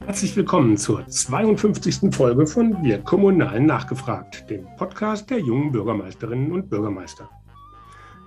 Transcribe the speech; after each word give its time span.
Herzlich 0.00 0.36
willkommen 0.36 0.76
zur 0.76 1.06
52. 1.06 2.12
Folge 2.12 2.46
von 2.48 2.82
Wir 2.82 2.98
Kommunalen 2.98 3.66
nachgefragt, 3.66 4.50
dem 4.50 4.66
Podcast 4.76 5.30
der 5.30 5.38
jungen 5.38 5.70
Bürgermeisterinnen 5.70 6.50
und 6.50 6.68
Bürgermeister. 6.68 7.30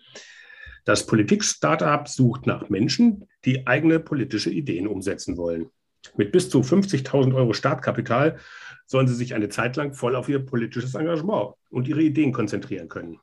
Das 0.85 1.07
Politik-Startup 1.07 2.07
sucht 2.07 2.47
nach 2.47 2.69
Menschen, 2.69 3.29
die 3.45 3.67
eigene 3.67 3.99
politische 3.99 4.51
Ideen 4.51 4.87
umsetzen 4.87 5.37
wollen. 5.37 5.71
Mit 6.17 6.31
bis 6.31 6.49
zu 6.49 6.61
50.000 6.61 7.35
Euro 7.35 7.53
Startkapital 7.53 8.39
sollen 8.87 9.09
sie 9.09 9.15
sich 9.15 9.35
eine 9.35 9.49
Zeit 9.49 9.77
lang 9.77 9.95
voll 9.95 10.15
auf 10.15 10.29
ihr 10.29 10.39
politisches 10.39 10.95
Engagement 10.95 11.55
und 11.71 11.89
ihre 11.89 12.03
Ideen 12.03 12.33
konzentrieren 12.33 12.89
können. 12.89 13.19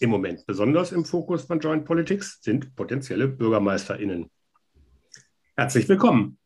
Im 0.00 0.10
Moment 0.10 0.46
besonders 0.46 0.92
im 0.92 1.04
Fokus 1.04 1.44
von 1.44 1.60
Joint 1.60 1.84
Politics 1.84 2.40
sind 2.42 2.74
potenzielle 2.76 3.28
BürgermeisterInnen. 3.28 4.30
Herzlich 5.56 5.88
willkommen. 5.88 6.38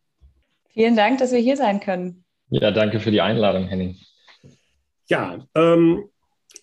Vielen 0.68 0.96
Dank, 0.96 1.18
dass 1.18 1.32
wir 1.32 1.40
hier 1.40 1.56
sein 1.56 1.80
können. 1.80 2.24
Ja, 2.48 2.70
danke 2.70 3.00
für 3.00 3.10
die 3.10 3.20
Einladung, 3.20 3.66
Henning. 3.66 3.96
Ja, 5.06 5.44
ähm, 5.54 6.04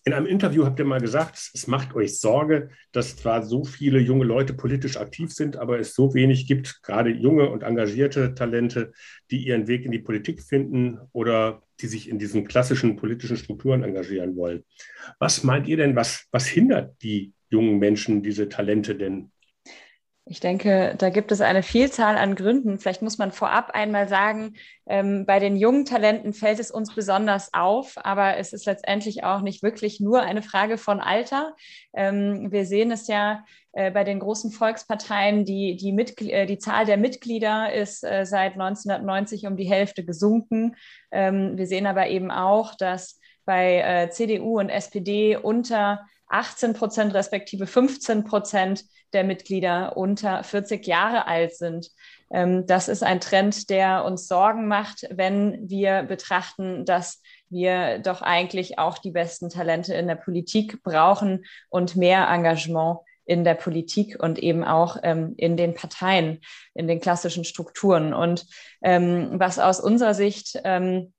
in 0.08 0.14
einem 0.14 0.26
Interview 0.26 0.64
habt 0.64 0.80
ihr 0.80 0.86
mal 0.86 1.02
gesagt, 1.02 1.52
es 1.54 1.68
macht 1.68 1.94
euch 1.94 2.18
Sorge, 2.18 2.70
dass 2.94 3.18
zwar 3.18 3.44
so 3.44 3.66
viele 3.66 4.00
junge 4.00 4.23
Leute 4.23 4.54
politisch 4.54 4.95
aktiv 4.95 5.34
sind, 5.34 5.58
aber 5.58 5.80
es 5.80 5.95
so 5.95 6.14
wenig 6.14 6.48
gibt, 6.48 6.82
gerade 6.82 7.10
junge 7.10 7.50
und 7.50 7.62
engagierte 7.62 8.34
Talente, 8.34 8.94
die 9.32 9.46
ihren 9.46 9.67
Weg 9.67 9.84
in 9.84 9.92
die 9.92 10.00
Politik 10.00 10.42
finden 10.42 10.98
oder 11.12 11.62
die 11.82 11.88
sich 11.88 12.08
in 12.08 12.20
diesen 12.20 12.48
klassischen 12.48 12.96
politischen 12.96 13.36
Strukturen 13.36 13.84
engagieren 13.84 14.38
wollen. 14.38 14.64
Was 15.20 15.44
meint 15.44 15.67
ihr 15.67 15.76
denn, 15.76 15.98
was, 15.98 16.26
was 16.32 16.48
hindert 16.48 16.96
die 17.04 17.34
jungen 17.50 17.78
Menschen, 17.78 18.23
diese 18.23 18.48
Talente 18.48 18.96
denn 18.96 19.34
ich 20.30 20.39
denke, 20.39 20.95
da 20.98 21.10
gibt 21.10 21.32
es 21.32 21.42
eine 21.42 21.64
Vielzahl 21.64 22.17
an 22.17 22.36
Gründen. 22.36 22.80
Vielleicht 22.80 23.02
muss 23.02 23.17
man 23.17 23.32
vorab 23.32 23.71
einmal 23.71 24.08
sagen, 24.08 24.55
ähm, 24.86 25.26
bei 25.26 25.39
den 25.39 25.55
jungen 25.55 25.86
Talenten 25.86 26.33
fällt 26.33 26.60
es 26.60 26.70
uns 26.71 26.93
besonders 26.93 27.54
auf, 27.54 27.93
aber 27.98 28.37
es 28.37 28.52
ist 28.52 28.66
letztendlich 28.66 29.23
auch 29.23 29.42
nicht 29.42 29.64
wirklich 29.64 29.99
nur 29.99 30.21
eine 30.21 30.42
Frage 30.42 30.77
von 30.77 30.99
Alter. 30.99 31.55
Ähm, 31.93 32.52
wir 32.52 32.66
sehen 32.66 32.92
es 32.92 33.08
ja 33.08 33.45
äh, 33.71 33.89
bei 33.92 34.04
den 34.04 34.20
großen 34.20 34.52
Volksparteien, 34.52 35.45
die, 35.45 35.77
die, 35.77 36.32
äh, 36.32 36.45
die 36.45 36.58
Zahl 36.58 36.86
der 36.86 36.98
Mitglieder 36.98 37.73
ist 37.73 38.04
äh, 38.04 38.26
seit 38.26 38.54
1990 38.54 39.48
um 39.48 39.55
die 39.55 39.70
Hälfte 39.70 40.04
gesunken. 40.04 40.76
Ähm, 41.11 41.58
wir 41.58 41.67
sehen 41.67 41.87
aber 41.87 42.08
eben 42.08 42.32
auch, 42.32 42.76
dass 42.76 43.20
bei 43.45 43.80
äh, 43.80 44.10
CDU 44.10 44.60
und 44.60 44.70
SPD 44.70 45.37
unter 45.37 46.05
18 46.30 46.73
Prozent 46.73 47.14
respektive 47.14 47.67
15 47.67 48.23
Prozent 48.23 48.83
der 49.14 49.23
Mitglieder 49.23 49.95
unter 49.95 50.43
40 50.43 50.86
Jahre 50.86 51.27
alt 51.27 51.55
sind. 51.55 51.89
Ähm, 52.32 52.65
das 52.67 52.88
ist 52.88 53.04
ein 53.04 53.21
Trend, 53.21 53.70
der 53.70 54.04
uns 54.04 54.27
Sorgen 54.27 54.67
macht, 54.67 55.08
wenn 55.10 55.70
wir 55.70 56.04
betrachten, 56.04 56.86
dass 56.86 57.21
wir 57.49 57.99
doch 57.99 58.21
eigentlich 58.21 58.77
auch 58.77 58.98
die 58.98 59.11
besten 59.11 59.49
Talente 59.49 59.93
in 59.93 60.08
der 60.08 60.16
Politik 60.16 60.83
brauchen 60.83 61.45
und 61.70 61.95
mehr 61.95 62.27
Engagement 62.27 62.99
in 63.26 63.43
der 63.43 63.55
Politik 63.55 64.17
und 64.21 64.39
eben 64.39 64.64
auch 64.64 64.98
ähm, 65.04 65.33
in 65.37 65.58
den 65.58 65.73
Parteien, 65.73 66.42
in 66.73 66.87
den 66.87 66.99
klassischen 66.99 67.43
Strukturen. 67.43 68.14
Und 68.14 68.45
ähm, 68.82 69.32
was 69.33 69.60
aus 69.60 69.80
unserer 69.80 70.14
Sicht 70.14 70.60
ähm, 70.64 71.14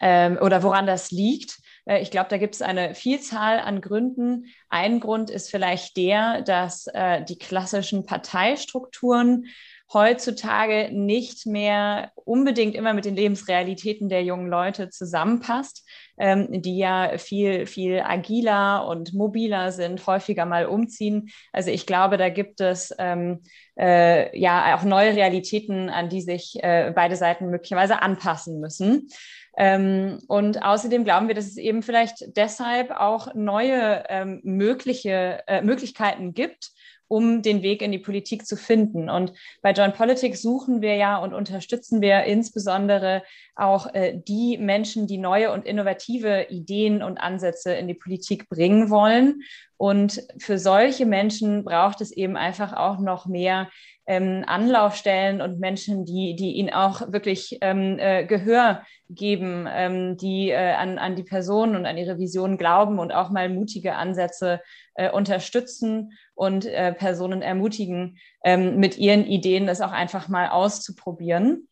ähm 0.00 0.38
oder 0.40 0.62
woran 0.62 0.86
das 0.86 1.10
liegt, 1.10 1.58
ich 1.86 2.10
glaube, 2.10 2.28
da 2.28 2.36
gibt 2.36 2.54
es 2.54 2.62
eine 2.62 2.94
Vielzahl 2.94 3.60
an 3.60 3.80
Gründen. 3.80 4.46
Ein 4.68 5.00
Grund 5.00 5.30
ist 5.30 5.50
vielleicht 5.50 5.96
der, 5.96 6.42
dass 6.42 6.88
äh, 6.88 7.24
die 7.24 7.38
klassischen 7.38 8.04
Parteistrukturen 8.06 9.46
heutzutage 9.92 10.90
nicht 10.92 11.46
mehr 11.46 12.10
unbedingt 12.16 12.74
immer 12.74 12.92
mit 12.92 13.04
den 13.04 13.14
Lebensrealitäten 13.14 14.08
der 14.08 14.24
jungen 14.24 14.48
Leute 14.48 14.90
zusammenpasst, 14.90 15.86
ähm, 16.18 16.60
die 16.62 16.78
ja 16.78 17.18
viel, 17.18 17.66
viel 17.66 18.00
agiler 18.00 18.86
und 18.88 19.14
mobiler 19.14 19.70
sind, 19.70 20.04
häufiger 20.06 20.44
mal 20.44 20.66
umziehen. 20.66 21.28
Also 21.52 21.70
ich 21.70 21.86
glaube, 21.86 22.16
da 22.16 22.30
gibt 22.30 22.60
es 22.60 22.92
ähm, 22.98 23.42
äh, 23.78 24.36
ja 24.36 24.76
auch 24.76 24.82
neue 24.82 25.14
Realitäten, 25.14 25.88
an 25.88 26.08
die 26.08 26.22
sich 26.22 26.56
äh, 26.62 26.92
beide 26.94 27.14
Seiten 27.14 27.50
möglicherweise 27.50 28.02
anpassen 28.02 28.58
müssen. 28.58 29.08
Ähm, 29.56 30.18
und 30.28 30.62
außerdem 30.62 31.04
glauben 31.04 31.28
wir, 31.28 31.34
dass 31.34 31.46
es 31.46 31.56
eben 31.56 31.82
vielleicht 31.82 32.36
deshalb 32.36 32.90
auch 32.90 33.34
neue 33.34 34.04
ähm, 34.08 34.40
mögliche 34.44 35.42
äh, 35.46 35.62
Möglichkeiten 35.62 36.34
gibt, 36.34 36.72
um 37.08 37.42
den 37.42 37.62
Weg 37.62 37.82
in 37.82 37.92
die 37.92 37.98
Politik 37.98 38.46
zu 38.46 38.56
finden. 38.56 39.08
Und 39.08 39.32
bei 39.62 39.72
Joint 39.72 39.94
Politics 39.94 40.42
suchen 40.42 40.82
wir 40.82 40.96
ja 40.96 41.18
und 41.18 41.34
unterstützen 41.34 42.00
wir 42.00 42.24
insbesondere 42.24 43.22
auch 43.54 43.94
äh, 43.94 44.20
die 44.26 44.58
Menschen, 44.58 45.06
die 45.06 45.18
neue 45.18 45.52
und 45.52 45.64
innovative 45.64 46.48
Ideen 46.50 47.02
und 47.02 47.18
Ansätze 47.18 47.74
in 47.74 47.88
die 47.88 47.94
Politik 47.94 48.48
bringen 48.48 48.90
wollen. 48.90 49.42
Und 49.76 50.22
für 50.38 50.58
solche 50.58 51.06
Menschen 51.06 51.64
braucht 51.64 52.00
es 52.00 52.10
eben 52.10 52.36
einfach 52.36 52.72
auch 52.72 52.98
noch 52.98 53.26
mehr 53.26 53.68
ähm, 54.06 54.44
Anlaufstellen 54.46 55.40
und 55.40 55.58
Menschen, 55.58 56.04
die, 56.04 56.36
die 56.36 56.52
ihnen 56.52 56.72
auch 56.72 57.12
wirklich 57.12 57.58
ähm, 57.60 57.98
äh, 57.98 58.24
Gehör 58.24 58.82
geben, 59.08 59.66
ähm, 59.68 60.16
die 60.16 60.50
äh, 60.50 60.74
an, 60.74 60.98
an 60.98 61.16
die 61.16 61.24
Person 61.24 61.74
und 61.74 61.86
an 61.86 61.98
ihre 61.98 62.18
Vision 62.18 62.56
glauben 62.56 62.98
und 62.98 63.12
auch 63.12 63.30
mal 63.30 63.48
mutige 63.48 63.96
Ansätze 63.96 64.60
äh, 64.94 65.10
unterstützen 65.10 66.12
und 66.34 66.66
äh, 66.66 66.92
Personen 66.92 67.42
ermutigen, 67.42 68.18
ähm, 68.44 68.78
mit 68.78 68.96
ihren 68.96 69.26
Ideen 69.26 69.66
das 69.66 69.80
auch 69.80 69.92
einfach 69.92 70.28
mal 70.28 70.48
auszuprobieren. 70.48 71.68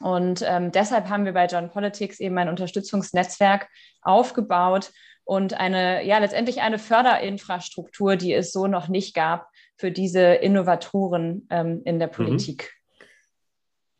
Und 0.00 0.44
ähm, 0.46 0.70
deshalb 0.70 1.08
haben 1.08 1.24
wir 1.24 1.32
bei 1.32 1.46
John 1.46 1.70
Politics 1.70 2.20
eben 2.20 2.38
ein 2.38 2.48
Unterstützungsnetzwerk 2.48 3.68
aufgebaut 4.02 4.92
und 5.24 5.54
eine, 5.54 6.04
ja, 6.04 6.18
letztendlich 6.18 6.62
eine 6.62 6.78
Förderinfrastruktur, 6.78 8.16
die 8.16 8.32
es 8.32 8.52
so 8.52 8.66
noch 8.66 8.88
nicht 8.88 9.14
gab 9.14 9.46
für 9.78 9.92
diese 9.92 10.34
Innovatoren 10.34 11.46
ähm, 11.50 11.82
in 11.84 11.98
der 11.98 12.08
mhm. 12.08 12.12
Politik. 12.12 12.74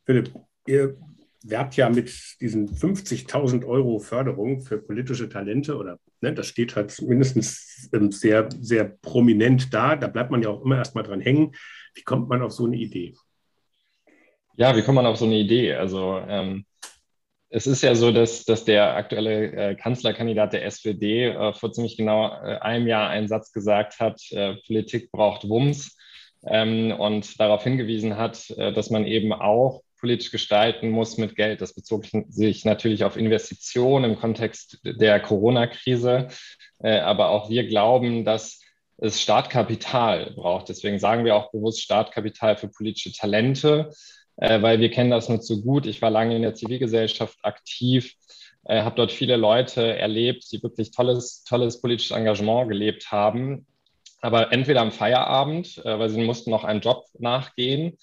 Philipp, 0.05 0.31
ihr 0.67 0.97
werbt 1.43 1.77
ja 1.77 1.89
mit 1.89 2.11
diesen 2.41 2.67
50.000 2.67 3.65
Euro 3.65 3.99
Förderung 3.99 4.61
für 4.61 4.77
politische 4.77 5.29
Talente 5.29 5.77
oder 5.77 5.97
ne, 6.19 6.33
das 6.33 6.47
steht 6.47 6.75
halt 6.75 7.01
mindestens 7.01 7.89
ähm, 7.93 8.11
sehr, 8.11 8.49
sehr 8.59 8.85
prominent 8.85 9.73
da. 9.73 9.95
Da 9.95 10.07
bleibt 10.07 10.31
man 10.31 10.43
ja 10.43 10.49
auch 10.49 10.63
immer 10.63 10.77
erstmal 10.77 11.05
dran 11.05 11.21
hängen. 11.21 11.55
Wie 11.93 12.03
kommt 12.03 12.27
man 12.27 12.41
auf 12.41 12.51
so 12.51 12.65
eine 12.65 12.75
Idee? 12.75 13.15
Ja, 14.57 14.75
wie 14.75 14.81
kommt 14.81 14.97
man 14.97 15.05
auf 15.05 15.17
so 15.17 15.25
eine 15.25 15.37
Idee? 15.37 15.75
Also 15.75 16.21
ähm, 16.27 16.65
es 17.49 17.65
ist 17.65 17.81
ja 17.81 17.95
so, 17.95 18.11
dass, 18.11 18.45
dass 18.45 18.63
der 18.63 18.95
aktuelle 18.95 19.51
äh, 19.51 19.75
Kanzlerkandidat 19.75 20.53
der 20.53 20.65
SPD 20.65 21.25
äh, 21.25 21.53
vor 21.53 21.71
ziemlich 21.71 21.97
genau 21.97 22.27
äh, 22.27 22.59
einem 22.59 22.87
Jahr 22.87 23.09
einen 23.09 23.27
Satz 23.27 23.51
gesagt 23.51 23.99
hat, 23.99 24.21
Politik 24.67 25.11
braucht 25.11 25.47
Wumms 25.49 25.97
ähm, 26.45 26.91
und 26.91 27.39
darauf 27.39 27.63
hingewiesen 27.63 28.17
hat, 28.17 28.49
dass 28.57 28.89
man 28.89 29.05
eben 29.05 29.33
auch 29.33 29.81
politisch 29.99 30.31
gestalten 30.31 30.89
muss 30.89 31.17
mit 31.17 31.35
Geld. 31.35 31.61
Das 31.61 31.73
bezog 31.73 32.05
sich 32.29 32.65
natürlich 32.65 33.03
auf 33.03 33.17
Investitionen 33.17 34.11
im 34.11 34.19
Kontext 34.19 34.79
der 34.83 35.19
Corona-Krise, 35.19 36.29
aber 36.79 37.29
auch 37.29 37.49
wir 37.49 37.67
glauben, 37.67 38.23
dass 38.23 38.61
es 38.97 39.21
Startkapital 39.21 40.31
braucht. 40.35 40.69
Deswegen 40.69 40.99
sagen 40.99 41.25
wir 41.25 41.35
auch 41.35 41.51
bewusst 41.51 41.81
Startkapital 41.81 42.55
für 42.55 42.69
politische 42.69 43.11
Talente 43.11 43.91
äh, 44.39 44.61
weil 44.61 44.79
wir 44.79 44.89
kennen 44.89 45.11
das 45.11 45.29
nur 45.29 45.41
zu 45.41 45.61
gut. 45.61 45.85
Ich 45.85 46.01
war 46.01 46.09
lange 46.09 46.35
in 46.35 46.41
der 46.41 46.55
Zivilgesellschaft 46.55 47.37
aktiv, 47.43 48.15
äh, 48.65 48.81
habe 48.81 48.95
dort 48.95 49.11
viele 49.11 49.35
Leute 49.35 49.97
erlebt, 49.97 50.51
die 50.51 50.63
wirklich 50.63 50.91
tolles, 50.91 51.43
tolles 51.43 51.81
politisches 51.81 52.15
Engagement 52.15 52.69
gelebt 52.69 53.11
haben, 53.11 53.67
aber 54.21 54.51
entweder 54.51 54.81
am 54.81 54.91
Feierabend, 54.91 55.77
äh, 55.85 55.99
weil 55.99 56.09
sie 56.09 56.23
mussten 56.23 56.51
noch 56.51 56.63
einem 56.63 56.81
Job 56.81 57.05
nachgehen, 57.17 57.97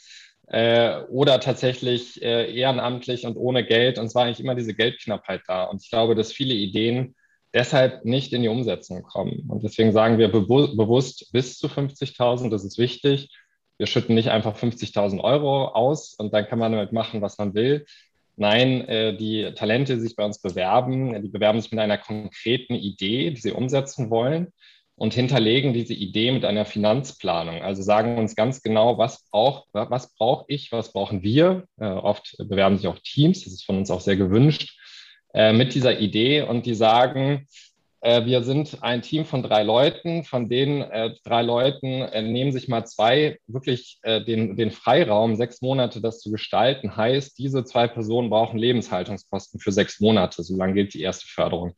äh, 0.49 1.01
oder 1.09 1.41
tatsächlich 1.41 2.23
äh, 2.23 2.55
ehrenamtlich 2.55 3.27
und 3.27 3.37
ohne 3.37 3.65
Geld. 3.65 3.99
Und 3.99 4.09
zwar 4.11 4.25
eigentlich 4.25 4.41
immer 4.41 4.55
diese 4.55 4.75
Geldknappheit 4.75 5.43
da. 5.49 5.65
Und 5.65 5.83
ich 5.83 5.91
glaube, 5.91 6.15
dass 6.15 6.33
viele 6.33 6.55
Ideen 6.55 7.17
deshalb 7.53 8.05
nicht 8.05 8.33
in 8.33 8.43
die 8.43 8.49
Umsetzung 8.49 9.03
kommen. 9.03 9.47
Und 9.49 9.65
deswegen 9.65 9.93
sagen 9.93 10.19
wir 10.19 10.29
bewu 10.31 10.77
bewusst 10.77 11.33
bis 11.33 11.59
zu 11.59 11.67
50.000, 11.67 12.51
das 12.51 12.65
ist 12.65 12.79
wichtig 12.79 13.29
wir 13.79 13.87
schütten 13.87 14.15
nicht 14.15 14.31
einfach 14.31 14.57
50.000 14.57 15.21
Euro 15.21 15.69
aus 15.69 16.15
und 16.15 16.33
dann 16.33 16.47
kann 16.47 16.59
man 16.59 16.73
damit 16.73 16.93
machen, 16.93 17.21
was 17.21 17.39
man 17.39 17.55
will. 17.55 17.85
Nein, 18.37 18.87
äh, 18.89 19.17
die 19.17 19.53
Talente, 19.55 19.95
die 19.95 20.03
sich 20.03 20.17
bei 20.17 20.25
uns 20.25 20.41
bewerben, 20.41 21.23
die 21.23 21.29
bewerben 21.29 21.61
sich 21.61 21.71
mit 21.71 21.81
einer 21.81 21.99
konkreten 21.99 22.75
Idee, 22.75 23.31
die 23.31 23.41
sie 23.41 23.53
umsetzen 23.53 24.11
wollen 24.11 24.53
und 24.95 25.15
hinterlegen 25.15 25.73
diese 25.73 25.95
Idee 25.95 26.33
mit 26.33 26.45
einer 26.45 26.65
Finanzplanung. 26.65 27.63
Also 27.63 27.83
sagen 27.83 28.19
uns 28.19 28.35
ganz 28.35 28.63
genau, 28.63 28.99
was 28.99 29.29
braucht, 29.31 29.69
was 29.73 30.15
brauche 30.15 30.45
ich, 30.49 30.73
was 30.73 30.93
brauchen 30.93 31.23
wir. 31.23 31.65
Äh, 31.79 31.87
oft 31.87 32.37
bewerben 32.39 32.77
sich 32.77 32.89
auch 32.89 32.99
Teams, 32.99 33.45
das 33.45 33.53
ist 33.53 33.65
von 33.65 33.77
uns 33.77 33.91
auch 33.91 34.01
sehr 34.01 34.17
gewünscht, 34.17 34.79
äh, 35.35 35.53
mit 35.53 35.75
dieser 35.75 36.01
Idee 36.01 36.43
und 36.43 36.67
die 36.67 36.75
sagen, 36.75 37.47
wir 38.25 38.43
sind 38.43 38.83
ein 38.83 39.03
Team 39.03 39.25
von 39.25 39.43
drei 39.43 39.63
Leuten. 39.63 40.25
Von 40.25 40.49
den 40.49 40.83
äh, 40.83 41.15
drei 41.25 41.43
Leuten 41.43 42.03
äh, 42.03 42.23
nehmen 42.23 42.53
sich 42.53 42.69
mal 42.69 42.85
zwei 42.85 43.39
wirklich 43.47 43.99
äh, 44.03 44.25
den, 44.25 44.57
den 44.57 44.71
Freiraum, 44.71 45.37
sechs 45.37 45.61
Monate 45.63 46.01
das 46.01 46.21
zu 46.21 46.31
gestalten. 46.31 46.97
Heißt, 46.97 47.39
diese 47.39 47.65
zwei 47.65 47.89
Personen 47.89 48.31
brauchen 48.31 48.59
Lebenshaltungskosten 48.59 49.61
für 49.61 49.73
sechs 49.73 50.01
Monate. 50.01 50.43
So 50.43 50.57
lange 50.57 50.75
gilt 50.75 50.95
die 50.95 51.03
erste 51.03 51.27
Förderung. 51.27 51.75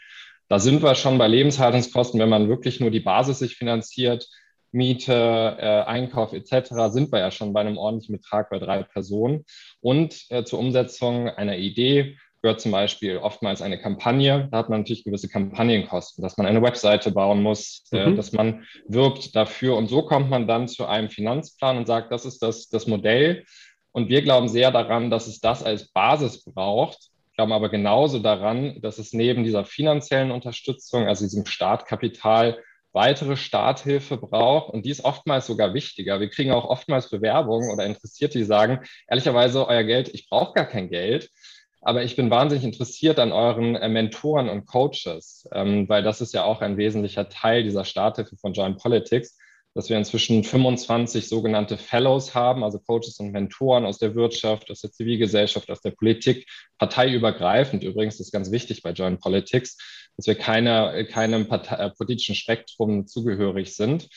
Da 0.48 0.58
sind 0.58 0.82
wir 0.82 0.94
schon 0.94 1.19
bei 1.19 1.28
Lebenshaltungskosten, 1.28 2.20
wenn 2.20 2.28
man 2.28 2.48
wirklich 2.48 2.80
nur 2.80 2.90
die 2.90 3.00
Basis 3.00 3.38
sich 3.38 3.56
finanziert, 3.56 4.28
Miete, 4.70 5.12
äh, 5.12 5.82
Einkauf 5.84 6.32
etc., 6.32 6.90
sind 6.90 7.10
wir 7.10 7.20
ja 7.20 7.30
schon 7.30 7.52
bei 7.52 7.60
einem 7.60 7.78
ordentlichen 7.78 8.16
Betrag 8.16 8.50
bei 8.50 8.58
drei 8.58 8.82
Personen. 8.82 9.44
Und 9.80 10.25
äh, 10.28 10.44
zur 10.44 10.58
Umsetzung 10.58 11.28
einer 11.28 11.56
Idee 11.56 12.19
gehört 12.43 12.61
zum 12.61 12.73
Beispiel 12.73 13.19
oftmals 13.19 13.62
eine 13.62 13.81
Kampagne. 13.81 14.49
Da 14.50 14.58
hat 14.58 14.69
man 14.69 14.81
natürlich 14.81 15.05
gewisse 15.05 15.29
Kampagnenkosten, 15.29 16.23
dass 16.23 16.37
man 16.37 16.46
eine 16.46 16.62
Webseite 16.62 17.11
bauen 17.11 17.43
muss, 17.43 17.85
äh, 17.93 18.06
mhm. 18.06 18.12
äh, 18.12 18.17
dass 18.17 18.32
man 18.32 18.64
wirbt 18.87 19.35
dafür. 19.35 19.76
Und 19.76 19.88
so 19.88 20.02
kommt 20.02 20.31
man 20.31 20.46
dann 20.46 20.69
zu 20.69 20.87
einem 20.87 21.11
Finanzplan 21.11 21.76
und 21.76 21.87
sagt, 21.87 22.12
das 22.12 22.25
ist 22.25 22.43
das, 22.43 22.69
das 22.69 22.87
Modell. 22.87 23.44
Und 23.93 24.08
wir 24.08 24.23
glauben 24.23 24.49
sehr 24.49 24.70
daran, 24.70 25.11
dass 25.11 25.26
es 25.26 25.40
das 25.40 25.62
als 25.62 25.88
Basis 25.88 26.44
braucht, 26.44 26.99
glauben 27.35 27.52
aber 27.52 27.69
genauso 27.69 28.19
daran, 28.19 28.81
dass 28.81 28.99
es 28.99 29.12
neben 29.12 29.44
dieser 29.44 29.64
finanziellen 29.64 30.31
Unterstützung, 30.31 31.06
also 31.06 31.25
diesem 31.25 31.46
Startkapital, 31.46 32.58
weitere 32.93 33.37
Starthilfe 33.37 34.17
braucht. 34.17 34.73
Und 34.73 34.85
die 34.85 34.90
ist 34.90 35.05
oftmals 35.05 35.46
sogar 35.46 35.75
wichtiger. 35.75 36.20
Wir 36.20 36.31
kriegen 36.31 36.50
auch 36.50 36.64
oftmals 36.64 37.11
Bewerbungen 37.11 37.70
oder 37.70 37.87
Interessierte, 37.87 38.38
die 38.38 38.44
sagen, 38.44 38.81
ehrlicherweise, 39.06 39.67
euer 39.69 39.85
Geld, 39.85 40.08
ich 40.14 40.29
brauche 40.29 40.55
gar 40.55 40.67
kein 40.67 40.90
Geld. 40.90 41.31
Aber 41.80 42.02
ich 42.02 42.16
bin 42.16 42.30
wahnsinnig 42.30 42.64
interessiert 42.64 43.19
an 43.19 43.32
euren 43.32 43.76
äh, 43.76 43.88
Mentoren 43.88 44.48
und 44.48 44.66
Coaches, 44.66 45.48
ähm, 45.52 45.88
weil 45.88 46.02
das 46.02 46.20
ist 46.20 46.34
ja 46.34 46.44
auch 46.44 46.60
ein 46.60 46.76
wesentlicher 46.76 47.28
Teil 47.28 47.62
dieser 47.62 47.84
Starthilfe 47.84 48.36
von 48.36 48.52
Joint 48.52 48.78
Politics, 48.78 49.38
dass 49.75 49.88
wir 49.88 49.96
inzwischen 49.96 50.42
25 50.42 51.28
sogenannte 51.28 51.76
Fellows 51.76 52.34
haben, 52.34 52.64
also 52.64 52.80
Coaches 52.80 53.20
und 53.20 53.30
Mentoren 53.30 53.84
aus 53.86 53.98
der 53.98 54.16
Wirtschaft, 54.16 54.70
aus 54.70 54.80
der 54.80 54.90
Zivilgesellschaft, 54.90 55.70
aus 55.70 55.80
der 55.80 55.92
Politik, 55.92 56.48
parteiübergreifend. 56.78 57.84
Übrigens 57.84 58.19
ist 58.19 58.32
ganz 58.32 58.50
wichtig 58.50 58.82
bei 58.82 58.90
Joint 58.90 59.20
Politics, 59.20 59.76
dass 60.16 60.26
wir 60.26 60.34
keine, 60.34 61.06
keinem 61.08 61.46
Partei, 61.46 61.76
äh, 61.76 61.90
politischen 61.90 62.34
Spektrum 62.34 63.06
zugehörig 63.06 63.76
sind. 63.76 64.08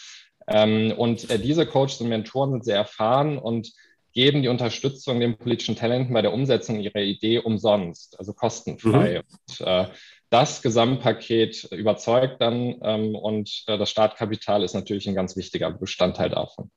Ähm, 0.47 0.93
und 0.97 1.29
äh, 1.29 1.37
diese 1.37 1.67
Coaches 1.67 2.01
und 2.01 2.09
Mentoren 2.09 2.51
sind 2.51 2.65
sehr 2.65 2.77
erfahren 2.77 3.37
und 3.37 3.71
geben 4.13 4.41
die 4.41 4.47
Unterstützung 4.47 5.19
den 5.19 5.37
politischen 5.37 5.75
Talenten 5.75 6.13
bei 6.13 6.21
der 6.21 6.33
Umsetzung 6.33 6.79
ihrer 6.79 7.01
Idee 7.01 7.39
umsonst, 7.39 8.17
also 8.19 8.33
kostenfrei. 8.33 9.19
Mhm. 9.19 9.23
Und, 9.59 9.67
äh, 9.67 9.87
das 10.29 10.61
Gesamtpaket 10.61 11.67
überzeugt 11.71 12.41
dann 12.41 12.75
ähm, 12.83 13.15
und 13.15 13.63
äh, 13.67 13.77
das 13.77 13.89
Startkapital 13.89 14.63
ist 14.63 14.73
natürlich 14.73 15.07
ein 15.07 15.15
ganz 15.15 15.35
wichtiger 15.35 15.69
Bestandteil 15.71 16.29
davon. 16.29 16.71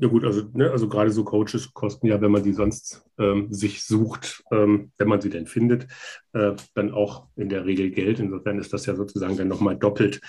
Ja 0.00 0.06
gut, 0.06 0.24
also, 0.24 0.42
ne, 0.52 0.70
also 0.70 0.88
gerade 0.88 1.10
so 1.10 1.24
Coaches 1.24 1.72
kosten 1.74 2.06
ja, 2.06 2.20
wenn 2.20 2.30
man 2.30 2.44
die 2.44 2.52
sonst 2.52 3.02
ähm, 3.18 3.52
sich 3.52 3.82
sucht, 3.82 4.44
ähm, 4.52 4.92
wenn 4.96 5.08
man 5.08 5.20
sie 5.20 5.30
denn 5.30 5.46
findet, 5.46 5.88
äh, 6.34 6.52
dann 6.74 6.92
auch 6.92 7.26
in 7.34 7.48
der 7.48 7.64
Regel 7.64 7.90
Geld. 7.90 8.20
Insofern 8.20 8.60
ist 8.60 8.72
das 8.72 8.86
ja 8.86 8.94
sozusagen 8.94 9.36
dann 9.36 9.48
nochmal 9.48 9.76
doppelt 9.76 10.20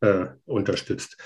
äh, 0.00 0.26
unterstützt. 0.44 1.16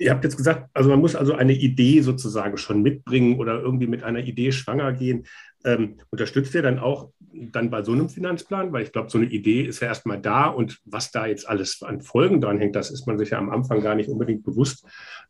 Ihr 0.00 0.10
habt 0.10 0.24
jetzt 0.24 0.38
gesagt, 0.38 0.70
also 0.72 0.88
man 0.88 0.98
muss 0.98 1.14
also 1.14 1.34
eine 1.34 1.52
Idee 1.52 2.00
sozusagen 2.00 2.56
schon 2.56 2.80
mitbringen 2.82 3.38
oder 3.38 3.60
irgendwie 3.60 3.86
mit 3.86 4.02
einer 4.02 4.20
Idee 4.20 4.50
schwanger 4.50 4.94
gehen. 4.94 5.26
Ähm, 5.62 5.98
unterstützt 6.08 6.54
ihr 6.54 6.62
dann 6.62 6.78
auch 6.78 7.10
dann 7.32 7.68
bei 7.68 7.82
so 7.82 7.92
einem 7.92 8.08
Finanzplan? 8.08 8.72
Weil 8.72 8.84
ich 8.84 8.92
glaube, 8.92 9.10
so 9.10 9.18
eine 9.18 9.26
Idee 9.26 9.60
ist 9.60 9.80
ja 9.80 9.88
erstmal 9.88 10.18
da 10.18 10.46
und 10.46 10.80
was 10.86 11.10
da 11.10 11.26
jetzt 11.26 11.46
alles 11.46 11.82
an 11.82 12.00
Folgen 12.00 12.40
dran 12.40 12.58
hängt, 12.58 12.76
das 12.76 12.90
ist 12.90 13.06
man 13.06 13.18
sich 13.18 13.28
ja 13.28 13.38
am 13.38 13.50
Anfang 13.50 13.82
gar 13.82 13.94
nicht 13.94 14.08
unbedingt 14.08 14.42
bewusst. 14.42 14.86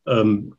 Ähm, 0.06 0.54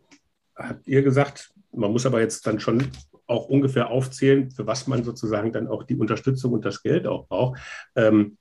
habt 0.58 0.86
ihr 0.90 1.04
gesagt, 1.04 1.54
man 1.72 1.94
muss 1.94 2.06
aber 2.06 2.20
jetzt 2.20 2.46
dann 2.46 2.60
schon 2.60 2.84
auch 3.28 3.48
ungefähr 3.48 3.90
aufzählen, 3.90 4.52
für 4.52 4.68
was 4.68 4.88
man 4.88 5.06
sozusagen 5.06 5.54
dann 5.54 5.70
auch 5.70 5.84
die 5.84 5.96
Unterstützung 5.96 6.52
und 6.52 6.66
das 6.66 6.84
Geld 6.84 7.08
auch 7.08 7.28
braucht. 7.30 7.62
Ähm, 7.96 8.38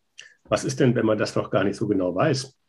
was 0.49 0.65
ist 0.65 0.81
denn, 0.81 0.97
wenn 0.97 1.07
man 1.07 1.17
das 1.17 1.37
noch 1.37 1.49
gar 1.49 1.63
nicht 1.63 1.77
so 1.77 1.87
genau 1.87 2.13
weiß? 2.13 2.60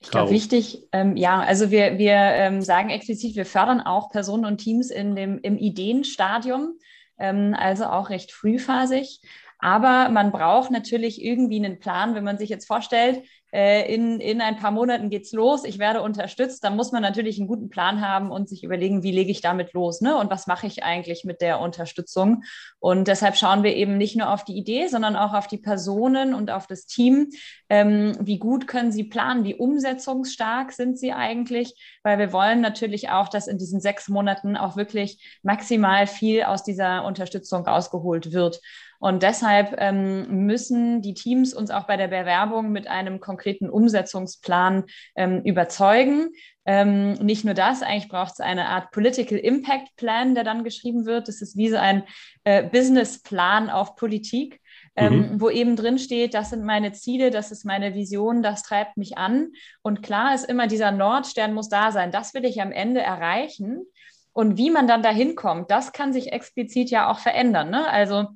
Ich 0.00 0.10
glaube, 0.10 0.30
wichtig, 0.30 0.86
ähm, 0.92 1.16
ja, 1.16 1.40
also 1.40 1.70
wir, 1.70 1.98
wir 1.98 2.14
ähm, 2.14 2.62
sagen 2.62 2.90
explizit, 2.90 3.34
wir 3.34 3.46
fördern 3.46 3.80
auch 3.80 4.10
Personen 4.10 4.44
und 4.44 4.58
Teams 4.58 4.90
in 4.90 5.16
dem, 5.16 5.38
im 5.40 5.58
Ideenstadium, 5.58 6.78
ähm, 7.18 7.54
also 7.58 7.86
auch 7.86 8.10
recht 8.10 8.30
frühphasig. 8.30 9.20
Aber 9.58 10.08
man 10.08 10.30
braucht 10.30 10.70
natürlich 10.70 11.22
irgendwie 11.22 11.64
einen 11.64 11.78
Plan, 11.78 12.14
wenn 12.14 12.24
man 12.24 12.38
sich 12.38 12.48
jetzt 12.48 12.66
vorstellt, 12.66 13.22
äh, 13.50 13.92
in, 13.92 14.20
in 14.20 14.42
ein 14.42 14.56
paar 14.56 14.70
Monaten 14.70 15.08
geht's 15.08 15.32
los, 15.32 15.64
ich 15.64 15.78
werde 15.78 16.02
unterstützt, 16.02 16.62
dann 16.64 16.76
muss 16.76 16.92
man 16.92 17.00
natürlich 17.00 17.38
einen 17.38 17.48
guten 17.48 17.70
Plan 17.70 18.06
haben 18.06 18.30
und 18.30 18.48
sich 18.48 18.62
überlegen, 18.62 19.02
wie 19.02 19.10
lege 19.10 19.30
ich 19.30 19.40
damit 19.40 19.72
los, 19.72 20.02
ne? 20.02 20.16
Und 20.18 20.30
was 20.30 20.46
mache 20.46 20.66
ich 20.66 20.84
eigentlich 20.84 21.24
mit 21.24 21.40
der 21.40 21.60
Unterstützung? 21.60 22.42
Und 22.78 23.08
deshalb 23.08 23.36
schauen 23.36 23.62
wir 23.62 23.74
eben 23.74 23.96
nicht 23.96 24.16
nur 24.16 24.30
auf 24.32 24.44
die 24.44 24.56
Idee, 24.56 24.88
sondern 24.88 25.16
auch 25.16 25.32
auf 25.32 25.46
die 25.46 25.56
Personen 25.56 26.34
und 26.34 26.50
auf 26.50 26.66
das 26.66 26.84
Team. 26.84 27.30
Ähm, 27.70 28.18
wie 28.20 28.38
gut 28.38 28.66
können 28.66 28.92
sie 28.92 29.04
planen? 29.04 29.44
Wie 29.44 29.54
umsetzungsstark 29.54 30.72
sind 30.72 30.98
sie 30.98 31.12
eigentlich? 31.12 31.74
Weil 32.02 32.18
wir 32.18 32.34
wollen 32.34 32.60
natürlich 32.60 33.08
auch, 33.08 33.28
dass 33.28 33.48
in 33.48 33.56
diesen 33.56 33.80
sechs 33.80 34.08
Monaten 34.08 34.58
auch 34.58 34.76
wirklich 34.76 35.38
maximal 35.42 36.06
viel 36.06 36.42
aus 36.42 36.64
dieser 36.64 37.06
Unterstützung 37.06 37.66
rausgeholt 37.66 38.32
wird. 38.32 38.60
Und 38.98 39.22
deshalb 39.22 39.76
ähm, 39.78 40.46
müssen 40.46 41.02
die 41.02 41.14
Teams 41.14 41.54
uns 41.54 41.70
auch 41.70 41.86
bei 41.86 41.96
der 41.96 42.08
Bewerbung 42.08 42.72
mit 42.72 42.88
einem 42.88 43.20
konkreten 43.20 43.70
Umsetzungsplan 43.70 44.84
ähm, 45.16 45.42
überzeugen. 45.44 46.30
Ähm, 46.66 47.12
nicht 47.14 47.44
nur 47.44 47.54
das, 47.54 47.82
eigentlich 47.82 48.08
braucht 48.08 48.32
es 48.34 48.40
eine 48.40 48.68
Art 48.68 48.90
Political 48.90 49.38
Impact 49.38 49.96
Plan, 49.96 50.34
der 50.34 50.44
dann 50.44 50.64
geschrieben 50.64 51.06
wird. 51.06 51.28
Das 51.28 51.40
ist 51.40 51.56
wie 51.56 51.70
so 51.70 51.76
ein 51.76 52.02
äh, 52.44 52.62
Businessplan 52.64 53.70
auf 53.70 53.96
Politik. 53.96 54.60
Ähm, 54.96 55.32
mhm. 55.32 55.40
wo 55.40 55.48
eben 55.48 55.76
drin 55.76 55.98
steht, 55.98 56.34
das 56.34 56.50
sind 56.50 56.64
meine 56.64 56.90
Ziele, 56.90 57.30
das 57.30 57.52
ist 57.52 57.64
meine 57.64 57.94
Vision, 57.94 58.42
das 58.42 58.64
treibt 58.64 58.96
mich 58.96 59.16
an. 59.16 59.52
Und 59.80 60.02
klar 60.02 60.34
ist 60.34 60.44
immer, 60.48 60.66
dieser 60.66 60.90
Nordstern 60.90 61.54
muss 61.54 61.68
da 61.68 61.92
sein. 61.92 62.10
Das 62.10 62.34
will 62.34 62.44
ich 62.44 62.60
am 62.60 62.72
Ende 62.72 63.00
erreichen. 63.00 63.86
Und 64.32 64.56
wie 64.56 64.70
man 64.70 64.88
dann 64.88 65.02
dahin 65.02 65.36
kommt, 65.36 65.70
das 65.70 65.92
kann 65.92 66.12
sich 66.12 66.32
explizit 66.32 66.90
ja 66.90 67.10
auch 67.10 67.20
verändern. 67.20 67.70
Ne? 67.70 67.88
Also 67.88 68.26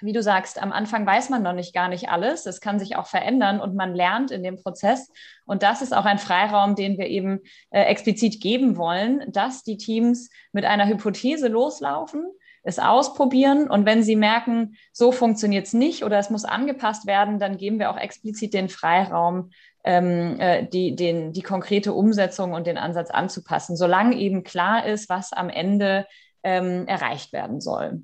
wie 0.00 0.12
du 0.12 0.22
sagst, 0.22 0.62
am 0.62 0.72
Anfang 0.72 1.06
weiß 1.06 1.30
man 1.30 1.42
noch 1.42 1.52
nicht 1.52 1.74
gar 1.74 1.88
nicht 1.88 2.08
alles. 2.08 2.46
Es 2.46 2.60
kann 2.60 2.78
sich 2.78 2.96
auch 2.96 3.06
verändern 3.06 3.60
und 3.60 3.74
man 3.74 3.94
lernt 3.94 4.30
in 4.30 4.42
dem 4.42 4.62
Prozess. 4.62 5.10
Und 5.44 5.62
das 5.62 5.82
ist 5.82 5.94
auch 5.94 6.04
ein 6.04 6.18
Freiraum, 6.18 6.74
den 6.74 6.98
wir 6.98 7.06
eben 7.06 7.40
äh, 7.70 7.82
explizit 7.82 8.40
geben 8.40 8.76
wollen, 8.76 9.24
dass 9.32 9.62
die 9.62 9.76
Teams 9.76 10.30
mit 10.52 10.64
einer 10.64 10.86
Hypothese 10.86 11.48
loslaufen, 11.48 12.24
es 12.62 12.78
ausprobieren. 12.78 13.68
Und 13.68 13.86
wenn 13.86 14.02
sie 14.02 14.16
merken, 14.16 14.76
so 14.92 15.10
funktioniert 15.10 15.66
es 15.66 15.72
nicht 15.72 16.04
oder 16.04 16.18
es 16.18 16.30
muss 16.30 16.44
angepasst 16.44 17.06
werden, 17.06 17.38
dann 17.38 17.56
geben 17.56 17.78
wir 17.78 17.90
auch 17.90 17.98
explizit 17.98 18.54
den 18.54 18.68
Freiraum, 18.68 19.50
ähm, 19.84 20.38
äh, 20.38 20.66
die, 20.66 20.94
den, 20.94 21.32
die 21.32 21.42
konkrete 21.42 21.92
Umsetzung 21.92 22.52
und 22.52 22.66
den 22.66 22.78
Ansatz 22.78 23.10
anzupassen, 23.10 23.76
solange 23.76 24.16
eben 24.16 24.44
klar 24.44 24.86
ist, 24.86 25.08
was 25.08 25.32
am 25.32 25.48
Ende 25.48 26.06
ähm, 26.42 26.86
erreicht 26.86 27.32
werden 27.32 27.60
soll. 27.60 28.02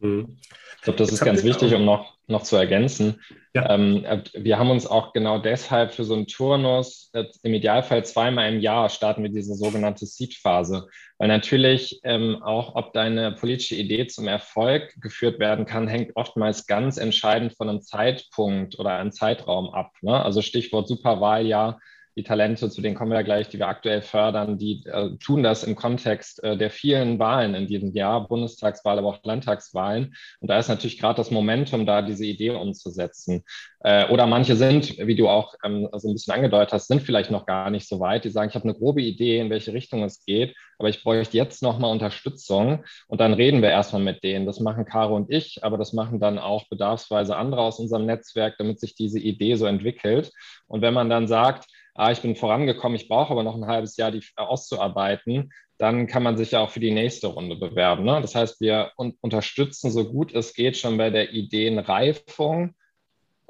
Mhm. 0.00 0.38
Ich 0.76 0.82
glaube, 0.82 0.98
das 0.98 1.10
ist 1.10 1.24
ganz 1.24 1.42
wichtig, 1.42 1.74
um 1.74 1.84
noch, 1.84 2.14
noch 2.28 2.42
zu 2.42 2.56
ergänzen. 2.56 3.20
Ja. 3.54 3.70
Ähm, 3.70 4.04
äh, 4.04 4.22
wir 4.34 4.58
haben 4.58 4.70
uns 4.70 4.86
auch 4.86 5.12
genau 5.12 5.38
deshalb 5.38 5.92
für 5.92 6.04
so 6.04 6.14
einen 6.14 6.28
Turnus, 6.28 7.10
äh, 7.14 7.24
im 7.42 7.54
Idealfall 7.54 8.04
zweimal 8.04 8.52
im 8.52 8.60
Jahr 8.60 8.88
starten 8.88 9.22
wir 9.22 9.30
diese 9.30 9.54
sogenannte 9.54 10.06
Seed-Phase. 10.06 10.88
Weil 11.18 11.28
natürlich 11.28 12.00
ähm, 12.04 12.40
auch, 12.42 12.76
ob 12.76 12.92
deine 12.92 13.32
politische 13.32 13.74
Idee 13.74 14.06
zum 14.06 14.28
Erfolg 14.28 14.94
geführt 15.00 15.40
werden 15.40 15.66
kann, 15.66 15.88
hängt 15.88 16.14
oftmals 16.14 16.66
ganz 16.66 16.96
entscheidend 16.96 17.56
von 17.56 17.68
einem 17.68 17.82
Zeitpunkt 17.82 18.78
oder 18.78 18.96
einem 18.96 19.10
Zeitraum 19.10 19.70
ab. 19.70 19.92
Ne? 20.00 20.22
Also 20.22 20.42
Stichwort 20.42 20.86
Superwahljahr 20.86 21.80
die 22.18 22.24
Talente, 22.24 22.68
zu 22.68 22.82
denen 22.82 22.96
kommen 22.96 23.12
wir 23.12 23.18
ja 23.18 23.22
gleich, 23.22 23.48
die 23.48 23.58
wir 23.60 23.68
aktuell 23.68 24.02
fördern, 24.02 24.58
die 24.58 24.82
äh, 24.86 25.16
tun 25.18 25.44
das 25.44 25.62
im 25.62 25.76
Kontext 25.76 26.42
äh, 26.42 26.56
der 26.56 26.68
vielen 26.68 27.20
Wahlen 27.20 27.54
in 27.54 27.68
diesem 27.68 27.92
Jahr, 27.94 28.26
Bundestagswahl, 28.26 28.98
aber 28.98 29.06
auch 29.06 29.22
Landtagswahlen. 29.22 30.16
Und 30.40 30.50
da 30.50 30.58
ist 30.58 30.66
natürlich 30.66 30.98
gerade 30.98 31.16
das 31.16 31.30
Momentum 31.30 31.86
da, 31.86 32.02
diese 32.02 32.26
Idee 32.26 32.50
umzusetzen. 32.50 33.44
Äh, 33.80 34.08
oder 34.08 34.26
manche 34.26 34.56
sind, 34.56 34.98
wie 34.98 35.14
du 35.14 35.28
auch 35.28 35.54
ähm, 35.64 35.88
so 35.92 36.08
ein 36.08 36.14
bisschen 36.14 36.34
angedeutet 36.34 36.72
hast, 36.72 36.88
sind 36.88 37.02
vielleicht 37.02 37.30
noch 37.30 37.46
gar 37.46 37.70
nicht 37.70 37.88
so 37.88 38.00
weit. 38.00 38.24
Die 38.24 38.30
sagen, 38.30 38.48
ich 38.48 38.54
habe 38.54 38.64
eine 38.64 38.74
grobe 38.74 39.02
Idee, 39.02 39.38
in 39.38 39.50
welche 39.50 39.72
Richtung 39.72 40.02
es 40.02 40.24
geht, 40.24 40.56
aber 40.78 40.88
ich 40.88 41.02
bräuchte 41.02 41.36
jetzt 41.36 41.62
nochmal 41.62 41.92
Unterstützung. 41.92 42.84
Und 43.06 43.20
dann 43.20 43.34
reden 43.34 43.62
wir 43.62 43.70
erstmal 43.70 44.02
mit 44.02 44.24
denen. 44.24 44.46
Das 44.46 44.58
machen 44.60 44.84
Caro 44.84 45.14
und 45.14 45.30
ich, 45.30 45.62
aber 45.62 45.78
das 45.78 45.92
machen 45.92 46.18
dann 46.18 46.38
auch 46.38 46.68
bedarfsweise 46.68 47.36
andere 47.36 47.60
aus 47.60 47.78
unserem 47.78 48.06
Netzwerk, 48.06 48.56
damit 48.58 48.80
sich 48.80 48.94
diese 48.94 49.20
Idee 49.20 49.54
so 49.54 49.66
entwickelt. 49.66 50.32
Und 50.66 50.82
wenn 50.82 50.94
man 50.94 51.08
dann 51.08 51.28
sagt, 51.28 51.66
ah, 51.94 52.10
ich 52.10 52.20
bin 52.20 52.36
vorangekommen, 52.36 52.96
ich 52.96 53.08
brauche 53.08 53.30
aber 53.32 53.42
noch 53.42 53.56
ein 53.56 53.66
halbes 53.66 53.96
Jahr, 53.96 54.10
die 54.10 54.22
auszuarbeiten, 54.36 55.50
dann 55.78 56.08
kann 56.08 56.24
man 56.24 56.36
sich 56.36 56.50
ja 56.52 56.60
auch 56.60 56.70
für 56.70 56.80
die 56.80 56.90
nächste 56.90 57.28
Runde 57.28 57.56
bewerben. 57.56 58.04
Ne? 58.04 58.20
Das 58.20 58.34
heißt, 58.34 58.60
wir 58.60 58.92
un 58.96 59.16
unterstützen 59.20 59.90
so 59.90 60.10
gut 60.10 60.34
es 60.34 60.54
geht 60.54 60.76
schon 60.76 60.96
bei 60.96 61.10
der 61.10 61.32
Ideenreifung, 61.32 62.74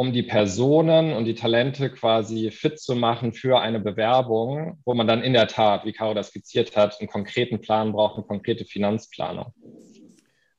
um 0.01 0.13
die 0.13 0.23
Personen 0.23 1.13
und 1.13 1.25
die 1.25 1.35
Talente 1.35 1.91
quasi 1.91 2.53
fit 2.53 2.79
zu 2.79 2.95
machen 2.95 3.33
für 3.33 3.59
eine 3.59 3.81
Bewerbung, 3.81 4.79
wo 4.85 4.95
man 4.95 5.09
dann 5.09 5.23
in 5.23 5.33
der 5.33 5.49
Tat, 5.49 5.85
wie 5.85 5.93
Caro 5.93 6.15
das 6.15 6.29
skizziert 6.29 6.77
hat, 6.77 7.01
einen 7.01 7.09
konkreten 7.09 7.61
Plan 7.61 7.91
braucht, 7.91 8.17
eine 8.17 8.25
konkrete 8.25 8.65
Finanzplanung. 8.65 9.53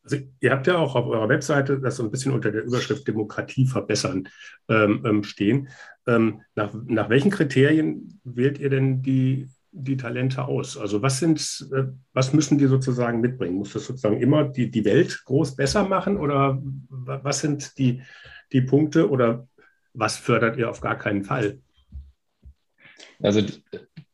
Also 0.03 0.17
ihr 0.41 0.51
habt 0.51 0.67
ja 0.67 0.77
auch 0.77 0.93
auf 0.93 1.07
eurer 1.07 1.29
Webseite 1.29 1.79
das 1.79 1.95
so 1.95 2.03
ein 2.03 2.11
bisschen 2.11 2.33
unter 2.33 2.51
der 2.51 2.65
Überschrift 2.65 3.07
Demokratie 3.07 3.65
verbessern 3.65 4.27
ähm, 4.67 5.05
ähm, 5.05 5.23
stehen. 5.23 5.69
Ähm, 6.05 6.41
nach, 6.55 6.73
nach 6.87 7.09
welchen 7.09 7.31
Kriterien 7.31 8.19
wählt 8.25 8.59
ihr 8.59 8.69
denn 8.69 9.03
die, 9.03 9.47
die 9.71 9.95
Talente 9.95 10.49
aus? 10.49 10.77
Also 10.77 11.01
was 11.01 11.19
sind, 11.19 11.65
äh, 11.73 11.83
was 12.11 12.33
müssen 12.33 12.57
die 12.57 12.67
sozusagen 12.67 13.21
mitbringen? 13.21 13.55
Muss 13.55 13.71
das 13.71 13.85
sozusagen 13.85 14.19
immer 14.19 14.43
die, 14.43 14.69
die 14.69 14.83
Welt 14.83 15.21
groß 15.23 15.55
besser 15.55 15.87
machen 15.87 16.17
oder 16.17 16.61
was 16.89 17.39
sind 17.39 17.77
die, 17.77 18.01
die 18.51 18.61
Punkte 18.61 19.09
oder 19.09 19.47
was 19.93 20.17
fördert 20.17 20.57
ihr 20.57 20.69
auf 20.69 20.81
gar 20.81 20.97
keinen 20.97 21.23
Fall? 21.23 21.59
Also 23.21 23.41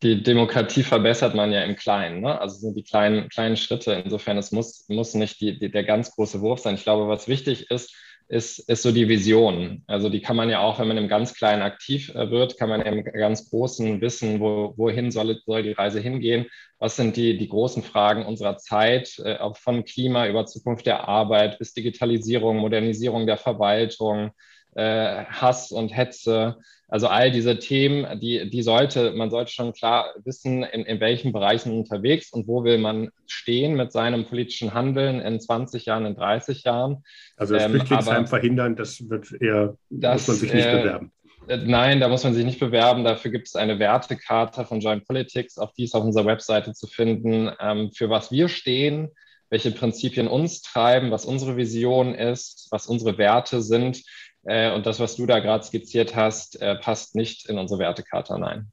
die 0.01 0.23
Demokratie 0.23 0.83
verbessert 0.83 1.35
man 1.35 1.51
ja 1.51 1.63
im 1.63 1.75
Kleinen. 1.75 2.21
Ne? 2.21 2.39
Also 2.39 2.57
sind 2.57 2.75
die 2.75 2.83
kleinen, 2.83 3.29
kleinen 3.29 3.57
Schritte. 3.57 3.93
Insofern, 3.93 4.37
es 4.37 4.51
muss, 4.51 4.85
muss 4.89 5.13
nicht 5.13 5.41
die, 5.41 5.57
die, 5.57 5.71
der 5.71 5.83
ganz 5.83 6.11
große 6.11 6.41
Wurf 6.41 6.59
sein. 6.59 6.75
Ich 6.75 6.83
glaube, 6.83 7.07
was 7.07 7.27
wichtig 7.27 7.69
ist, 7.71 7.95
ist, 8.27 8.59
ist 8.59 8.81
so 8.81 8.91
die 8.91 9.07
Vision. 9.07 9.83
Also 9.87 10.09
die 10.09 10.21
kann 10.21 10.35
man 10.35 10.49
ja 10.49 10.59
auch, 10.59 10.79
wenn 10.79 10.87
man 10.87 10.97
im 10.97 11.07
ganz 11.07 11.33
Kleinen 11.33 11.61
aktiv 11.61 12.09
äh, 12.15 12.31
wird, 12.31 12.57
kann 12.57 12.69
man 12.69 12.81
im 12.81 13.03
ganz 13.03 13.49
Großen 13.49 14.01
wissen, 14.01 14.39
wo, 14.39 14.73
wohin 14.77 15.11
soll, 15.11 15.39
soll 15.45 15.63
die 15.63 15.73
Reise 15.73 15.99
hingehen. 15.99 16.47
Was 16.79 16.95
sind 16.95 17.15
die, 17.15 17.37
die 17.37 17.47
großen 17.47 17.83
Fragen 17.83 18.25
unserer 18.25 18.57
Zeit, 18.57 19.19
äh, 19.19 19.37
von 19.53 19.85
Klima 19.85 20.27
über 20.27 20.45
Zukunft 20.45 20.85
der 20.85 21.07
Arbeit 21.07 21.59
bis 21.59 21.73
Digitalisierung, 21.73 22.57
Modernisierung 22.57 23.27
der 23.27 23.37
Verwaltung, 23.37 24.31
äh, 24.75 25.25
Hass 25.25 25.71
und 25.71 25.89
Hetze. 25.89 26.57
Also 26.87 27.07
all 27.07 27.31
diese 27.31 27.57
Themen, 27.57 28.19
die, 28.19 28.49
die 28.49 28.61
sollte, 28.61 29.11
man 29.11 29.31
sollte 29.31 29.51
schon 29.51 29.73
klar 29.73 30.13
wissen, 30.23 30.63
in, 30.63 30.85
in 30.85 30.99
welchen 30.99 31.33
Bereichen 31.33 31.75
unterwegs 31.75 32.31
und 32.31 32.47
wo 32.47 32.63
will 32.63 32.77
man 32.77 33.09
stehen 33.25 33.75
mit 33.75 33.91
seinem 33.91 34.25
politischen 34.25 34.73
Handeln 34.73 35.19
in 35.19 35.39
20 35.39 35.85
Jahren, 35.85 36.05
in 36.05 36.15
30 36.15 36.63
Jahren. 36.63 37.03
Also 37.37 37.55
das 37.55 37.65
Flüchtlingsheim 37.65 38.21
ähm, 38.21 38.27
verhindern, 38.27 38.75
das 38.75 39.09
wird 39.09 39.31
eher, 39.41 39.75
das, 39.89 40.27
muss 40.27 40.27
man 40.27 40.37
sich 40.37 40.53
nicht 40.53 40.67
äh, 40.67 40.81
bewerben. 40.81 41.11
Nein, 41.47 41.99
da 41.99 42.07
muss 42.07 42.23
man 42.23 42.33
sich 42.33 42.45
nicht 42.45 42.59
bewerben. 42.59 43.03
Dafür 43.03 43.31
gibt 43.31 43.47
es 43.47 43.55
eine 43.55 43.79
Wertekarte 43.79 44.65
von 44.65 44.79
Joint 44.79 45.05
Politics, 45.05 45.57
auch 45.57 45.73
die 45.73 45.83
ist 45.83 45.95
auf 45.95 46.03
unserer 46.03 46.25
Webseite 46.25 46.73
zu 46.73 46.87
finden, 46.87 47.51
ähm, 47.59 47.91
für 47.93 48.09
was 48.09 48.31
wir 48.31 48.47
stehen, 48.47 49.09
welche 49.49 49.71
Prinzipien 49.71 50.27
uns 50.27 50.61
treiben, 50.61 51.11
was 51.11 51.25
unsere 51.25 51.55
Vision 51.55 52.15
ist, 52.15 52.67
was 52.71 52.87
unsere 52.87 53.17
Werte 53.17 53.61
sind. 53.61 54.03
Äh, 54.45 54.71
und 54.73 54.85
das, 54.85 54.99
was 54.99 55.15
du 55.15 55.25
da 55.25 55.39
gerade 55.39 55.63
skizziert 55.63 56.15
hast, 56.15 56.61
äh, 56.61 56.75
passt 56.75 57.15
nicht 57.15 57.49
in 57.49 57.57
unsere 57.57 57.79
Wertekarte 57.79 58.35
hinein. 58.35 58.71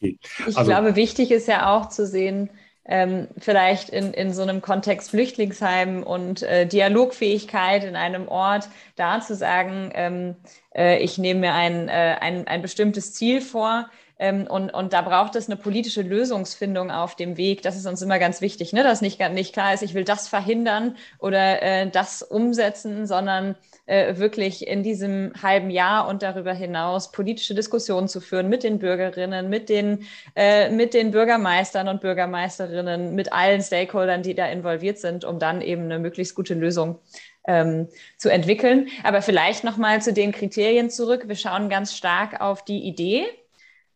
Ich 0.00 0.18
also, 0.46 0.64
glaube, 0.64 0.96
wichtig 0.96 1.30
ist 1.30 1.48
ja 1.48 1.74
auch 1.74 1.88
zu 1.88 2.06
sehen, 2.06 2.50
ähm, 2.88 3.28
vielleicht 3.38 3.88
in, 3.88 4.12
in 4.12 4.32
so 4.32 4.42
einem 4.42 4.62
Kontext 4.62 5.10
Flüchtlingsheim 5.10 6.02
und 6.02 6.42
äh, 6.42 6.66
Dialogfähigkeit 6.66 7.84
in 7.84 7.96
einem 7.96 8.28
Ort, 8.28 8.68
da 8.94 9.20
zu 9.20 9.34
sagen, 9.34 9.90
ähm, 9.94 10.36
äh, 10.74 10.98
ich 10.98 11.18
nehme 11.18 11.40
mir 11.40 11.54
ein, 11.54 11.88
äh, 11.88 12.16
ein, 12.20 12.46
ein 12.46 12.62
bestimmtes 12.62 13.12
Ziel 13.12 13.40
vor, 13.40 13.88
und, 14.18 14.70
und 14.70 14.92
da 14.94 15.02
braucht 15.02 15.36
es 15.36 15.46
eine 15.46 15.56
politische 15.56 16.00
Lösungsfindung 16.00 16.90
auf 16.90 17.16
dem 17.16 17.36
Weg. 17.36 17.60
Das 17.60 17.76
ist 17.76 17.86
uns 17.86 18.00
immer 18.00 18.18
ganz 18.18 18.40
wichtig, 18.40 18.72
ne? 18.72 18.82
dass 18.82 19.02
nicht, 19.02 19.20
nicht 19.32 19.52
klar 19.52 19.74
ist, 19.74 19.82
ich 19.82 19.92
will 19.92 20.04
das 20.04 20.26
verhindern 20.26 20.96
oder 21.18 21.62
äh, 21.62 21.90
das 21.90 22.22
umsetzen, 22.22 23.06
sondern 23.06 23.56
äh, 23.84 24.16
wirklich 24.16 24.66
in 24.66 24.82
diesem 24.82 25.32
halben 25.42 25.70
Jahr 25.70 26.08
und 26.08 26.22
darüber 26.22 26.54
hinaus 26.54 27.12
politische 27.12 27.54
Diskussionen 27.54 28.08
zu 28.08 28.22
führen 28.22 28.48
mit 28.48 28.62
den 28.62 28.78
Bürgerinnen, 28.78 29.50
mit 29.50 29.68
den, 29.68 30.06
äh, 30.34 30.70
mit 30.70 30.94
den 30.94 31.10
Bürgermeistern 31.10 31.86
und 31.86 32.00
Bürgermeisterinnen, 32.00 33.14
mit 33.14 33.34
allen 33.34 33.60
Stakeholdern, 33.60 34.22
die 34.22 34.34
da 34.34 34.46
involviert 34.46 34.98
sind, 34.98 35.24
um 35.24 35.38
dann 35.38 35.60
eben 35.60 35.84
eine 35.84 35.98
möglichst 35.98 36.34
gute 36.34 36.54
Lösung 36.54 37.00
ähm, 37.46 37.88
zu 38.16 38.30
entwickeln. 38.30 38.88
Aber 39.04 39.20
vielleicht 39.20 39.62
nochmal 39.62 40.00
zu 40.00 40.12
den 40.12 40.32
Kriterien 40.32 40.88
zurück. 40.90 41.28
Wir 41.28 41.36
schauen 41.36 41.68
ganz 41.68 41.94
stark 41.94 42.40
auf 42.40 42.64
die 42.64 42.80
Idee 42.80 43.26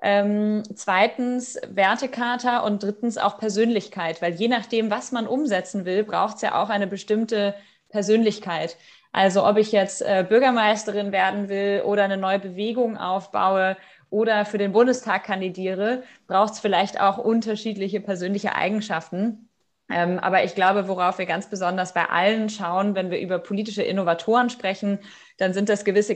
ähm, 0.02 0.62
zweitens 0.74 1.58
Wertekarte 1.68 2.62
und 2.62 2.82
drittens 2.82 3.18
auch 3.18 3.38
Persönlichkeit, 3.38 4.22
weil 4.22 4.34
je 4.34 4.48
nachdem, 4.48 4.90
was 4.90 5.12
man 5.12 5.26
umsetzen 5.26 5.84
will, 5.84 6.04
braucht 6.04 6.36
es 6.36 6.42
ja 6.42 6.62
auch 6.62 6.70
eine 6.70 6.86
bestimmte 6.86 7.54
Persönlichkeit. 7.90 8.76
Also 9.12 9.46
ob 9.46 9.56
ich 9.56 9.72
jetzt 9.72 10.02
äh, 10.02 10.24
Bürgermeisterin 10.26 11.12
werden 11.12 11.48
will 11.48 11.82
oder 11.84 12.04
eine 12.04 12.16
neue 12.16 12.38
Bewegung 12.38 12.96
aufbaue 12.96 13.76
oder 14.08 14.44
für 14.44 14.58
den 14.58 14.72
Bundestag 14.72 15.24
kandidiere, 15.24 16.02
braucht 16.26 16.54
es 16.54 16.60
vielleicht 16.60 17.00
auch 17.00 17.18
unterschiedliche 17.18 18.00
persönliche 18.00 18.54
Eigenschaften. 18.54 19.48
Ähm, 19.90 20.20
aber 20.20 20.44
ich 20.44 20.54
glaube, 20.54 20.86
worauf 20.86 21.18
wir 21.18 21.26
ganz 21.26 21.50
besonders 21.50 21.92
bei 21.94 22.08
allen 22.08 22.48
schauen, 22.48 22.94
wenn 22.94 23.10
wir 23.10 23.20
über 23.20 23.40
politische 23.40 23.82
Innovatoren 23.82 24.48
sprechen, 24.48 25.00
dann 25.38 25.52
sind 25.52 25.68
das 25.68 25.84
gewisse 25.84 26.14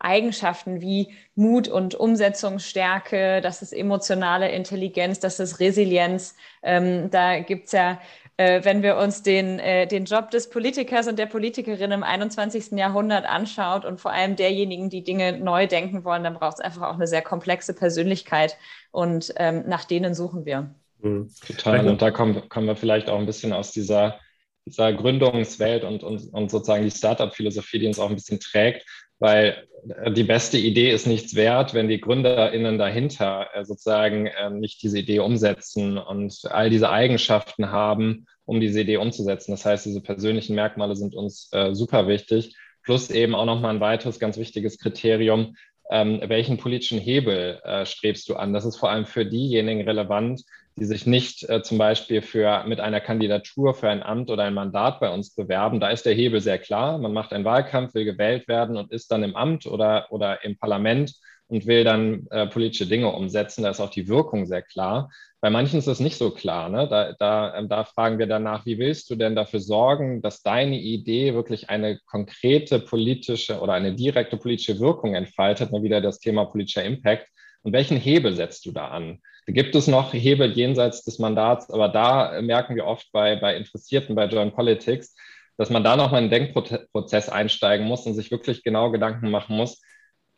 Kerneigenschaften 0.00 0.80
wie 0.80 1.08
Mut 1.34 1.68
und 1.68 1.94
Umsetzungsstärke, 1.94 3.40
das 3.40 3.62
ist 3.62 3.72
emotionale 3.72 4.50
Intelligenz, 4.50 5.18
das 5.20 5.40
ist 5.40 5.60
Resilienz. 5.60 6.34
Ähm, 6.62 7.10
da 7.10 7.40
gibt's 7.40 7.72
ja, 7.72 8.00
äh, 8.36 8.64
wenn 8.64 8.82
wir 8.82 8.96
uns 8.96 9.22
den, 9.22 9.58
äh, 9.58 9.86
den 9.86 10.04
Job 10.04 10.30
des 10.30 10.50
Politikers 10.50 11.08
und 11.08 11.18
der 11.18 11.26
Politikerin 11.26 11.92
im 11.92 12.02
21. 12.02 12.72
Jahrhundert 12.78 13.26
anschaut 13.26 13.84
und 13.84 14.00
vor 14.00 14.12
allem 14.12 14.36
derjenigen, 14.36 14.90
die 14.90 15.02
Dinge 15.02 15.38
neu 15.38 15.66
denken 15.66 16.04
wollen, 16.04 16.24
dann 16.24 16.34
braucht 16.34 16.54
es 16.54 16.60
einfach 16.60 16.88
auch 16.88 16.94
eine 16.94 17.06
sehr 17.06 17.22
komplexe 17.22 17.74
Persönlichkeit 17.74 18.56
und 18.90 19.32
ähm, 19.36 19.64
nach 19.66 19.84
denen 19.84 20.14
suchen 20.14 20.44
wir. 20.44 20.74
Mhm, 21.00 21.30
total. 21.46 21.86
Und 21.88 22.02
da 22.02 22.10
kommen, 22.10 22.48
kommen 22.48 22.66
wir 22.66 22.76
vielleicht 22.76 23.08
auch 23.08 23.18
ein 23.18 23.26
bisschen 23.26 23.52
aus 23.52 23.72
dieser, 23.72 24.18
dieser 24.66 24.92
Gründungswelt 24.92 25.84
und, 25.84 26.02
und, 26.02 26.32
und 26.32 26.50
sozusagen 26.50 26.84
die 26.84 26.90
Startup-Philosophie, 26.90 27.80
die 27.80 27.86
uns 27.86 27.98
auch 27.98 28.08
ein 28.08 28.16
bisschen 28.16 28.40
trägt, 28.40 28.84
weil 29.18 29.67
die 30.10 30.24
beste 30.24 30.58
Idee 30.58 30.90
ist 30.90 31.06
nichts 31.06 31.34
wert, 31.34 31.74
wenn 31.74 31.88
die 31.88 32.00
GründerInnen 32.00 32.78
dahinter 32.78 33.48
äh, 33.54 33.64
sozusagen 33.64 34.28
ähm, 34.38 34.58
nicht 34.58 34.82
diese 34.82 34.98
Idee 34.98 35.20
umsetzen 35.20 35.98
und 35.98 36.40
all 36.50 36.70
diese 36.70 36.90
Eigenschaften 36.90 37.70
haben, 37.70 38.26
um 38.44 38.60
diese 38.60 38.80
Idee 38.80 38.96
umzusetzen. 38.96 39.52
Das 39.52 39.64
heißt, 39.64 39.86
diese 39.86 40.00
persönlichen 40.00 40.54
Merkmale 40.54 40.96
sind 40.96 41.14
uns 41.14 41.48
äh, 41.52 41.74
super 41.74 42.08
wichtig. 42.08 42.56
Plus 42.82 43.10
eben 43.10 43.34
auch 43.34 43.44
nochmal 43.44 43.74
ein 43.74 43.80
weiteres 43.80 44.18
ganz 44.18 44.38
wichtiges 44.38 44.78
Kriterium, 44.78 45.56
ähm, 45.90 46.20
welchen 46.26 46.58
politischen 46.58 46.98
Hebel 46.98 47.60
äh, 47.64 47.86
strebst 47.86 48.28
du 48.28 48.36
an? 48.36 48.52
Das 48.52 48.64
ist 48.64 48.76
vor 48.76 48.90
allem 48.90 49.06
für 49.06 49.24
diejenigen 49.24 49.82
relevant, 49.82 50.42
die 50.78 50.84
sich 50.84 51.06
nicht 51.06 51.48
äh, 51.48 51.62
zum 51.62 51.78
Beispiel 51.78 52.22
für, 52.22 52.64
mit 52.66 52.80
einer 52.80 53.00
Kandidatur 53.00 53.74
für 53.74 53.88
ein 53.88 54.02
Amt 54.02 54.30
oder 54.30 54.44
ein 54.44 54.54
Mandat 54.54 55.00
bei 55.00 55.12
uns 55.12 55.34
bewerben. 55.34 55.80
Da 55.80 55.90
ist 55.90 56.06
der 56.06 56.14
Hebel 56.14 56.40
sehr 56.40 56.58
klar. 56.58 56.98
Man 56.98 57.12
macht 57.12 57.32
einen 57.32 57.44
Wahlkampf, 57.44 57.94
will 57.94 58.04
gewählt 58.04 58.48
werden 58.48 58.76
und 58.76 58.92
ist 58.92 59.10
dann 59.10 59.22
im 59.22 59.36
Amt 59.36 59.66
oder, 59.66 60.06
oder 60.10 60.44
im 60.44 60.56
Parlament 60.56 61.14
und 61.48 61.66
will 61.66 61.82
dann 61.84 62.26
äh, 62.30 62.46
politische 62.46 62.86
Dinge 62.86 63.08
umsetzen. 63.08 63.62
Da 63.62 63.70
ist 63.70 63.80
auch 63.80 63.90
die 63.90 64.08
Wirkung 64.08 64.46
sehr 64.46 64.62
klar. 64.62 65.10
Bei 65.40 65.50
manchen 65.50 65.78
ist 65.78 65.88
das 65.88 66.00
nicht 66.00 66.16
so 66.16 66.30
klar. 66.30 66.68
Ne? 66.68 66.88
Da, 66.88 67.12
da, 67.18 67.56
ähm, 67.56 67.68
da 67.68 67.84
fragen 67.84 68.18
wir 68.18 68.26
danach, 68.26 68.66
wie 68.66 68.78
willst 68.78 69.08
du 69.10 69.14
denn 69.14 69.36
dafür 69.36 69.60
sorgen, 69.60 70.20
dass 70.20 70.42
deine 70.42 70.78
Idee 70.78 71.34
wirklich 71.34 71.70
eine 71.70 71.98
konkrete 72.06 72.80
politische 72.80 73.60
oder 73.60 73.72
eine 73.72 73.94
direkte 73.94 74.36
politische 74.36 74.78
Wirkung 74.80 75.14
entfaltet? 75.14 75.72
Mal 75.72 75.82
wieder 75.82 76.00
das 76.00 76.18
Thema 76.18 76.44
politischer 76.44 76.84
Impact. 76.84 77.28
Und 77.62 77.72
welchen 77.72 77.96
Hebel 77.96 78.34
setzt 78.34 78.66
du 78.66 78.72
da 78.72 78.88
an? 78.88 79.20
Gibt 79.50 79.74
es 79.74 79.86
noch 79.86 80.12
Hebel 80.12 80.52
jenseits 80.52 81.04
des 81.04 81.18
Mandats, 81.18 81.70
aber 81.70 81.88
da 81.88 82.42
merken 82.42 82.76
wir 82.76 82.84
oft 82.84 83.10
bei, 83.12 83.36
bei 83.36 83.56
Interessierten 83.56 84.14
bei 84.14 84.26
Joint 84.26 84.54
Politics, 84.54 85.16
dass 85.56 85.70
man 85.70 85.82
da 85.82 85.96
nochmal 85.96 86.22
in 86.22 86.30
den 86.30 86.52
Denkprozess 86.52 87.30
einsteigen 87.30 87.86
muss 87.86 88.04
und 88.04 88.12
sich 88.12 88.30
wirklich 88.30 88.62
genau 88.62 88.90
Gedanken 88.90 89.30
machen 89.30 89.56
muss, 89.56 89.80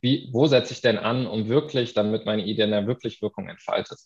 wie, 0.00 0.28
wo 0.32 0.46
setze 0.46 0.72
ich 0.72 0.80
denn 0.80 0.96
an, 0.96 1.26
um 1.26 1.48
wirklich, 1.48 1.92
damit 1.92 2.24
meine 2.24 2.44
Idee 2.44 2.70
dann 2.70 2.86
wirklich 2.86 3.20
Wirkung 3.20 3.48
entfaltet? 3.48 3.98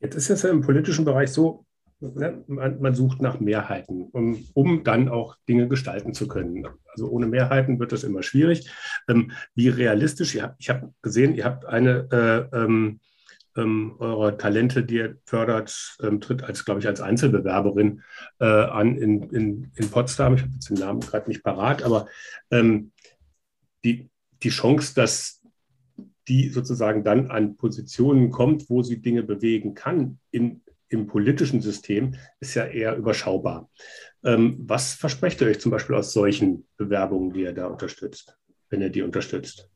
Jetzt 0.00 0.14
ist 0.14 0.30
es 0.30 0.42
ja 0.42 0.50
im 0.50 0.62
politischen 0.62 1.04
Bereich 1.04 1.30
so, 1.30 1.66
ne, 2.00 2.42
man, 2.46 2.80
man, 2.80 2.94
sucht 2.94 3.20
nach 3.20 3.40
Mehrheiten, 3.40 4.04
um, 4.12 4.44
um, 4.54 4.84
dann 4.84 5.10
auch 5.10 5.36
Dinge 5.48 5.68
gestalten 5.68 6.14
zu 6.14 6.28
können. 6.28 6.66
Also 6.92 7.08
ohne 7.08 7.26
Mehrheiten 7.26 7.78
wird 7.78 7.92
das 7.92 8.04
immer 8.04 8.22
schwierig. 8.22 8.70
Ähm, 9.06 9.32
wie 9.54 9.68
realistisch, 9.68 10.34
ihr 10.34 10.44
habt, 10.44 10.56
ich 10.58 10.70
habe 10.70 10.94
gesehen, 11.02 11.34
ihr 11.34 11.44
habt 11.44 11.66
eine 11.66 12.48
äh, 12.52 12.56
ähm, 12.56 13.00
ähm, 13.58 13.96
eurer 13.98 14.38
Talente, 14.38 14.84
die 14.84 14.96
ihr 14.96 15.18
fördert, 15.24 15.96
ähm, 16.02 16.20
tritt 16.20 16.44
als, 16.44 16.64
glaube 16.64 16.80
ich, 16.80 16.86
als 16.86 17.00
Einzelbewerberin 17.00 18.02
äh, 18.40 18.44
an 18.46 18.96
in, 18.96 19.22
in, 19.30 19.72
in 19.74 19.90
Potsdam. 19.90 20.34
Ich 20.34 20.42
habe 20.42 20.52
jetzt 20.54 20.70
den 20.70 20.78
Namen 20.78 21.00
gerade 21.00 21.28
nicht 21.28 21.42
parat, 21.42 21.82
aber 21.82 22.06
ähm, 22.50 22.92
die, 23.84 24.08
die 24.42 24.50
Chance, 24.50 24.94
dass 24.94 25.42
die 26.28 26.50
sozusagen 26.50 27.04
dann 27.04 27.30
an 27.30 27.56
Positionen 27.56 28.30
kommt, 28.30 28.68
wo 28.70 28.82
sie 28.82 29.00
Dinge 29.00 29.22
bewegen 29.22 29.74
kann 29.74 30.18
in, 30.30 30.62
im 30.88 31.06
politischen 31.06 31.60
System, 31.60 32.14
ist 32.38 32.54
ja 32.54 32.66
eher 32.66 32.96
überschaubar. 32.96 33.70
Ähm, 34.24 34.56
was 34.60 34.94
versprecht 34.94 35.40
ihr 35.40 35.48
euch 35.48 35.60
zum 35.60 35.72
Beispiel 35.72 35.96
aus 35.96 36.12
solchen 36.12 36.66
Bewerbungen, 36.76 37.32
die 37.32 37.42
ihr 37.42 37.54
da 37.54 37.66
unterstützt, 37.66 38.36
wenn 38.68 38.82
ihr 38.82 38.90
die 38.90 39.02
unterstützt? 39.02 39.70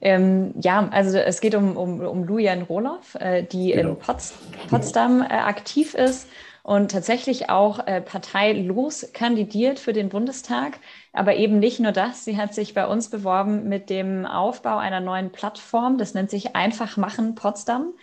Ähm, 0.00 0.54
ja, 0.60 0.88
also 0.90 1.18
es 1.18 1.40
geht 1.40 1.54
um, 1.54 1.76
um, 1.76 2.00
um 2.00 2.24
Lujan 2.24 2.62
Roloff, 2.62 3.16
äh, 3.16 3.42
die 3.42 3.72
genau. 3.72 3.90
in 3.90 3.98
Pots 3.98 4.34
Potsdam 4.70 5.22
äh, 5.22 5.26
aktiv 5.26 5.94
ist 5.94 6.28
und 6.62 6.90
tatsächlich 6.90 7.50
auch 7.50 7.86
äh, 7.86 8.00
parteilos 8.00 9.08
kandidiert 9.12 9.78
für 9.78 9.92
den 9.92 10.08
Bundestag. 10.08 10.78
Aber 11.12 11.34
eben 11.36 11.58
nicht 11.58 11.80
nur 11.80 11.92
das, 11.92 12.24
sie 12.24 12.36
hat 12.36 12.54
sich 12.54 12.74
bei 12.74 12.86
uns 12.86 13.08
beworben 13.08 13.68
mit 13.68 13.90
dem 13.90 14.26
Aufbau 14.26 14.76
einer 14.76 15.00
neuen 15.00 15.32
Plattform, 15.32 15.98
das 15.98 16.14
nennt 16.14 16.30
sich 16.30 16.54
Einfach 16.54 16.96
machen 16.96 17.34
Potsdam. 17.34 17.94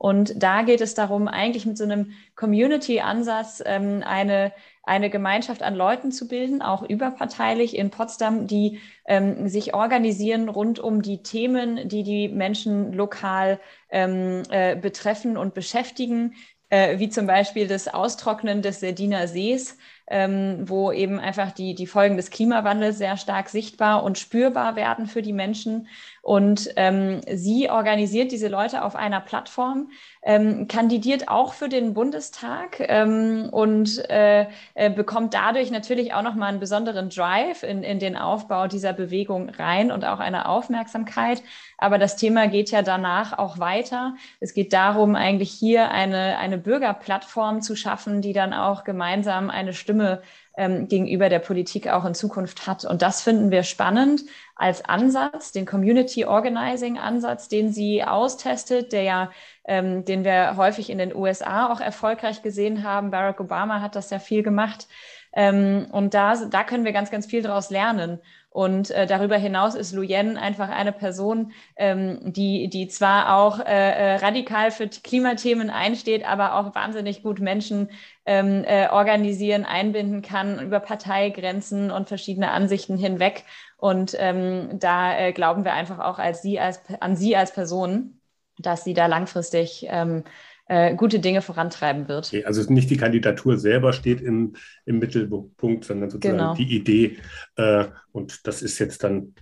Und 0.00 0.42
da 0.42 0.62
geht 0.62 0.80
es 0.80 0.94
darum, 0.94 1.28
eigentlich 1.28 1.66
mit 1.66 1.76
so 1.76 1.84
einem 1.84 2.12
Community-Ansatz 2.34 3.62
ähm, 3.66 4.02
eine, 4.02 4.50
eine 4.82 5.10
Gemeinschaft 5.10 5.62
an 5.62 5.74
Leuten 5.74 6.10
zu 6.10 6.26
bilden, 6.26 6.62
auch 6.62 6.82
überparteilich 6.82 7.76
in 7.76 7.90
Potsdam, 7.90 8.46
die 8.46 8.80
ähm, 9.04 9.46
sich 9.46 9.74
organisieren 9.74 10.48
rund 10.48 10.78
um 10.78 11.02
die 11.02 11.22
Themen, 11.22 11.86
die 11.86 12.02
die 12.02 12.28
Menschen 12.30 12.94
lokal 12.94 13.60
ähm, 13.90 14.42
äh, 14.48 14.74
betreffen 14.74 15.36
und 15.36 15.52
beschäftigen, 15.52 16.32
äh, 16.70 16.98
wie 16.98 17.10
zum 17.10 17.26
Beispiel 17.26 17.66
das 17.66 17.86
Austrocknen 17.86 18.62
des 18.62 18.80
Serdiner 18.80 19.28
Sees, 19.28 19.76
ähm, 20.10 20.68
wo 20.68 20.90
eben 20.90 21.20
einfach 21.20 21.52
die, 21.52 21.74
die 21.74 21.86
Folgen 21.86 22.16
des 22.16 22.30
Klimawandels 22.30 22.98
sehr 22.98 23.16
stark 23.16 23.48
sichtbar 23.48 24.02
und 24.02 24.18
spürbar 24.18 24.74
werden 24.74 25.06
für 25.06 25.22
die 25.22 25.32
Menschen. 25.32 25.86
Und 26.20 26.68
ähm, 26.76 27.20
sie 27.32 27.70
organisiert 27.70 28.32
diese 28.32 28.48
Leute 28.48 28.82
auf 28.84 28.96
einer 28.96 29.20
Plattform, 29.20 29.90
ähm, 30.22 30.68
kandidiert 30.68 31.28
auch 31.28 31.54
für 31.54 31.68
den 31.68 31.94
Bundestag 31.94 32.76
ähm, 32.80 33.48
und 33.50 33.98
äh, 34.10 34.46
äh, 34.74 34.90
bekommt 34.90 35.32
dadurch 35.32 35.70
natürlich 35.70 36.12
auch 36.12 36.22
nochmal 36.22 36.50
einen 36.50 36.60
besonderen 36.60 37.08
Drive 37.08 37.62
in, 37.62 37.82
in 37.82 37.98
den 37.98 38.16
Aufbau 38.16 38.66
dieser 38.66 38.92
Bewegung 38.92 39.48
rein 39.48 39.90
und 39.90 40.04
auch 40.04 40.20
eine 40.20 40.46
Aufmerksamkeit. 40.46 41.42
Aber 41.78 41.96
das 41.96 42.16
Thema 42.16 42.48
geht 42.48 42.70
ja 42.70 42.82
danach 42.82 43.38
auch 43.38 43.58
weiter. 43.58 44.14
Es 44.40 44.52
geht 44.52 44.74
darum, 44.74 45.14
eigentlich 45.14 45.50
hier 45.50 45.90
eine, 45.90 46.36
eine 46.36 46.58
Bürgerplattform 46.58 47.62
zu 47.62 47.74
schaffen, 47.74 48.20
die 48.20 48.34
dann 48.34 48.52
auch 48.52 48.84
gemeinsam 48.84 49.48
eine 49.48 49.72
Stimme 49.72 50.20
ähm, 50.60 50.88
gegenüber 50.88 51.30
der 51.30 51.38
Politik 51.38 51.88
auch 51.88 52.04
in 52.04 52.14
Zukunft 52.14 52.66
hat. 52.66 52.84
Und 52.84 53.00
das 53.00 53.22
finden 53.22 53.50
wir 53.50 53.62
spannend 53.62 54.24
als 54.54 54.84
Ansatz, 54.84 55.52
den 55.52 55.64
Community 55.64 56.26
Organizing 56.26 56.98
Ansatz, 56.98 57.48
den 57.48 57.72
sie 57.72 58.04
austestet, 58.04 58.92
der 58.92 59.02
ja, 59.02 59.30
ähm, 59.64 60.04
den 60.04 60.22
wir 60.22 60.58
häufig 60.58 60.90
in 60.90 60.98
den 60.98 61.16
USA 61.16 61.72
auch 61.72 61.80
erfolgreich 61.80 62.42
gesehen 62.42 62.84
haben. 62.84 63.10
Barack 63.10 63.40
Obama 63.40 63.80
hat 63.80 63.96
das 63.96 64.10
ja 64.10 64.18
viel 64.18 64.42
gemacht. 64.42 64.86
Ähm, 65.32 65.86
und 65.92 66.12
da, 66.12 66.36
da 66.36 66.62
können 66.62 66.84
wir 66.84 66.92
ganz, 66.92 67.10
ganz 67.10 67.24
viel 67.24 67.40
daraus 67.40 67.70
lernen. 67.70 68.18
Und 68.52 68.90
äh, 68.90 69.06
darüber 69.06 69.36
hinaus 69.36 69.76
ist 69.76 69.92
Luyen 69.92 70.36
einfach 70.36 70.68
eine 70.68 70.90
Person, 70.90 71.52
ähm, 71.76 72.18
die, 72.32 72.68
die 72.68 72.88
zwar 72.88 73.36
auch 73.36 73.60
äh, 73.60 73.64
äh, 73.64 74.16
radikal 74.16 74.72
für 74.72 74.88
Klimathemen 74.88 75.70
einsteht, 75.70 76.26
aber 76.26 76.56
auch 76.56 76.74
wahnsinnig 76.74 77.22
gut 77.22 77.38
Menschen 77.38 77.90
ähm, 78.26 78.64
äh, 78.64 78.88
organisieren, 78.88 79.64
einbinden 79.64 80.20
kann 80.20 80.60
über 80.60 80.80
Parteigrenzen 80.80 81.92
und 81.92 82.08
verschiedene 82.08 82.50
Ansichten 82.50 82.98
hinweg. 82.98 83.44
Und 83.76 84.16
ähm, 84.18 84.80
da 84.80 85.16
äh, 85.16 85.32
glauben 85.32 85.64
wir 85.64 85.72
einfach 85.72 86.00
auch 86.00 86.18
als 86.18 86.42
sie 86.42 86.58
als, 86.58 86.82
an 86.98 87.14
sie 87.14 87.36
als 87.36 87.52
Person, 87.52 88.20
dass 88.58 88.82
sie 88.82 88.94
da 88.94 89.06
langfristig 89.06 89.86
ähm, 89.88 90.24
äh, 90.70 90.94
gute 90.94 91.18
Dinge 91.18 91.42
vorantreiben 91.42 92.06
wird. 92.06 92.28
Okay, 92.28 92.44
also 92.44 92.72
nicht 92.72 92.90
die 92.90 92.96
Kandidatur 92.96 93.58
selber 93.58 93.92
steht 93.92 94.20
im, 94.20 94.54
im 94.86 95.00
Mittelpunkt, 95.00 95.84
sondern 95.84 96.10
sozusagen 96.10 96.38
genau. 96.38 96.54
die 96.54 96.76
Idee. 96.76 97.18
Äh, 97.56 97.86
und 98.12 98.46
das 98.46 98.62
ist 98.62 98.78
jetzt 98.78 99.02
dann 99.02 99.34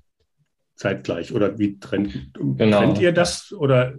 zeitgleich? 0.79 1.33
Oder 1.33 1.59
wie 1.59 1.79
trennt, 1.79 2.33
genau. 2.35 2.79
trennt 2.79 3.01
ihr 3.01 3.13
das? 3.13 3.53
Oder 3.53 3.95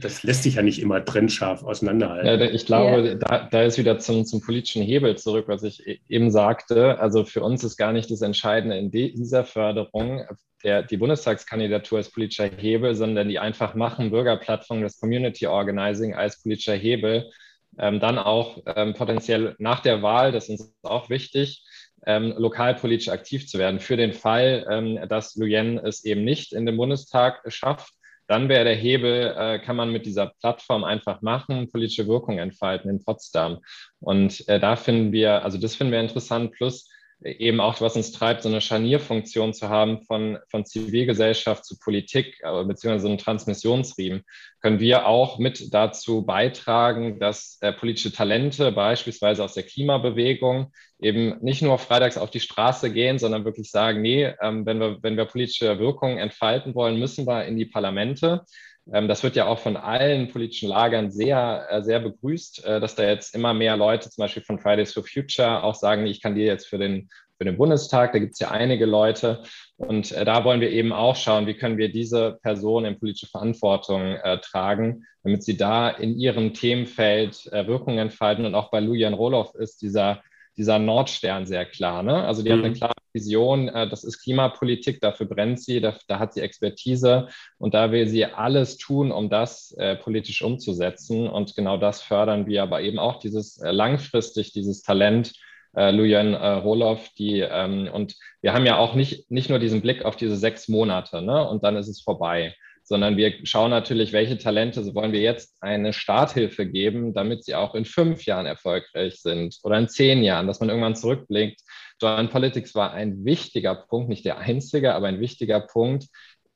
das 0.00 0.22
lässt 0.22 0.42
sich 0.42 0.56
ja 0.56 0.62
nicht 0.62 0.80
immer 0.80 1.04
trennscharf 1.04 1.64
auseinanderhalten. 1.64 2.26
Ja, 2.26 2.50
ich 2.50 2.66
glaube, 2.66 3.02
yeah. 3.02 3.14
da, 3.14 3.48
da 3.50 3.62
ist 3.62 3.78
wieder 3.78 3.98
zum, 3.98 4.24
zum 4.24 4.40
politischen 4.40 4.82
Hebel 4.82 5.16
zurück, 5.16 5.46
was 5.48 5.62
ich 5.62 5.86
e-, 5.86 6.00
eben 6.08 6.30
sagte. 6.30 7.00
Also 7.00 7.24
für 7.24 7.42
uns 7.42 7.64
ist 7.64 7.76
gar 7.76 7.92
nicht 7.92 8.10
das 8.10 8.20
Entscheidende 8.20 8.76
in 8.76 8.90
dieser 8.90 9.44
Förderung, 9.44 10.24
der, 10.62 10.82
die 10.82 10.98
Bundestagskandidatur 10.98 11.98
als 11.98 12.10
politischer 12.10 12.50
Hebel, 12.56 12.94
sondern 12.94 13.28
die 13.28 13.38
einfach 13.38 13.74
machen 13.74 14.10
Bürgerplattform, 14.10 14.82
das 14.82 15.00
Community 15.00 15.46
Organizing 15.46 16.14
als 16.14 16.42
politischer 16.42 16.74
Hebel. 16.74 17.30
Ähm, 17.78 18.00
dann 18.00 18.18
auch 18.18 18.58
ähm, 18.66 18.94
potenziell 18.94 19.54
nach 19.58 19.80
der 19.80 20.02
Wahl, 20.02 20.32
das 20.32 20.48
ist 20.48 20.60
uns 20.60 20.74
auch 20.82 21.10
wichtig, 21.10 21.64
ähm, 22.06 22.34
lokalpolitisch 22.36 23.08
aktiv 23.08 23.46
zu 23.46 23.58
werden. 23.58 23.80
Für 23.80 23.96
den 23.96 24.12
Fall, 24.12 24.66
ähm, 24.70 25.08
dass 25.08 25.36
Luyen 25.36 25.78
es 25.78 26.04
eben 26.04 26.24
nicht 26.24 26.52
in 26.52 26.66
den 26.66 26.76
Bundestag 26.76 27.42
schafft, 27.48 27.92
dann 28.28 28.48
wäre 28.50 28.64
der 28.64 28.74
Hebel, 28.74 29.34
äh, 29.36 29.58
kann 29.58 29.76
man 29.76 29.90
mit 29.90 30.04
dieser 30.04 30.32
Plattform 30.40 30.84
einfach 30.84 31.22
machen, 31.22 31.70
politische 31.70 32.06
Wirkung 32.06 32.38
entfalten 32.38 32.90
in 32.90 33.02
Potsdam. 33.02 33.58
Und 34.00 34.46
äh, 34.48 34.60
da 34.60 34.76
finden 34.76 35.12
wir, 35.12 35.42
also 35.44 35.58
das 35.58 35.74
finden 35.74 35.94
wir 35.94 36.00
interessant, 36.00 36.52
plus 36.52 36.90
eben 37.24 37.60
auch, 37.60 37.80
was 37.80 37.96
uns 37.96 38.12
treibt, 38.12 38.42
so 38.42 38.48
eine 38.48 38.60
Scharnierfunktion 38.60 39.52
zu 39.52 39.68
haben 39.68 40.02
von, 40.02 40.38
von 40.50 40.64
Zivilgesellschaft 40.64 41.64
zu 41.64 41.78
Politik, 41.78 42.40
beziehungsweise 42.42 43.02
so 43.02 43.08
einen 43.08 43.18
Transmissionsriemen, 43.18 44.22
können 44.60 44.80
wir 44.80 45.06
auch 45.06 45.38
mit 45.38 45.74
dazu 45.74 46.24
beitragen, 46.24 47.18
dass 47.18 47.58
äh, 47.60 47.72
politische 47.72 48.12
Talente 48.12 48.70
beispielsweise 48.72 49.42
aus 49.42 49.54
der 49.54 49.64
Klimabewegung 49.64 50.72
eben 51.00 51.38
nicht 51.40 51.62
nur 51.62 51.78
freitags 51.78 52.18
auf 52.18 52.30
die 52.30 52.40
Straße 52.40 52.92
gehen, 52.92 53.18
sondern 53.18 53.44
wirklich 53.44 53.70
sagen, 53.70 54.00
nee, 54.02 54.32
ähm, 54.40 54.66
wenn, 54.66 54.78
wir, 54.78 54.98
wenn 55.02 55.16
wir 55.16 55.24
politische 55.24 55.78
Wirkungen 55.78 56.18
entfalten 56.18 56.74
wollen, 56.74 56.98
müssen 56.98 57.26
wir 57.26 57.44
in 57.46 57.56
die 57.56 57.66
Parlamente. 57.66 58.44
Ähm, 58.92 59.08
das 59.08 59.22
wird 59.22 59.36
ja 59.36 59.46
auch 59.46 59.58
von 59.58 59.76
allen 59.76 60.28
politischen 60.28 60.68
Lagern 60.68 61.10
sehr, 61.10 61.66
äh, 61.70 61.82
sehr 61.82 62.00
begrüßt, 62.00 62.64
äh, 62.64 62.80
dass 62.80 62.94
da 62.94 63.04
jetzt 63.04 63.34
immer 63.34 63.54
mehr 63.54 63.76
Leute, 63.76 64.10
zum 64.10 64.22
Beispiel 64.22 64.42
von 64.42 64.58
Fridays 64.58 64.92
for 64.92 65.04
Future, 65.04 65.62
auch 65.62 65.74
sagen, 65.74 66.06
ich 66.06 66.22
kann 66.22 66.34
dir 66.34 66.46
jetzt 66.46 66.66
für 66.66 66.78
den, 66.78 67.08
für 67.36 67.44
den 67.44 67.56
Bundestag. 67.56 68.12
Da 68.12 68.18
gibt 68.18 68.34
es 68.34 68.40
ja 68.40 68.50
einige 68.50 68.86
Leute. 68.86 69.42
Und 69.76 70.12
äh, 70.12 70.24
da 70.24 70.44
wollen 70.44 70.60
wir 70.60 70.70
eben 70.70 70.92
auch 70.92 71.16
schauen, 71.16 71.46
wie 71.46 71.54
können 71.54 71.78
wir 71.78 71.92
diese 71.92 72.38
Person 72.42 72.84
in 72.84 72.98
politische 72.98 73.28
Verantwortung 73.28 74.16
äh, 74.16 74.38
tragen, 74.38 75.04
damit 75.22 75.44
sie 75.44 75.56
da 75.56 75.88
in 75.88 76.18
ihrem 76.18 76.54
Themenfeld 76.54 77.46
äh, 77.52 77.66
Wirkung 77.66 77.98
entfalten. 77.98 78.44
Und 78.44 78.54
auch 78.54 78.70
bei 78.70 78.80
Lujan 78.80 79.14
Roloff 79.14 79.54
ist 79.54 79.82
dieser 79.82 80.22
dieser 80.58 80.78
Nordstern 80.78 81.46
sehr 81.46 81.64
klar. 81.64 82.02
Ne? 82.02 82.24
Also 82.24 82.42
die 82.42 82.50
mhm. 82.50 82.54
hat 82.54 82.64
eine 82.64 82.68
mhm. 82.70 82.74
klare 82.74 82.94
Vision, 83.12 83.68
äh, 83.68 83.88
das 83.88 84.04
ist 84.04 84.22
Klimapolitik, 84.22 85.00
dafür 85.00 85.26
brennt 85.26 85.60
sie, 85.60 85.80
da, 85.80 85.94
da, 86.08 86.18
hat 86.18 86.34
sie 86.34 86.40
Expertise 86.40 87.28
und 87.58 87.74
da 87.74 87.92
will 87.92 88.08
sie 88.08 88.26
alles 88.26 88.76
tun, 88.76 89.12
um 89.12 89.30
das 89.30 89.72
äh, 89.78 89.96
politisch 89.96 90.42
umzusetzen. 90.42 91.28
Und 91.28 91.54
genau 91.54 91.78
das 91.78 92.02
fördern 92.02 92.46
wir, 92.46 92.64
aber 92.64 92.82
eben 92.82 92.98
auch 92.98 93.20
dieses 93.20 93.58
äh, 93.58 93.70
langfristig, 93.70 94.52
dieses 94.52 94.82
Talent, 94.82 95.32
äh, 95.76 95.92
Lujan 95.92 96.34
äh, 96.34 96.46
Roloff, 96.48 97.08
die 97.16 97.40
ähm, 97.40 97.88
und 97.92 98.16
wir 98.42 98.52
haben 98.52 98.66
ja 98.66 98.78
auch 98.78 98.94
nicht, 98.94 99.30
nicht 99.30 99.50
nur 99.50 99.60
diesen 99.60 99.80
Blick 99.80 100.04
auf 100.04 100.16
diese 100.16 100.36
sechs 100.36 100.68
Monate, 100.68 101.22
ne? 101.22 101.48
Und 101.48 101.62
dann 101.62 101.76
ist 101.76 101.88
es 101.88 102.00
vorbei 102.00 102.54
sondern 102.88 103.18
wir 103.18 103.34
schauen 103.44 103.70
natürlich, 103.70 104.12
welche 104.12 104.38
Talente 104.38 104.94
wollen 104.94 105.12
wir 105.12 105.20
jetzt 105.20 105.54
eine 105.60 105.92
Starthilfe 105.92 106.66
geben, 106.66 107.12
damit 107.12 107.44
sie 107.44 107.54
auch 107.54 107.74
in 107.74 107.84
fünf 107.84 108.24
Jahren 108.24 108.46
erfolgreich 108.46 109.20
sind 109.20 109.58
oder 109.62 109.78
in 109.78 109.88
zehn 109.88 110.22
Jahren, 110.22 110.46
dass 110.46 110.60
man 110.60 110.70
irgendwann 110.70 110.96
zurückblickt. 110.96 111.60
Joint 112.00 112.30
Politics 112.30 112.74
war 112.74 112.92
ein 112.92 113.24
wichtiger 113.26 113.74
Punkt, 113.74 114.08
nicht 114.08 114.24
der 114.24 114.38
einzige, 114.38 114.94
aber 114.94 115.08
ein 115.08 115.20
wichtiger 115.20 115.60
Punkt 115.60 116.06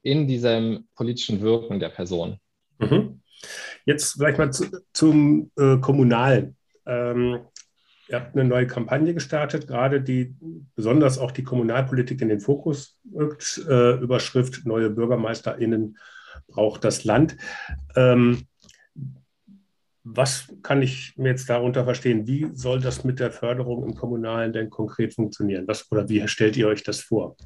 in 0.03 0.27
diesem 0.27 0.89
politischen 0.97 1.43
Wirken 1.43 1.81
der 1.81 1.91
Person. 1.91 2.39
Mhm. 2.79 3.21
Jetzt 3.85 4.15
vielleicht 4.15 4.39
mal 4.39 4.53
zu, 4.53 4.67
zum 4.95 5.51
äh, 5.59 5.77
Kommunalen. 5.79 6.57
Ähm, 6.87 7.41
ihr 8.09 8.17
habt 8.17 8.35
eine 8.35 8.49
neue 8.49 8.67
Kampagne 8.67 9.13
gestartet, 9.13 9.67
gerade 9.67 10.01
die 10.01 10.35
besonders 10.75 11.19
auch 11.19 11.31
die 11.31 11.45
Kommunalpolitik 11.45 12.23
in 12.23 12.29
den 12.29 12.41
Fokus 12.41 12.99
rückt. 13.15 13.61
Äh, 13.69 13.99
Überschrift 13.99 14.65
Neue 14.65 14.89
BürgermeisterInnen 14.89 15.99
braucht 16.53 16.85
das 16.85 17.05
Land. 17.05 17.37
Ähm, 17.97 18.47
was 20.05 20.53
kann 20.63 20.83
ich 20.83 21.15
mir 21.17 21.31
jetzt 21.31 21.49
darunter 21.49 21.85
verstehen? 21.85 22.27
Wie 22.27 22.49
soll 22.55 22.81
das 22.81 23.05
mit 23.05 23.21
der 23.21 23.31
Förderung 23.31 23.85
im 23.85 23.95
Kommunalen 23.95 24.53
denn 24.53 24.71
konkret 24.71 25.15
funktionieren? 25.15 25.67
Was, 25.69 25.91
oder 25.93 26.09
wie 26.09 26.27
stellt 26.27 26.57
ihr 26.57 26.69
euch 26.69 26.83
das 26.83 27.01
vor? 27.01 27.37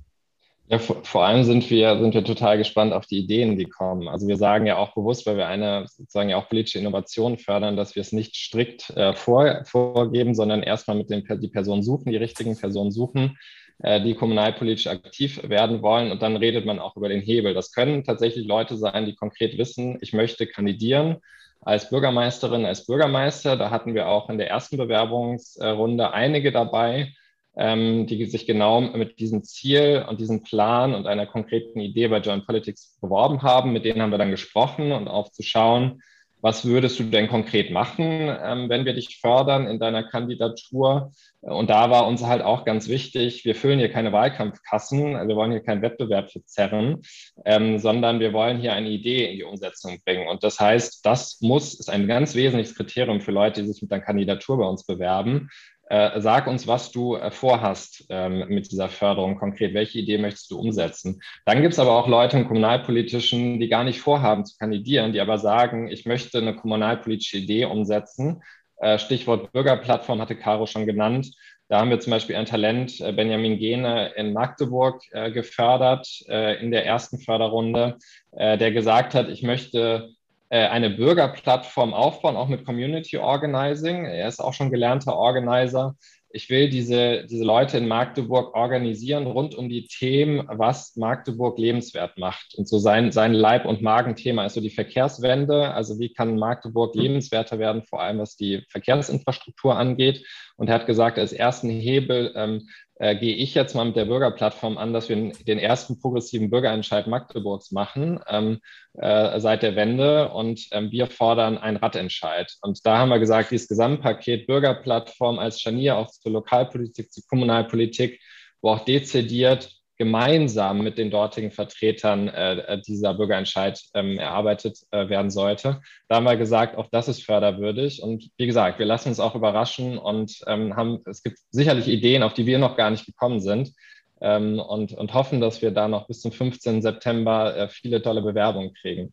Ja, 0.68 0.78
vor, 0.80 1.24
allem 1.24 1.44
sind 1.44 1.70
wir, 1.70 1.96
sind 2.00 2.12
wir 2.14 2.24
total 2.24 2.58
gespannt 2.58 2.92
auf 2.92 3.06
die 3.06 3.18
Ideen, 3.18 3.56
die 3.56 3.66
kommen. 3.66 4.08
Also 4.08 4.26
wir 4.26 4.36
sagen 4.36 4.66
ja 4.66 4.76
auch 4.76 4.94
bewusst, 4.94 5.24
weil 5.24 5.36
wir 5.36 5.46
eine 5.46 5.86
sozusagen 5.86 6.28
ja 6.28 6.38
auch 6.38 6.48
politische 6.48 6.80
Innovation 6.80 7.38
fördern, 7.38 7.76
dass 7.76 7.94
wir 7.94 8.00
es 8.00 8.10
nicht 8.10 8.34
strikt 8.34 8.90
äh, 8.96 9.14
vor, 9.14 9.62
vorgeben, 9.64 10.34
sondern 10.34 10.64
erstmal 10.64 10.96
mit 10.96 11.08
den 11.08 11.22
die 11.40 11.48
Personen 11.48 11.84
suchen, 11.84 12.10
die 12.10 12.16
richtigen 12.16 12.56
Personen 12.56 12.90
suchen 12.90 13.38
die 13.78 14.14
kommunalpolitisch 14.14 14.86
aktiv 14.86 15.40
werden 15.48 15.82
wollen. 15.82 16.10
Und 16.10 16.22
dann 16.22 16.36
redet 16.36 16.64
man 16.64 16.78
auch 16.78 16.96
über 16.96 17.08
den 17.08 17.20
Hebel. 17.20 17.52
Das 17.52 17.72
können 17.72 18.04
tatsächlich 18.04 18.46
Leute 18.46 18.76
sein, 18.76 19.04
die 19.04 19.14
konkret 19.14 19.58
wissen, 19.58 19.98
ich 20.00 20.12
möchte 20.12 20.46
kandidieren 20.46 21.18
als 21.60 21.90
Bürgermeisterin, 21.90 22.64
als 22.64 22.86
Bürgermeister. 22.86 23.56
Da 23.56 23.70
hatten 23.70 23.94
wir 23.94 24.08
auch 24.08 24.30
in 24.30 24.38
der 24.38 24.48
ersten 24.48 24.76
Bewerbungsrunde 24.76 26.12
einige 26.12 26.52
dabei, 26.52 27.12
ähm, 27.56 28.06
die 28.06 28.24
sich 28.26 28.46
genau 28.46 28.80
mit 28.80 29.18
diesem 29.18 29.42
Ziel 29.42 30.04
und 30.08 30.20
diesem 30.20 30.42
Plan 30.42 30.94
und 30.94 31.06
einer 31.06 31.26
konkreten 31.26 31.80
Idee 31.80 32.08
bei 32.08 32.18
Joint 32.18 32.46
Politics 32.46 32.98
beworben 33.00 33.42
haben. 33.42 33.72
Mit 33.72 33.84
denen 33.84 34.00
haben 34.00 34.10
wir 34.10 34.18
dann 34.18 34.30
gesprochen 34.30 34.92
und 34.92 35.08
auch 35.08 35.30
zu 35.32 35.42
schauen, 35.42 36.02
was 36.40 36.64
würdest 36.64 36.98
du 36.98 37.04
denn 37.04 37.28
konkret 37.28 37.70
machen, 37.70 38.02
ähm, 38.02 38.68
wenn 38.68 38.84
wir 38.84 38.92
dich 38.92 39.18
fördern 39.20 39.66
in 39.66 39.78
deiner 39.78 40.02
Kandidatur? 40.04 41.12
Und 41.40 41.70
da 41.70 41.90
war 41.90 42.06
uns 42.06 42.24
halt 42.24 42.42
auch 42.42 42.64
ganz 42.64 42.88
wichtig, 42.88 43.44
wir 43.44 43.54
füllen 43.54 43.78
hier 43.78 43.90
keine 43.90 44.12
Wahlkampfkassen, 44.12 45.28
wir 45.28 45.36
wollen 45.36 45.52
hier 45.52 45.62
keinen 45.62 45.82
Wettbewerb 45.82 46.30
verzerren, 46.30 47.02
ähm, 47.44 47.78
sondern 47.78 48.20
wir 48.20 48.32
wollen 48.32 48.58
hier 48.58 48.72
eine 48.72 48.88
Idee 48.88 49.30
in 49.30 49.36
die 49.36 49.44
Umsetzung 49.44 50.00
bringen. 50.04 50.28
Und 50.28 50.42
das 50.44 50.60
heißt, 50.60 51.04
das 51.06 51.40
muss, 51.40 51.74
ist 51.74 51.88
ein 51.88 52.06
ganz 52.06 52.34
wesentliches 52.34 52.76
Kriterium 52.76 53.20
für 53.20 53.32
Leute, 53.32 53.62
die 53.62 53.68
sich 53.68 53.82
mit 53.82 53.92
einer 53.92 54.02
Kandidatur 54.02 54.58
bei 54.58 54.66
uns 54.66 54.84
bewerben, 54.84 55.48
äh, 55.88 56.20
sag 56.20 56.48
uns, 56.48 56.66
was 56.66 56.90
du 56.90 57.14
äh, 57.14 57.30
vorhast 57.30 58.06
ähm, 58.08 58.44
mit 58.48 58.72
dieser 58.72 58.88
Förderung 58.88 59.36
konkret. 59.36 59.72
Welche 59.72 60.00
Idee 60.00 60.18
möchtest 60.18 60.50
du 60.50 60.58
umsetzen? 60.58 61.22
Dann 61.44 61.62
gibt 61.62 61.74
es 61.74 61.78
aber 61.78 61.92
auch 61.92 62.08
Leute 62.08 62.36
im 62.36 62.48
Kommunalpolitischen, 62.48 63.60
die 63.60 63.68
gar 63.68 63.84
nicht 63.84 64.00
vorhaben 64.00 64.44
zu 64.44 64.56
kandidieren, 64.58 65.12
die 65.12 65.20
aber 65.20 65.38
sagen, 65.38 65.88
ich 65.88 66.04
möchte 66.04 66.38
eine 66.38 66.56
kommunalpolitische 66.56 67.38
Idee 67.38 67.66
umsetzen. 67.66 68.42
Äh, 68.78 68.98
Stichwort 68.98 69.52
Bürgerplattform 69.52 70.20
hatte 70.20 70.34
Caro 70.34 70.66
schon 70.66 70.86
genannt. 70.86 71.30
Da 71.68 71.78
haben 71.78 71.90
wir 71.90 72.00
zum 72.00 72.10
Beispiel 72.10 72.34
ein 72.34 72.46
Talent, 72.46 73.00
äh, 73.00 73.12
Benjamin 73.12 73.58
Gene 73.58 74.12
in 74.16 74.32
Magdeburg 74.32 75.02
gefördert 75.32 76.08
in 76.26 76.70
der 76.70 76.84
ersten 76.84 77.18
Förderrunde, 77.18 77.96
der 78.32 78.72
gesagt 78.72 79.14
hat, 79.14 79.28
ich 79.28 79.42
möchte 79.42 80.10
eine 80.54 80.90
Bürgerplattform 80.90 81.92
aufbauen, 81.92 82.36
auch 82.36 82.48
mit 82.48 82.64
Community 82.64 83.18
Organizing. 83.18 84.04
Er 84.04 84.28
ist 84.28 84.40
auch 84.40 84.54
schon 84.54 84.70
gelernter 84.70 85.16
Organizer. 85.16 85.96
Ich 86.28 86.50
will 86.50 86.68
diese, 86.68 87.24
diese 87.24 87.44
Leute 87.44 87.78
in 87.78 87.88
Magdeburg 87.88 88.54
organisieren 88.54 89.26
rund 89.26 89.54
um 89.54 89.70
die 89.70 89.86
Themen, 89.86 90.46
was 90.48 90.94
Magdeburg 90.96 91.58
lebenswert 91.58 92.18
macht. 92.18 92.54
Und 92.56 92.68
so 92.68 92.78
sein, 92.78 93.10
sein 93.10 93.32
Leib- 93.32 93.64
und 93.64 93.80
Magenthema 93.80 94.44
ist 94.44 94.54
so 94.54 94.60
die 94.60 94.70
Verkehrswende. 94.70 95.72
Also 95.72 95.98
wie 95.98 96.12
kann 96.12 96.38
Magdeburg 96.38 96.94
lebenswerter 96.94 97.58
werden, 97.58 97.84
vor 97.84 98.02
allem 98.02 98.18
was 98.18 98.36
die 98.36 98.62
Verkehrsinfrastruktur 98.68 99.76
angeht. 99.76 100.26
Und 100.56 100.68
er 100.68 100.74
hat 100.74 100.86
gesagt, 100.86 101.18
als 101.18 101.32
ersten 101.32 101.70
Hebel 101.70 102.32
ähm, 102.36 102.68
äh, 102.98 103.16
gehe 103.16 103.34
ich 103.34 103.54
jetzt 103.54 103.74
mal 103.74 103.84
mit 103.84 103.96
der 103.96 104.06
Bürgerplattform 104.06 104.78
an, 104.78 104.92
dass 104.92 105.08
wir 105.08 105.16
den 105.16 105.58
ersten 105.58 106.00
progressiven 106.00 106.50
Bürgerentscheid 106.50 107.06
Magdeburgs 107.06 107.70
machen 107.70 108.20
ähm, 108.28 108.60
äh, 108.94 109.38
seit 109.38 109.62
der 109.62 109.76
Wende 109.76 110.30
und 110.30 110.66
ähm, 110.72 110.90
wir 110.90 111.06
fordern 111.06 111.58
einen 111.58 111.76
Radentscheid. 111.76 112.54
Und 112.62 112.86
da 112.86 112.98
haben 112.98 113.10
wir 113.10 113.18
gesagt, 113.18 113.50
dieses 113.50 113.68
Gesamtpaket 113.68 114.46
Bürgerplattform 114.46 115.38
als 115.38 115.60
Scharnier 115.60 115.96
auch 115.96 116.10
zur 116.10 116.32
Lokalpolitik, 116.32 117.12
zur 117.12 117.24
Kommunalpolitik, 117.28 118.20
wo 118.62 118.70
auch 118.70 118.84
dezidiert 118.84 119.75
gemeinsam 119.98 120.82
mit 120.82 120.98
den 120.98 121.10
dortigen 121.10 121.50
Vertretern 121.50 122.28
äh, 122.28 122.80
dieser 122.82 123.14
Bürgerentscheid 123.14 123.80
ähm, 123.94 124.18
erarbeitet 124.18 124.78
äh, 124.90 125.08
werden 125.08 125.30
sollte. 125.30 125.80
Da 126.08 126.16
haben 126.16 126.24
wir 126.24 126.36
gesagt, 126.36 126.76
auch 126.76 126.88
das 126.90 127.08
ist 127.08 127.24
förderwürdig. 127.24 128.02
Und 128.02 128.28
wie 128.36 128.46
gesagt, 128.46 128.78
wir 128.78 128.86
lassen 128.86 129.08
uns 129.08 129.20
auch 129.20 129.34
überraschen 129.34 129.98
und 129.98 130.38
ähm, 130.46 130.76
haben, 130.76 131.00
es 131.06 131.22
gibt 131.22 131.38
sicherlich 131.50 131.88
Ideen, 131.88 132.22
auf 132.22 132.34
die 132.34 132.46
wir 132.46 132.58
noch 132.58 132.76
gar 132.76 132.90
nicht 132.90 133.06
gekommen 133.06 133.40
sind. 133.40 133.72
Ähm, 134.20 134.58
und, 134.58 134.92
und 134.92 135.12
hoffen, 135.12 135.40
dass 135.40 135.60
wir 135.60 135.72
da 135.72 135.88
noch 135.88 136.06
bis 136.06 136.20
zum 136.20 136.32
15. 136.32 136.80
September 136.80 137.54
äh, 137.56 137.68
viele 137.68 138.00
tolle 138.00 138.22
Bewerbungen 138.22 138.72
kriegen. 138.72 139.12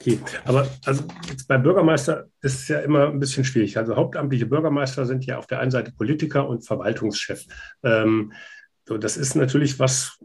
Okay, 0.00 0.18
aber 0.46 0.66
also 0.86 1.04
beim 1.46 1.62
Bürgermeister 1.62 2.26
ist 2.40 2.60
es 2.60 2.68
ja 2.68 2.78
immer 2.78 3.08
ein 3.08 3.20
bisschen 3.20 3.44
schwierig. 3.44 3.76
Also 3.76 3.96
hauptamtliche 3.96 4.46
Bürgermeister 4.46 5.04
sind 5.04 5.26
ja 5.26 5.36
auf 5.36 5.46
der 5.46 5.60
einen 5.60 5.70
Seite 5.70 5.92
Politiker 5.92 6.48
und 6.48 6.66
Verwaltungschef. 6.66 7.44
Ähm, 7.82 8.32
so, 8.90 8.98
das 8.98 9.16
ist 9.16 9.36
natürlich 9.36 9.78
was, 9.78 10.18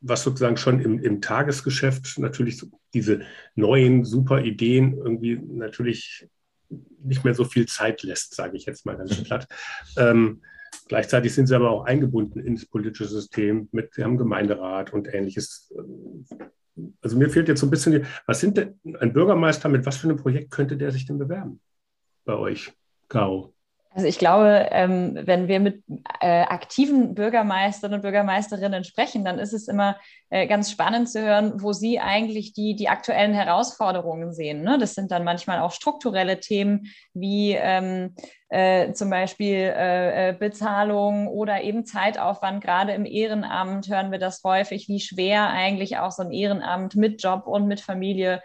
was 0.00 0.24
sozusagen 0.24 0.56
schon 0.56 0.80
im, 0.80 0.98
im 0.98 1.20
Tagesgeschäft 1.20 2.18
natürlich 2.18 2.60
diese 2.92 3.20
neuen 3.54 4.04
super 4.04 4.42
Ideen 4.42 4.94
irgendwie 4.94 5.36
natürlich 5.36 6.28
nicht 7.04 7.22
mehr 7.22 7.34
so 7.34 7.44
viel 7.44 7.66
Zeit 7.66 8.02
lässt, 8.02 8.34
sage 8.34 8.56
ich 8.56 8.66
jetzt 8.66 8.86
mal 8.86 8.96
ganz 8.96 9.22
platt. 9.22 9.46
Ähm, 9.96 10.42
gleichzeitig 10.88 11.32
sind 11.32 11.46
sie 11.46 11.54
aber 11.54 11.70
auch 11.70 11.84
eingebunden 11.84 12.40
ins 12.40 12.66
politische 12.66 13.06
System 13.06 13.68
mit 13.70 13.96
dem 13.96 14.18
Gemeinderat 14.18 14.92
und 14.92 15.06
ähnliches. 15.14 15.72
Also 17.02 17.16
mir 17.16 17.30
fehlt 17.30 17.46
jetzt 17.46 17.60
so 17.60 17.68
ein 17.68 17.70
bisschen, 17.70 18.04
was 18.26 18.40
sind 18.40 18.56
denn 18.56 18.80
ein 18.98 19.12
Bürgermeister, 19.12 19.68
mit 19.68 19.86
was 19.86 19.98
für 19.98 20.08
einem 20.08 20.16
Projekt 20.16 20.50
könnte 20.50 20.76
der 20.76 20.90
sich 20.90 21.06
denn 21.06 21.18
bewerben 21.20 21.60
bei 22.24 22.34
euch, 22.34 22.72
Caro? 23.08 23.55
Also 23.96 24.08
ich 24.08 24.18
glaube, 24.18 24.68
ähm, 24.72 25.18
wenn 25.22 25.48
wir 25.48 25.58
mit 25.58 25.82
äh, 26.20 26.42
aktiven 26.42 27.14
Bürgermeistern 27.14 27.94
und 27.94 28.02
Bürgermeisterinnen 28.02 28.84
sprechen, 28.84 29.24
dann 29.24 29.38
ist 29.38 29.54
es 29.54 29.68
immer 29.68 29.96
äh, 30.28 30.46
ganz 30.46 30.70
spannend 30.70 31.08
zu 31.08 31.22
hören, 31.22 31.62
wo 31.62 31.72
sie 31.72 31.98
eigentlich 31.98 32.52
die, 32.52 32.76
die 32.76 32.90
aktuellen 32.90 33.32
Herausforderungen 33.32 34.34
sehen. 34.34 34.60
Ne? 34.60 34.76
Das 34.78 34.92
sind 34.92 35.12
dann 35.12 35.24
manchmal 35.24 35.60
auch 35.60 35.72
strukturelle 35.72 36.40
Themen 36.40 36.92
wie 37.14 37.52
ähm, 37.52 38.14
äh, 38.50 38.92
zum 38.92 39.08
Beispiel 39.08 40.36
Bezahlung 40.38 41.26
oder 41.28 41.62
eben 41.62 41.86
Zeitaufwand. 41.86 42.62
Gerade 42.62 42.92
im 42.92 43.06
Ehrenamt 43.06 43.88
hören 43.88 44.12
wir 44.12 44.18
das 44.18 44.42
häufig, 44.44 44.88
wie 44.88 45.00
schwer 45.00 45.48
eigentlich 45.48 45.96
auch 45.96 46.10
so 46.10 46.22
ein 46.22 46.32
Ehrenamt 46.32 46.96
mit 46.96 47.22
Job 47.22 47.46
und 47.46 47.66
mit 47.66 47.80
Familie 47.80 48.42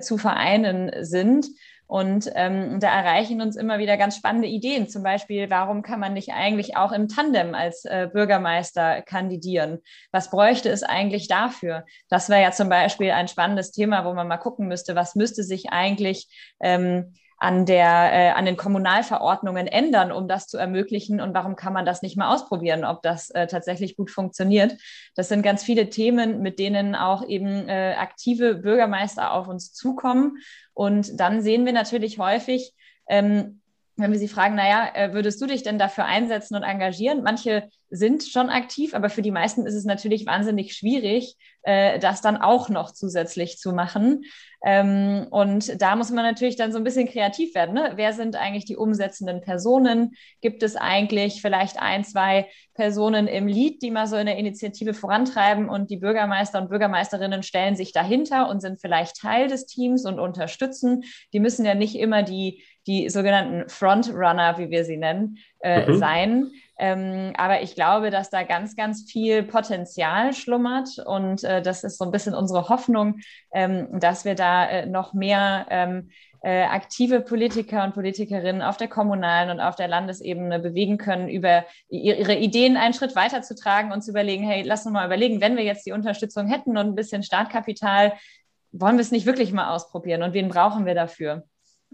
zu 0.00 0.18
vereinen 0.18 0.90
sind. 1.04 1.46
Und 1.86 2.30
ähm, 2.34 2.80
da 2.80 2.88
erreichen 2.88 3.40
uns 3.40 3.56
immer 3.56 3.78
wieder 3.78 3.96
ganz 3.96 4.16
spannende 4.16 4.48
Ideen. 4.48 4.88
Zum 4.88 5.02
Beispiel, 5.02 5.50
warum 5.50 5.82
kann 5.82 6.00
man 6.00 6.14
nicht 6.14 6.32
eigentlich 6.32 6.76
auch 6.76 6.92
im 6.92 7.08
Tandem 7.08 7.54
als 7.54 7.84
äh, 7.84 8.08
Bürgermeister 8.12 9.02
kandidieren? 9.02 9.80
Was 10.10 10.30
bräuchte 10.30 10.70
es 10.70 10.82
eigentlich 10.82 11.28
dafür? 11.28 11.84
Das 12.08 12.28
wäre 12.28 12.42
ja 12.42 12.52
zum 12.52 12.68
Beispiel 12.68 13.10
ein 13.10 13.28
spannendes 13.28 13.70
Thema, 13.70 14.04
wo 14.04 14.14
man 14.14 14.28
mal 14.28 14.38
gucken 14.38 14.66
müsste, 14.66 14.94
was 14.94 15.14
müsste 15.14 15.42
sich 15.42 15.70
eigentlich 15.70 16.28
ähm, 16.60 17.14
an, 17.44 17.66
der, 17.66 18.12
äh, 18.12 18.30
an 18.30 18.46
den 18.46 18.56
Kommunalverordnungen 18.56 19.66
ändern, 19.66 20.12
um 20.12 20.28
das 20.28 20.46
zu 20.46 20.56
ermöglichen? 20.56 21.20
Und 21.20 21.34
warum 21.34 21.56
kann 21.56 21.74
man 21.74 21.84
das 21.84 22.00
nicht 22.00 22.16
mal 22.16 22.32
ausprobieren, 22.34 22.84
ob 22.84 23.02
das 23.02 23.28
äh, 23.30 23.46
tatsächlich 23.46 23.96
gut 23.96 24.10
funktioniert? 24.10 24.76
Das 25.14 25.28
sind 25.28 25.42
ganz 25.42 25.62
viele 25.62 25.90
Themen, 25.90 26.40
mit 26.40 26.58
denen 26.58 26.94
auch 26.94 27.28
eben 27.28 27.68
äh, 27.68 27.96
aktive 27.98 28.54
Bürgermeister 28.54 29.32
auf 29.32 29.46
uns 29.46 29.74
zukommen. 29.74 30.38
Und 30.72 31.20
dann 31.20 31.42
sehen 31.42 31.66
wir 31.66 31.74
natürlich 31.74 32.18
häufig, 32.18 32.72
ähm, 33.08 33.60
wenn 33.96 34.10
wir 34.10 34.18
sie 34.18 34.28
fragen, 34.28 34.54
naja, 34.54 34.88
äh, 34.94 35.12
würdest 35.12 35.40
du 35.42 35.46
dich 35.46 35.62
denn 35.62 35.78
dafür 35.78 36.06
einsetzen 36.06 36.56
und 36.56 36.62
engagieren? 36.62 37.22
Manche 37.22 37.68
sind 37.94 38.24
schon 38.24 38.50
aktiv, 38.50 38.94
aber 38.94 39.08
für 39.08 39.22
die 39.22 39.30
meisten 39.30 39.66
ist 39.66 39.74
es 39.74 39.84
natürlich 39.84 40.26
wahnsinnig 40.26 40.74
schwierig, 40.74 41.36
äh, 41.62 41.98
das 41.98 42.20
dann 42.20 42.36
auch 42.36 42.68
noch 42.68 42.90
zusätzlich 42.90 43.58
zu 43.58 43.72
machen. 43.72 44.24
Ähm, 44.64 45.26
und 45.30 45.80
da 45.80 45.94
muss 45.94 46.10
man 46.10 46.24
natürlich 46.24 46.56
dann 46.56 46.72
so 46.72 46.78
ein 46.78 46.84
bisschen 46.84 47.08
kreativ 47.08 47.54
werden. 47.54 47.74
Ne? 47.74 47.92
Wer 47.96 48.12
sind 48.12 48.34
eigentlich 48.34 48.64
die 48.64 48.76
umsetzenden 48.76 49.42
Personen? 49.42 50.16
Gibt 50.40 50.62
es 50.62 50.74
eigentlich 50.74 51.40
vielleicht 51.40 51.80
ein, 51.80 52.02
zwei 52.02 52.48
Personen 52.74 53.28
im 53.28 53.46
Lied, 53.46 53.82
die 53.82 53.90
mal 53.90 54.06
so 54.06 54.16
eine 54.16 54.38
Initiative 54.38 54.94
vorantreiben 54.94 55.68
und 55.68 55.90
die 55.90 55.98
Bürgermeister 55.98 56.60
und 56.60 56.70
Bürgermeisterinnen 56.70 57.42
stellen 57.42 57.76
sich 57.76 57.92
dahinter 57.92 58.48
und 58.48 58.60
sind 58.60 58.80
vielleicht 58.80 59.20
Teil 59.20 59.48
des 59.48 59.66
Teams 59.66 60.04
und 60.04 60.18
unterstützen. 60.18 61.04
Die 61.32 61.40
müssen 61.40 61.64
ja 61.64 61.74
nicht 61.74 61.94
immer 61.94 62.22
die, 62.22 62.64
die 62.86 63.08
sogenannten 63.10 63.68
Frontrunner, 63.68 64.58
wie 64.58 64.70
wir 64.70 64.84
sie 64.84 64.96
nennen, 64.96 65.38
äh, 65.60 65.86
mhm. 65.86 65.98
sein. 65.98 66.50
Ähm, 66.76 67.32
aber 67.36 67.62
ich 67.62 67.74
glaube, 67.74 68.10
dass 68.10 68.30
da 68.30 68.42
ganz, 68.42 68.74
ganz 68.74 69.10
viel 69.10 69.44
Potenzial 69.44 70.32
schlummert 70.32 70.98
und 70.98 71.44
äh, 71.44 71.62
das 71.62 71.84
ist 71.84 71.98
so 71.98 72.04
ein 72.04 72.10
bisschen 72.10 72.34
unsere 72.34 72.68
Hoffnung, 72.68 73.20
ähm, 73.52 74.00
dass 74.00 74.24
wir 74.24 74.34
da 74.34 74.68
äh, 74.68 74.86
noch 74.86 75.14
mehr 75.14 75.66
ähm, 75.70 76.10
äh, 76.42 76.64
aktive 76.64 77.20
Politiker 77.20 77.84
und 77.84 77.94
Politikerinnen 77.94 78.60
auf 78.60 78.76
der 78.76 78.88
kommunalen 78.88 79.50
und 79.50 79.60
auf 79.60 79.76
der 79.76 79.88
Landesebene 79.88 80.58
bewegen 80.58 80.98
können, 80.98 81.28
über 81.28 81.64
ihre 81.88 82.34
Ideen 82.34 82.76
einen 82.76 82.92
Schritt 82.92 83.16
weiterzutragen 83.16 83.92
und 83.92 84.02
zu 84.02 84.10
überlegen, 84.10 84.44
hey, 84.44 84.62
lass 84.62 84.84
uns 84.84 84.92
mal 84.92 85.06
überlegen, 85.06 85.40
wenn 85.40 85.56
wir 85.56 85.64
jetzt 85.64 85.86
die 85.86 85.92
Unterstützung 85.92 86.46
hätten 86.48 86.76
und 86.76 86.88
ein 86.88 86.94
bisschen 86.94 87.22
Startkapital, 87.22 88.12
wollen 88.72 88.96
wir 88.96 89.02
es 89.02 89.12
nicht 89.12 89.24
wirklich 89.26 89.52
mal 89.52 89.72
ausprobieren 89.72 90.22
und 90.22 90.34
wen 90.34 90.48
brauchen 90.48 90.84
wir 90.84 90.94
dafür? 90.94 91.44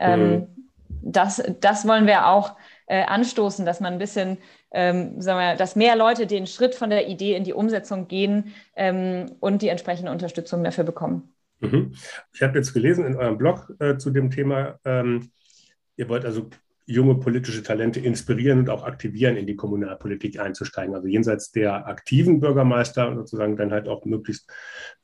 Ähm, 0.00 0.30
mhm. 0.30 0.70
das, 0.88 1.42
das 1.60 1.86
wollen 1.86 2.06
wir 2.06 2.26
auch 2.26 2.56
äh, 2.86 3.04
anstoßen, 3.04 3.64
dass 3.64 3.80
man 3.80 3.92
ein 3.92 3.98
bisschen 3.98 4.38
ähm, 4.72 5.20
sagen 5.20 5.38
wir, 5.38 5.56
dass 5.56 5.76
mehr 5.76 5.96
Leute 5.96 6.26
den 6.26 6.46
Schritt 6.46 6.74
von 6.74 6.90
der 6.90 7.08
Idee 7.08 7.36
in 7.36 7.44
die 7.44 7.52
Umsetzung 7.52 8.08
gehen 8.08 8.52
ähm, 8.76 9.26
und 9.40 9.62
die 9.62 9.68
entsprechende 9.68 10.10
Unterstützung 10.10 10.64
dafür 10.64 10.84
bekommen. 10.84 11.32
Mhm. 11.60 11.92
Ich 12.32 12.42
habe 12.42 12.58
jetzt 12.58 12.72
gelesen 12.72 13.04
in 13.04 13.16
eurem 13.16 13.38
Blog 13.38 13.74
äh, 13.78 13.96
zu 13.96 14.10
dem 14.10 14.30
Thema, 14.30 14.78
ähm, 14.84 15.30
ihr 15.96 16.08
wollt 16.08 16.24
also 16.24 16.48
junge 16.86 17.14
politische 17.16 17.62
Talente 17.62 18.00
inspirieren 18.00 18.60
und 18.60 18.70
auch 18.70 18.82
aktivieren, 18.82 19.36
in 19.36 19.46
die 19.46 19.54
Kommunalpolitik 19.54 20.40
einzusteigen. 20.40 20.94
Also 20.94 21.06
jenseits 21.06 21.52
der 21.52 21.86
aktiven 21.86 22.40
Bürgermeister 22.40 23.14
sozusagen 23.14 23.56
dann 23.56 23.70
halt 23.70 23.88
auch 23.88 24.04
möglichst 24.04 24.50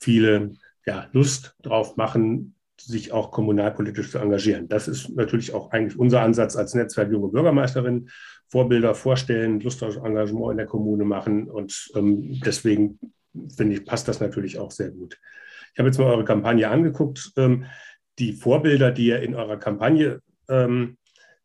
viele 0.01 0.53
ja, 0.85 1.07
Lust 1.13 1.55
drauf 1.63 1.97
machen, 1.97 2.55
sich 2.81 3.13
auch 3.13 3.31
kommunalpolitisch 3.31 4.11
zu 4.11 4.19
engagieren. 4.19 4.69
Das 4.69 4.89
ist 4.89 5.11
natürlich 5.11 5.55
auch 5.55 5.71
eigentlich 5.71 5.99
unser 5.99 6.23
Ansatz 6.23 6.57
als 6.57 6.75
Netzwerk 6.75 7.11
junge 7.11 7.29
Bürgermeisterinnen. 7.29 8.11
Vorbilder 8.49 8.95
vorstellen, 8.95 9.61
Lust 9.61 9.83
auf 9.83 9.97
Engagement 9.97 10.53
in 10.53 10.57
der 10.59 10.67
Kommune 10.67 11.05
machen. 11.05 11.49
Und 11.49 11.91
ähm, 11.95 12.41
deswegen 12.45 12.99
finde 13.57 13.77
ich, 13.77 13.85
passt 13.85 14.09
das 14.09 14.21
natürlich 14.21 14.59
auch 14.59 14.71
sehr 14.71 14.91
gut. 14.91 15.19
Ich 15.73 15.79
habe 15.79 15.89
jetzt 15.89 15.99
mal 15.99 16.11
eure 16.11 16.25
Kampagne 16.25 16.69
angeguckt. 16.69 17.33
Ähm, 17.37 17.67
die 18.19 18.33
Vorbilder, 18.33 18.93
die 18.93 19.09
ihr 19.09 19.21
in 19.21 19.35
eurer 19.35 19.59
Kampagne 19.59 20.21
ähm, 20.49 20.97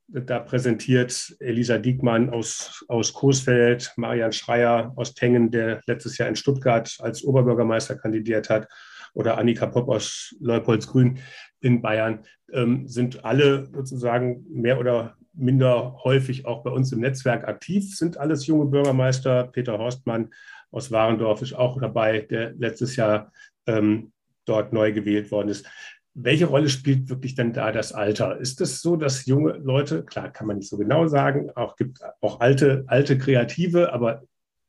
da 0.07 0.39
präsentiert, 0.39 1.35
Elisa 1.39 1.77
Diekmann 1.77 2.29
aus, 2.29 2.85
aus 2.87 3.13
Coesfeld, 3.13 3.93
Marian 3.95 4.33
Schreier 4.33 4.93
aus 4.95 5.13
Tengen, 5.13 5.51
der 5.51 5.81
letztes 5.87 6.17
Jahr 6.17 6.27
in 6.27 6.35
Stuttgart 6.35 6.97
als 6.99 7.23
Oberbürgermeister 7.23 7.95
kandidiert 7.95 8.49
hat, 8.49 8.67
oder 9.13 9.37
Annika 9.37 9.65
Popp 9.65 9.89
aus 9.89 10.35
Leupoldsgrün 10.39 11.19
in 11.59 11.81
Bayern, 11.81 12.23
ähm, 12.53 12.87
sind 12.87 13.25
alle 13.25 13.69
sozusagen 13.73 14.45
mehr 14.49 14.79
oder 14.79 15.17
minder 15.33 15.97
häufig 16.03 16.45
auch 16.45 16.63
bei 16.63 16.71
uns 16.71 16.91
im 16.91 16.99
Netzwerk 16.99 17.47
aktiv, 17.47 17.95
sind 17.95 18.17
alles 18.17 18.47
junge 18.47 18.65
Bürgermeister. 18.65 19.47
Peter 19.47 19.77
Horstmann 19.77 20.29
aus 20.71 20.91
Warendorf 20.91 21.41
ist 21.41 21.53
auch 21.53 21.79
dabei, 21.79 22.21
der 22.21 22.53
letztes 22.53 22.95
Jahr 22.95 23.31
ähm, 23.67 24.11
dort 24.45 24.73
neu 24.73 24.93
gewählt 24.93 25.31
worden 25.31 25.49
ist. 25.49 25.65
Welche 26.13 26.45
Rolle 26.45 26.69
spielt 26.69 27.09
wirklich 27.09 27.35
denn 27.35 27.53
da 27.53 27.71
das 27.71 27.93
Alter? 27.93 28.37
Ist 28.37 28.59
es 28.59 28.81
so, 28.81 28.97
dass 28.97 29.25
junge 29.25 29.53
Leute, 29.53 30.03
klar 30.03 30.29
kann 30.29 30.47
man 30.47 30.57
nicht 30.57 30.69
so 30.69 30.77
genau 30.77 31.07
sagen, 31.07 31.51
auch 31.55 31.77
gibt 31.77 31.99
auch 32.19 32.41
alte, 32.41 32.83
alte 32.87 33.17
Kreative, 33.17 33.93
aber 33.93 34.23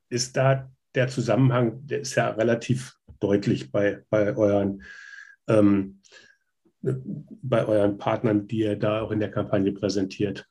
ist 0.08 0.36
da 0.36 0.70
der 0.94 1.08
Zusammenhang, 1.08 1.84
der 1.86 2.00
ist 2.00 2.14
ja 2.14 2.30
relativ 2.30 2.94
deutlich 3.18 3.72
bei, 3.72 4.04
bei 4.10 4.36
euren 4.36 4.82
ähm, 5.48 6.00
bei 6.82 7.64
euren 7.64 7.96
Partnern, 7.98 8.48
die 8.48 8.60
ihr 8.60 8.76
da 8.76 9.02
auch 9.02 9.12
in 9.12 9.20
der 9.20 9.30
Kampagne 9.30 9.72
präsentiert. 9.72 10.48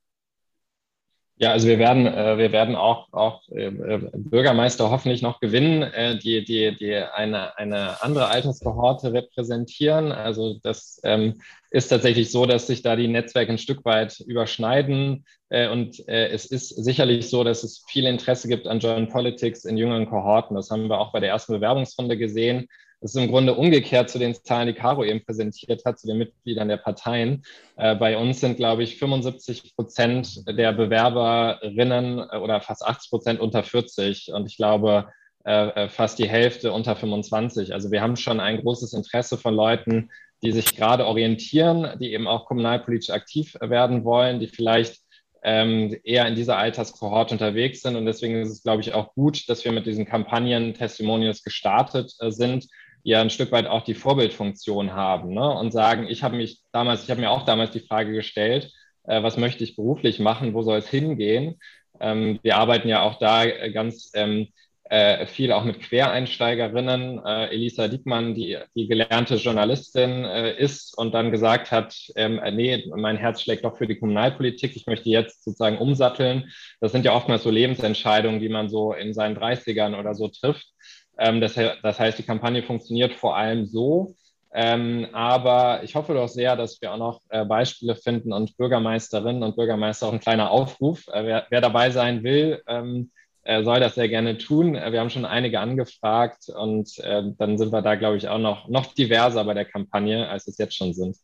Ja, 1.41 1.53
also 1.53 1.67
wir 1.67 1.79
werden, 1.79 2.05
äh, 2.05 2.37
wir 2.37 2.51
werden 2.51 2.75
auch, 2.75 3.11
auch 3.11 3.41
äh, 3.49 3.65
äh, 3.65 4.09
Bürgermeister 4.13 4.91
hoffentlich 4.91 5.23
noch 5.23 5.39
gewinnen, 5.39 5.81
äh, 5.81 6.15
die, 6.19 6.43
die, 6.43 6.77
die 6.77 6.95
eine, 6.95 7.57
eine 7.57 7.99
andere 8.03 8.27
Alterskohorte 8.27 9.11
repräsentieren. 9.11 10.11
Also 10.11 10.59
das 10.61 11.01
ähm, 11.03 11.41
ist 11.71 11.87
tatsächlich 11.87 12.29
so, 12.29 12.45
dass 12.45 12.67
sich 12.67 12.83
da 12.83 12.95
die 12.95 13.07
Netzwerke 13.07 13.51
ein 13.51 13.57
Stück 13.57 13.83
weit 13.85 14.19
überschneiden. 14.19 15.25
Äh, 15.49 15.67
und 15.69 16.07
äh, 16.07 16.27
es 16.27 16.45
ist 16.45 16.69
sicherlich 16.69 17.27
so, 17.27 17.43
dass 17.43 17.63
es 17.63 17.83
viel 17.87 18.05
Interesse 18.05 18.47
gibt 18.47 18.67
an 18.67 18.77
Joint 18.77 19.09
Politics 19.09 19.65
in 19.65 19.77
jüngeren 19.77 20.05
Kohorten. 20.07 20.55
Das 20.55 20.69
haben 20.69 20.89
wir 20.89 20.99
auch 20.99 21.11
bei 21.11 21.21
der 21.21 21.29
ersten 21.29 21.53
Bewerbungsrunde 21.53 22.17
gesehen. 22.19 22.67
Das 23.01 23.15
ist 23.15 23.21
im 23.21 23.29
Grunde 23.29 23.55
umgekehrt 23.55 24.11
zu 24.11 24.19
den 24.19 24.35
Zahlen, 24.35 24.67
die 24.67 24.73
Caro 24.73 25.03
eben 25.03 25.25
präsentiert 25.25 25.85
hat, 25.85 25.99
zu 25.99 26.05
den 26.05 26.19
Mitgliedern 26.19 26.67
der 26.67 26.77
Parteien. 26.77 27.43
Äh, 27.75 27.95
bei 27.95 28.15
uns 28.15 28.39
sind, 28.39 28.57
glaube 28.57 28.83
ich, 28.83 28.97
75 28.99 29.75
Prozent 29.75 30.47
der 30.47 30.71
Bewerberinnen 30.71 32.19
äh, 32.19 32.37
oder 32.37 32.61
fast 32.61 32.85
80 32.85 33.09
Prozent 33.09 33.39
unter 33.39 33.63
40 33.63 34.31
und 34.33 34.45
ich 34.45 34.55
glaube 34.55 35.07
äh, 35.43 35.89
fast 35.89 36.19
die 36.19 36.29
Hälfte 36.29 36.71
unter 36.71 36.95
25. 36.95 37.73
Also 37.73 37.89
wir 37.89 38.01
haben 38.01 38.15
schon 38.15 38.39
ein 38.39 38.61
großes 38.61 38.93
Interesse 38.93 39.39
von 39.39 39.55
Leuten, 39.55 40.11
die 40.43 40.51
sich 40.51 40.75
gerade 40.75 41.07
orientieren, 41.07 41.97
die 41.99 42.13
eben 42.13 42.27
auch 42.27 42.45
kommunalpolitisch 42.45 43.09
aktiv 43.09 43.57
werden 43.59 44.03
wollen, 44.03 44.39
die 44.39 44.47
vielleicht 44.47 45.01
ähm, 45.43 45.95
eher 46.03 46.27
in 46.27 46.35
dieser 46.35 46.57
Alterskohorte 46.57 47.33
unterwegs 47.33 47.81
sind. 47.81 47.95
Und 47.95 48.05
deswegen 48.05 48.41
ist 48.41 48.51
es, 48.51 48.63
glaube 48.63 48.81
ich, 48.81 48.93
auch 48.93 49.15
gut, 49.15 49.49
dass 49.49 49.65
wir 49.65 49.71
mit 49.71 49.87
diesen 49.87 50.05
Kampagnen 50.05 50.75
Testimonials 50.75 51.43
gestartet 51.43 52.13
äh, 52.19 52.29
sind, 52.31 52.67
ja 53.03 53.21
ein 53.21 53.29
Stück 53.29 53.51
weit 53.51 53.67
auch 53.67 53.83
die 53.83 53.93
Vorbildfunktion 53.93 54.93
haben 54.93 55.33
ne? 55.33 55.49
und 55.49 55.71
sagen, 55.71 56.07
ich 56.07 56.23
habe 56.23 56.37
mich 56.37 56.61
damals, 56.71 57.03
ich 57.03 57.11
habe 57.11 57.21
mir 57.21 57.31
auch 57.31 57.45
damals 57.45 57.71
die 57.71 57.79
Frage 57.79 58.13
gestellt, 58.13 58.71
äh, 59.03 59.23
was 59.23 59.37
möchte 59.37 59.63
ich 59.63 59.75
beruflich 59.75 60.19
machen, 60.19 60.53
wo 60.53 60.61
soll 60.61 60.79
es 60.79 60.89
hingehen? 60.89 61.59
Ähm, 61.99 62.39
wir 62.43 62.57
arbeiten 62.57 62.87
ja 62.87 63.01
auch 63.01 63.19
da 63.19 63.43
äh, 63.43 63.71
ganz 63.71 64.11
ähm, 64.13 64.47
äh, 64.91 65.25
viel 65.25 65.53
auch 65.53 65.63
mit 65.63 65.79
Quereinsteigerinnen. 65.79 67.21
Äh, 67.25 67.45
Elisa 67.51 67.87
Diekmann, 67.87 68.35
die, 68.35 68.57
die 68.75 68.89
gelernte 68.89 69.35
Journalistin 69.35 70.25
äh, 70.25 70.57
ist 70.57 70.97
und 70.97 71.13
dann 71.13 71.31
gesagt 71.31 71.71
hat, 71.71 71.95
ähm, 72.17 72.39
äh, 72.39 72.51
nee, 72.51 72.91
mein 72.93 73.15
Herz 73.15 73.41
schlägt 73.41 73.63
doch 73.63 73.77
für 73.77 73.87
die 73.87 73.97
Kommunalpolitik, 73.97 74.75
ich 74.75 74.87
möchte 74.87 75.09
jetzt 75.09 75.45
sozusagen 75.45 75.77
umsatteln. 75.77 76.51
Das 76.81 76.91
sind 76.91 77.05
ja 77.05 77.13
oftmals 77.15 77.43
so 77.43 77.49
Lebensentscheidungen, 77.49 78.41
die 78.41 78.49
man 78.49 78.67
so 78.67 78.91
in 78.91 79.13
seinen 79.13 79.37
30ern 79.37 79.97
oder 79.97 80.13
so 80.13 80.27
trifft. 80.27 80.67
Ähm, 81.17 81.41
das, 81.41 81.55
das, 81.55 81.99
heißt, 81.99 82.17
die 82.17 82.23
Kampagne 82.23 82.63
funktioniert 82.63 83.13
vor 83.13 83.35
allem 83.35 83.65
so. 83.65 84.15
Ähm, 84.53 85.07
aber 85.13 85.81
ich 85.83 85.95
hoffe 85.95 86.13
doch 86.13 86.27
sehr, 86.27 86.55
dass 86.57 86.81
wir 86.81 86.91
auch 86.91 86.97
noch 86.97 87.21
äh, 87.29 87.45
Beispiele 87.45 87.95
finden 87.95 88.33
und 88.33 88.57
Bürgermeisterinnen 88.57 89.43
und 89.43 89.55
Bürgermeister 89.55 90.07
auch 90.07 90.13
ein 90.13 90.19
kleiner 90.19 90.51
Aufruf. 90.51 91.07
Äh, 91.07 91.25
wer, 91.25 91.45
wer, 91.49 91.61
dabei 91.61 91.89
sein 91.91 92.23
will, 92.23 92.61
ähm, 92.67 93.11
äh, 93.43 93.63
soll 93.63 93.79
das 93.79 93.95
sehr 93.95 94.09
gerne 94.09 94.37
tun. 94.37 94.75
Äh, 94.75 94.91
wir 94.91 94.99
haben 94.99 95.09
schon 95.09 95.25
einige 95.25 95.61
angefragt 95.61 96.49
und 96.53 96.99
äh, 96.99 97.23
dann 97.37 97.57
sind 97.57 97.71
wir 97.71 97.81
da, 97.81 97.95
glaube 97.95 98.17
ich, 98.17 98.27
auch 98.27 98.39
noch, 98.39 98.67
noch 98.67 98.93
diverser 98.93 99.45
bei 99.45 99.53
der 99.53 99.65
Kampagne, 99.65 100.27
als 100.27 100.47
es 100.47 100.57
jetzt 100.57 100.75
schon 100.75 100.93
sind. 100.93 101.15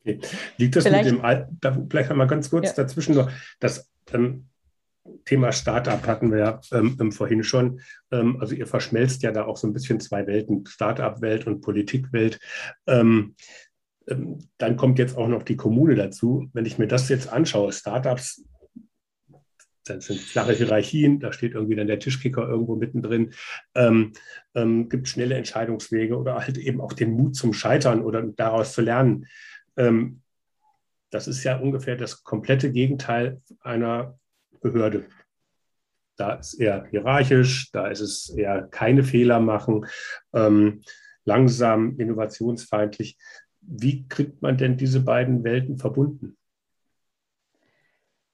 Okay. 0.00 0.18
Liegt 0.56 0.76
das 0.76 0.84
vielleicht, 0.84 1.04
mit 1.04 1.18
dem 1.18 1.24
Alter, 1.24 1.86
vielleicht 1.90 2.10
einmal 2.10 2.26
ganz 2.26 2.48
kurz 2.48 2.68
ja. 2.68 2.82
dazwischen 2.82 3.14
noch, 3.14 3.30
das 3.60 3.90
ähm, 4.12 4.46
Thema 5.24 5.52
Startup 5.52 6.06
hatten 6.06 6.30
wir 6.30 6.38
ja 6.38 6.60
ähm, 6.72 6.96
ähm, 7.00 7.12
vorhin 7.12 7.42
schon. 7.42 7.80
Ähm, 8.10 8.38
also 8.40 8.54
ihr 8.54 8.66
verschmelzt 8.66 9.22
ja 9.22 9.32
da 9.32 9.44
auch 9.44 9.56
so 9.56 9.66
ein 9.66 9.72
bisschen 9.72 10.00
zwei 10.00 10.26
Welten, 10.26 10.66
Startup-Welt 10.66 11.46
und 11.46 11.60
Politikwelt. 11.60 12.38
Ähm, 12.86 13.34
ähm, 14.08 14.38
dann 14.58 14.76
kommt 14.76 14.98
jetzt 14.98 15.16
auch 15.16 15.28
noch 15.28 15.42
die 15.42 15.56
Kommune 15.56 15.94
dazu. 15.94 16.48
Wenn 16.52 16.66
ich 16.66 16.78
mir 16.78 16.86
das 16.86 17.08
jetzt 17.08 17.32
anschaue, 17.32 17.72
Startups, 17.72 18.44
das 19.84 20.06
sind 20.06 20.20
flache 20.20 20.52
Hierarchien, 20.52 21.18
da 21.18 21.32
steht 21.32 21.54
irgendwie 21.54 21.74
dann 21.74 21.86
der 21.86 21.98
Tischkicker 21.98 22.46
irgendwo 22.46 22.76
mittendrin, 22.76 23.32
ähm, 23.74 24.12
gibt 24.88 25.08
schnelle 25.08 25.34
Entscheidungswege 25.34 26.16
oder 26.16 26.36
halt 26.36 26.58
eben 26.58 26.80
auch 26.80 26.92
den 26.92 27.12
Mut 27.12 27.34
zum 27.34 27.52
Scheitern 27.52 28.02
oder 28.02 28.22
daraus 28.22 28.72
zu 28.72 28.82
lernen. 28.82 29.26
das 29.74 31.26
ist 31.26 31.42
ja 31.42 31.56
ungefähr 31.56 31.96
das 31.96 32.22
komplette 32.22 32.70
Gegenteil 32.70 33.40
einer 33.62 34.19
Behörde. 34.60 35.06
Da 36.16 36.34
ist 36.34 36.54
eher 36.54 36.86
hierarchisch, 36.90 37.70
da 37.72 37.88
ist 37.88 38.00
es 38.00 38.28
eher 38.28 38.62
keine 38.70 39.02
Fehler 39.02 39.40
machen, 39.40 39.86
ähm, 40.34 40.82
langsam, 41.24 41.98
innovationsfeindlich. 41.98 43.16
Wie 43.62 44.06
kriegt 44.08 44.42
man 44.42 44.58
denn 44.58 44.76
diese 44.76 45.00
beiden 45.00 45.44
Welten 45.44 45.78
verbunden? 45.78 46.36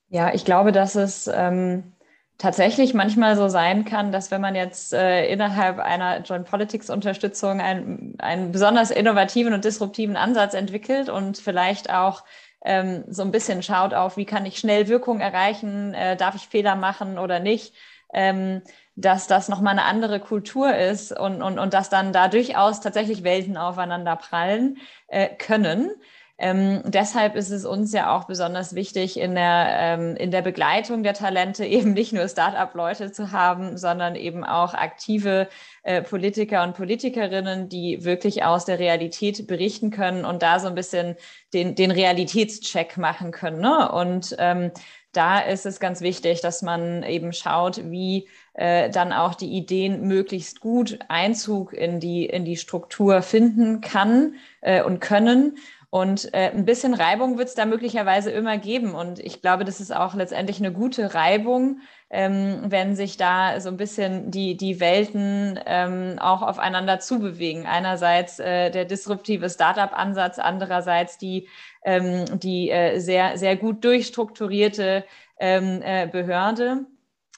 Ja, 0.09 0.35
ich 0.35 0.45
glaube, 0.45 0.73
dass 0.73 0.95
es 0.95 1.29
ähm, 1.33 1.93
tatsächlich 2.39 2.95
manchmal 2.95 3.37
so 3.37 3.49
sein 3.49 3.85
kann, 3.85 4.13
dass 4.13 4.31
wenn 4.31 4.41
man 4.41 4.55
jetzt 4.55 4.93
äh, 4.93 5.27
innerhalb 5.27 5.79
einer 5.79 6.21
Joint 6.21 6.47
Politics 6.47 6.91
Unterstützung 6.91 7.61
einen, 7.61 8.15
einen 8.19 8.53
besonders 8.53 8.91
innovativen 8.91 9.53
und 9.53 9.65
disruptiven 9.65 10.17
Ansatz 10.17 10.55
entwickelt 10.55 11.09
und 11.09 11.39
vielleicht 11.39 11.91
auch 11.91 12.25
ähm, 12.65 13.05
so 13.09 13.23
ein 13.23 13.31
bisschen 13.31 13.63
schaut 13.63 13.95
auf, 13.95 14.17
wie 14.17 14.25
kann 14.25 14.47
ich 14.47 14.59
schnell 14.59 14.89
Wirkung 14.89 15.21
erreichen, 15.21 15.95
äh, 15.95 16.17
darf 16.17 16.35
ich 16.35 16.49
Fehler 16.49 16.77
machen 16.77 17.19
oder 17.19 17.39
nicht, 17.39 17.75
ähm, 18.13 18.63
dass 18.95 19.27
das 19.27 19.49
nochmal 19.49 19.73
eine 19.73 19.85
andere 19.85 20.21
Kultur 20.21 20.75
ist 20.75 21.13
und, 21.13 21.43
und, 21.43 21.59
und 21.59 21.75
dass 21.75 21.91
dann 21.91 22.13
da 22.13 22.29
durchaus 22.29 22.81
tatsächlich 22.81 23.23
Welten 23.25 23.57
aufeinander 23.57 24.17
prallen 24.17 24.79
äh, 25.09 25.29
können. 25.29 25.91
Ähm, 26.39 26.83
deshalb 26.85 27.35
ist 27.35 27.51
es 27.51 27.65
uns 27.65 27.95
ja 27.95 28.15
auch 28.15 28.25
besonders 28.25 28.75
wichtig, 28.75 29.19
in 29.19 29.35
der, 29.35 29.69
ähm, 29.79 30.17
in 30.17 30.31
der 30.31 30.43
Begleitung 30.43 31.03
der 31.03 31.15
Talente 31.15 31.65
eben 31.67 31.95
nicht 31.95 32.13
nur 32.13 32.29
Start-up-Leute 32.29 33.11
zu 33.13 33.33
haben, 33.33 33.79
sondern 33.79 34.17
eben 34.17 34.45
auch 34.45 34.75
aktive 34.75 35.49
äh, 35.83 36.03
Politiker 36.03 36.63
und 36.63 36.75
Politikerinnen, 36.75 37.69
die 37.71 38.05
wirklich 38.05 38.45
aus 38.45 38.67
der 38.67 38.79
Realität 38.79 39.47
berichten 39.47 39.91
können 39.91 40.25
und 40.27 40.43
da 40.43 40.61
so 40.61 40.69
ein 40.69 40.75
bisschen 40.75 41.17
den, 41.55 41.75
den 41.75 41.91
Realitätscheck 41.91 42.99
machen 42.99 43.31
können. 43.31 43.61
Ne? 43.61 43.91
Und 43.91 44.37
ähm, 44.39 44.73
da 45.17 45.39
ist 45.39 45.65
es 45.65 45.81
ganz 45.81 46.03
wichtig, 46.03 46.43
dass 46.43 46.61
man 46.61 47.03
eben 47.03 47.33
schaut, 47.33 47.91
wie 47.91 48.29
äh, 48.53 48.91
dann 48.91 49.15
auch 49.15 49.35
die 49.35 49.51
Ideen 49.51 50.07
möglichst 50.07 50.61
gut 50.61 50.99
Einzug 51.09 51.73
in 51.73 52.01
die, 52.01 52.27
in 52.27 52.45
die 52.45 52.59
Struktur 52.59 53.23
finden 53.23 53.81
kann 53.81 54.35
äh, 54.61 54.83
und 54.83 55.01
können 55.01 55.57
und 55.91 56.35
äh, 56.35 56.51
ein 56.51 56.65
bisschen 56.65 56.95
Reibung 56.95 57.39
wird 57.39 57.49
es 57.49 57.55
da 57.55 57.65
möglicherweise 57.65 58.31
immer 58.31 58.59
geben. 58.59 58.95
Und 58.95 59.19
ich 59.19 59.41
glaube, 59.41 59.65
das 59.65 59.81
ist 59.81 59.95
auch 59.95 60.15
letztendlich 60.15 60.59
eine 60.59 60.73
gute 60.73 61.15
Reibung, 61.15 61.81
ähm, 62.11 62.63
wenn 62.67 62.97
sich 62.97 63.17
da 63.17 63.61
so 63.61 63.69
ein 63.69 63.77
bisschen 63.77 64.31
die, 64.31 64.57
die 64.57 64.81
Welten 64.81 65.61
ähm, 65.65 66.19
auch 66.19 66.43
aufeinander 66.43 66.99
zubewegen. 66.99 67.67
Einerseits 67.67 68.39
äh, 68.41 68.71
der 68.71 68.85
disruptive 68.85 69.49
Startup-Ansatz, 69.49 70.39
andererseits 70.39 71.19
die, 71.19 71.49
ähm, 71.85 72.25
die 72.41 72.71
äh, 72.71 72.99
sehr, 72.99 73.39
sehr 73.39 73.57
gut 73.57 73.85
durchstrukturierte 73.85 75.05
ähm, 75.39 75.81
äh, 75.83 76.09
Behörde. 76.11 76.87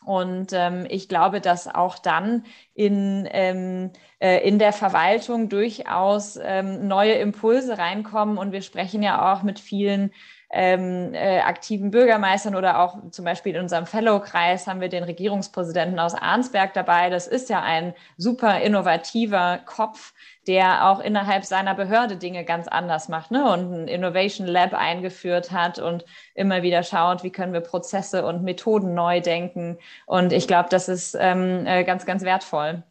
Und 0.05 0.53
ähm, 0.53 0.87
ich 0.89 1.09
glaube, 1.09 1.41
dass 1.43 1.67
auch 1.67 1.99
dann 1.99 2.47
in, 2.73 3.29
ähm, 3.31 3.91
äh, 3.91 3.99
in 4.21 4.59
der 4.59 4.73
Verwaltung 4.73 5.49
durchaus 5.49 6.39
ähm, 6.43 6.89
neue 6.89 7.15
Impulse 7.15 7.79
reinkommen. 7.79 8.39
Und 8.39 8.53
wir 8.53 8.63
sprechen 8.63 9.03
ja 9.03 9.33
auch 9.33 9.43
mit 9.43 9.61
vielen 9.61 10.11
ähm, 10.51 11.13
äh, 11.13 11.41
aktiven 11.41 11.91
Bürgermeistern 11.91 12.55
oder 12.55 12.81
auch 12.81 13.11
zum 13.11 13.25
Beispiel 13.25 13.55
in 13.55 13.63
unserem 13.63 13.85
Fellow-Kreis 13.85 14.67
haben 14.67 14.81
wir 14.81 14.89
den 14.89 15.05
Regierungspräsidenten 15.05 15.99
aus 15.99 16.15
Arnsberg 16.15 16.73
dabei. 16.73 17.11
Das 17.11 17.27
ist 17.27 17.51
ja 17.51 17.63
ein 17.63 17.95
super 18.17 18.61
innovativer 18.63 19.59
Kopf, 19.67 20.15
der 20.47 20.89
auch 20.89 21.01
innerhalb 21.01 21.45
seiner 21.45 21.75
Behörde 21.75 22.17
Dinge 22.17 22.45
ganz 22.45 22.67
anders 22.67 23.11
macht 23.11 23.31
ne? 23.31 23.51
und 23.53 23.73
ein 23.73 23.89
Innovation 23.89 24.47
Lab 24.47 24.73
eingeführt 24.73 25.53
hat 25.53 25.79
und 25.79 26.07
immer 26.35 26.63
wieder 26.63 26.83
schaut, 26.83 27.23
wie 27.25 27.31
können 27.31 27.53
wir 27.53 27.61
Prozesse 27.61 28.25
und 28.25 28.43
Methoden 28.43 28.95
neu 28.95 29.21
denken. 29.21 29.79
Und 30.07 30.33
ich 30.33 30.47
glaube, 30.49 30.71
das 30.71 30.89
ist 30.89 31.15
ähm, 31.21 31.67
äh, 31.67 31.85
ganz, 31.85 32.07
ganz 32.07 32.23
wertvoll. 32.23 32.83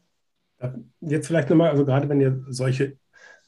Jetzt 1.02 1.28
vielleicht 1.28 1.50
nochmal, 1.50 1.70
also 1.70 1.86
gerade 1.86 2.10
wenn 2.10 2.22
ihr 2.22 2.44
solche 2.50 2.98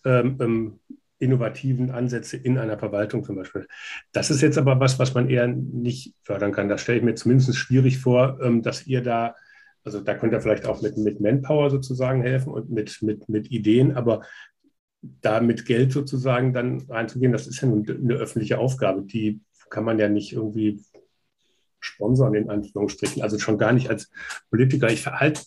ähm, 0.06 0.38
ähm 0.40 0.80
innovativen 1.20 1.92
Ansätze 1.92 2.38
in 2.38 2.58
einer 2.58 2.80
Verwaltung 2.80 3.24
zum 3.24 3.36
Beispiel. 3.36 3.68
Das 4.14 4.32
ist 4.32 4.42
jetzt 4.42 4.58
aber 4.58 4.80
was, 4.80 5.00
was 5.00 5.14
man 5.14 5.30
eher 5.30 5.48
nicht 5.48 6.16
fördern 6.24 6.54
kann. 6.54 6.70
Das 6.70 6.82
stelle 6.82 7.00
ich 7.00 7.04
mir 7.04 7.16
zumindest 7.16 7.56
schwierig 7.56 8.00
vor, 8.00 8.40
ähm, 8.42 8.62
dass 8.64 8.88
ihr 8.88 9.04
da, 9.04 9.36
also 9.84 10.00
da 10.00 10.16
könnt 10.16 10.34
ihr 10.34 10.42
vielleicht 10.42 10.66
auch 10.66 10.82
mit, 10.82 10.98
mit 10.98 11.20
Manpower 11.20 11.70
sozusagen 11.70 12.22
helfen 12.22 12.54
und 12.54 12.70
mit, 12.70 13.02
mit, 13.02 13.28
mit 13.28 13.52
Ideen, 13.52 13.98
aber 13.98 14.22
da 15.02 15.42
mit 15.42 15.66
Geld 15.66 15.92
sozusagen 15.92 16.54
dann 16.54 16.86
reinzugehen, 16.90 17.32
das 17.32 17.48
ist 17.48 17.62
ja 17.62 17.68
nun 17.68 17.86
eine 17.88 18.16
öffentliche 18.16 18.58
Aufgabe. 18.58 19.04
Die 19.04 19.42
kann 19.70 19.84
man 19.84 20.00
ja 20.00 20.10
nicht 20.10 20.34
irgendwie 20.34 20.82
sponsern, 21.80 22.34
in 22.34 22.50
Anführungsstrichen. 22.50 23.22
Also 23.22 23.40
schon 23.40 23.58
gar 23.58 23.72
nicht 23.72 23.90
als 23.90 24.10
Politiker. 24.50 24.90
Ich 24.90 25.02
verhalte. 25.02 25.42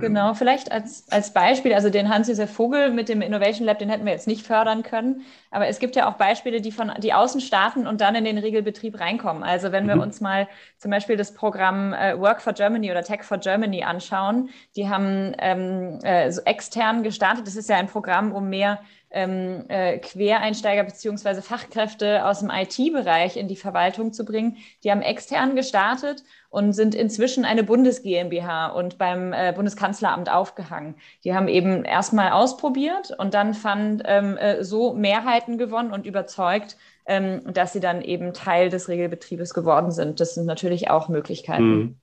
Genau, 0.00 0.34
vielleicht 0.34 0.72
als, 0.72 1.10
als 1.10 1.32
Beispiel, 1.32 1.72
also 1.72 1.90
den 1.90 2.08
Hans-Josef 2.08 2.50
Vogel 2.50 2.90
mit 2.90 3.08
dem 3.08 3.22
Innovation 3.22 3.66
Lab, 3.66 3.78
den 3.78 3.88
hätten 3.88 4.04
wir 4.04 4.12
jetzt 4.12 4.26
nicht 4.26 4.44
fördern 4.44 4.82
können. 4.82 5.22
Aber 5.50 5.68
es 5.68 5.78
gibt 5.78 5.96
ja 5.96 6.08
auch 6.08 6.14
Beispiele, 6.14 6.60
die 6.60 6.72
von 6.72 6.92
die 6.98 7.14
außen 7.14 7.40
starten 7.40 7.86
und 7.86 8.00
dann 8.00 8.14
in 8.14 8.24
den 8.24 8.38
Regelbetrieb 8.38 8.98
reinkommen. 8.98 9.42
Also 9.42 9.72
wenn 9.72 9.86
wir 9.86 9.96
mhm. 9.96 10.02
uns 10.02 10.20
mal 10.20 10.48
zum 10.76 10.90
Beispiel 10.90 11.16
das 11.16 11.34
Programm 11.34 11.92
äh, 11.92 12.18
Work 12.18 12.42
for 12.42 12.52
Germany 12.52 12.90
oder 12.90 13.04
Tech 13.04 13.22
for 13.22 13.38
Germany 13.38 13.84
anschauen, 13.84 14.50
die 14.74 14.88
haben 14.88 15.34
ähm, 15.38 16.00
äh, 16.02 16.30
so 16.32 16.42
extern 16.42 17.02
gestartet. 17.02 17.46
Das 17.46 17.56
ist 17.56 17.68
ja 17.68 17.76
ein 17.76 17.86
Programm, 17.86 18.32
um 18.32 18.48
mehr 18.48 18.80
ähm, 19.10 19.64
äh, 19.68 19.98
Quereinsteiger 19.98 20.84
beziehungsweise 20.84 21.40
Fachkräfte 21.40 22.24
aus 22.26 22.40
dem 22.40 22.50
IT-Bereich 22.50 23.36
in 23.36 23.48
die 23.48 23.56
Verwaltung 23.56 24.12
zu 24.12 24.24
bringen. 24.24 24.56
Die 24.84 24.90
haben 24.90 25.00
extern 25.00 25.54
gestartet 25.54 26.22
und 26.50 26.72
sind 26.72 26.94
inzwischen 26.94 27.44
eine 27.44 27.62
Bundes 27.64 28.02
GmbH 28.02 28.68
und 28.68 28.98
beim 28.98 29.32
äh, 29.32 29.52
Bundeskanzleramt 29.54 30.30
aufgehangen. 30.30 30.96
Die 31.24 31.34
haben 31.34 31.48
eben 31.48 31.84
erstmal 31.84 32.32
ausprobiert 32.32 33.12
und 33.18 33.34
dann 33.34 33.54
fand 33.54 34.02
ähm, 34.06 34.36
äh, 34.36 34.64
so 34.64 34.94
Mehrheiten 34.94 35.58
gewonnen 35.58 35.92
und 35.92 36.06
überzeugt, 36.06 36.76
ähm, 37.06 37.42
dass 37.52 37.72
sie 37.72 37.80
dann 37.80 38.02
eben 38.02 38.32
Teil 38.32 38.68
des 38.68 38.88
Regelbetriebes 38.88 39.54
geworden 39.54 39.90
sind. 39.90 40.20
Das 40.20 40.34
sind 40.34 40.46
natürlich 40.46 40.90
auch 40.90 41.08
Möglichkeiten. 41.08 41.76
Mhm. 41.76 42.00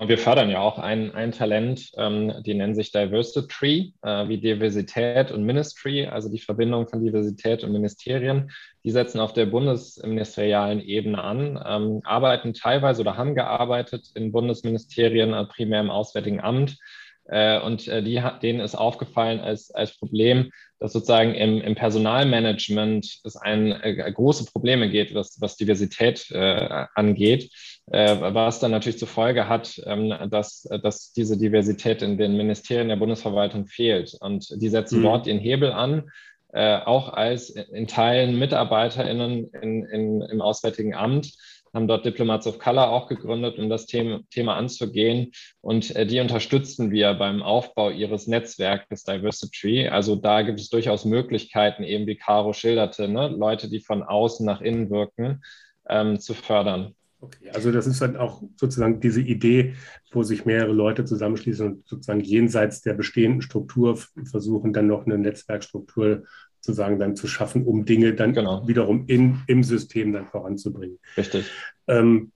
Wir 0.00 0.18
fördern 0.18 0.48
ja 0.48 0.60
auch 0.60 0.78
ein, 0.78 1.12
ein 1.14 1.32
Talent, 1.32 1.90
ähm, 1.96 2.32
die 2.46 2.54
nennen 2.54 2.76
sich 2.76 2.92
Diversity, 2.92 3.94
äh, 4.02 4.28
wie 4.28 4.38
Diversität 4.38 5.32
und 5.32 5.42
Ministry, 5.42 6.06
also 6.06 6.28
die 6.28 6.38
Verbindung 6.38 6.86
von 6.86 7.04
Diversität 7.04 7.64
und 7.64 7.72
Ministerien. 7.72 8.52
Die 8.84 8.92
setzen 8.92 9.18
auf 9.18 9.32
der 9.32 9.46
bundesministerialen 9.46 10.80
Ebene 10.80 11.20
an, 11.20 11.60
ähm, 11.66 12.00
arbeiten 12.04 12.54
teilweise 12.54 13.00
oder 13.00 13.16
haben 13.16 13.34
gearbeitet 13.34 14.10
in 14.14 14.30
Bundesministerien, 14.30 15.32
äh, 15.32 15.44
primär 15.46 15.80
im 15.80 15.90
Auswärtigen 15.90 16.40
Amt. 16.40 16.76
Äh, 17.24 17.60
und 17.60 17.88
äh, 17.88 18.00
die, 18.00 18.22
denen 18.40 18.60
ist 18.60 18.76
aufgefallen 18.76 19.40
als, 19.40 19.72
als 19.72 19.98
Problem, 19.98 20.50
dass 20.78 20.92
sozusagen 20.92 21.34
im, 21.34 21.60
im 21.60 21.74
Personalmanagement 21.74 23.20
es 23.24 23.36
ein, 23.36 23.72
äh, 23.82 24.12
große 24.12 24.44
Probleme 24.44 24.88
geht, 24.88 25.12
was, 25.12 25.40
was 25.40 25.56
Diversität 25.56 26.30
äh, 26.30 26.86
angeht 26.94 27.50
was 27.90 28.60
dann 28.60 28.70
natürlich 28.70 28.98
zur 28.98 29.08
Folge 29.08 29.48
hat, 29.48 29.80
ähm, 29.86 30.14
dass, 30.30 30.68
dass 30.82 31.12
diese 31.12 31.38
Diversität 31.38 32.02
in 32.02 32.18
den 32.18 32.36
Ministerien 32.36 32.88
der 32.88 32.96
Bundesverwaltung 32.96 33.66
fehlt. 33.66 34.16
Und 34.20 34.48
die 34.60 34.68
setzen 34.68 35.00
mhm. 35.00 35.04
dort 35.04 35.26
den 35.26 35.38
Hebel 35.38 35.72
an, 35.72 36.10
äh, 36.52 36.78
auch 36.78 37.12
als 37.12 37.50
in 37.50 37.86
Teilen 37.86 38.38
MitarbeiterInnen 38.38 39.50
in, 39.62 39.84
in, 39.84 40.20
im 40.22 40.40
Auswärtigen 40.40 40.94
Amt, 40.94 41.34
haben 41.74 41.86
dort 41.86 42.06
Diplomats 42.06 42.46
of 42.46 42.58
Color 42.58 42.90
auch 42.90 43.08
gegründet, 43.08 43.58
um 43.58 43.68
das 43.68 43.86
Thema, 43.86 44.20
Thema 44.30 44.56
anzugehen. 44.56 45.32
Und 45.60 45.94
äh, 45.94 46.06
die 46.06 46.20
unterstützen 46.20 46.90
wir 46.90 47.14
beim 47.14 47.42
Aufbau 47.42 47.90
ihres 47.90 48.26
Netzwerkes 48.26 49.04
Diversity. 49.04 49.88
Also 49.88 50.16
da 50.16 50.42
gibt 50.42 50.60
es 50.60 50.70
durchaus 50.70 51.04
Möglichkeiten, 51.04 51.84
eben 51.84 52.06
wie 52.06 52.16
Caro 52.16 52.52
schilderte, 52.52 53.08
ne? 53.08 53.28
Leute, 53.28 53.68
die 53.68 53.80
von 53.80 54.02
außen 54.02 54.44
nach 54.46 54.60
innen 54.60 54.90
wirken, 54.90 55.42
ähm, 55.88 56.18
zu 56.18 56.34
fördern. 56.34 56.94
Okay, 57.20 57.50
also 57.52 57.72
das 57.72 57.86
ist 57.86 58.00
dann 58.00 58.16
auch 58.16 58.42
sozusagen 58.56 59.00
diese 59.00 59.20
Idee, 59.20 59.74
wo 60.12 60.22
sich 60.22 60.44
mehrere 60.44 60.72
Leute 60.72 61.04
zusammenschließen 61.04 61.66
und 61.66 61.88
sozusagen 61.88 62.20
jenseits 62.20 62.80
der 62.82 62.94
bestehenden 62.94 63.42
Struktur 63.42 63.98
versuchen, 64.24 64.72
dann 64.72 64.86
noch 64.86 65.04
eine 65.04 65.18
Netzwerkstruktur 65.18 66.24
sozusagen 66.60 66.98
dann 66.98 67.16
zu 67.16 67.26
schaffen, 67.26 67.64
um 67.64 67.84
Dinge 67.84 68.14
dann 68.14 68.34
genau. 68.34 68.66
wiederum 68.68 69.04
in, 69.06 69.40
im 69.46 69.64
System 69.64 70.12
dann 70.12 70.26
voranzubringen. 70.26 70.98
Richtig. 71.16 71.50
Ähm, 71.86 72.32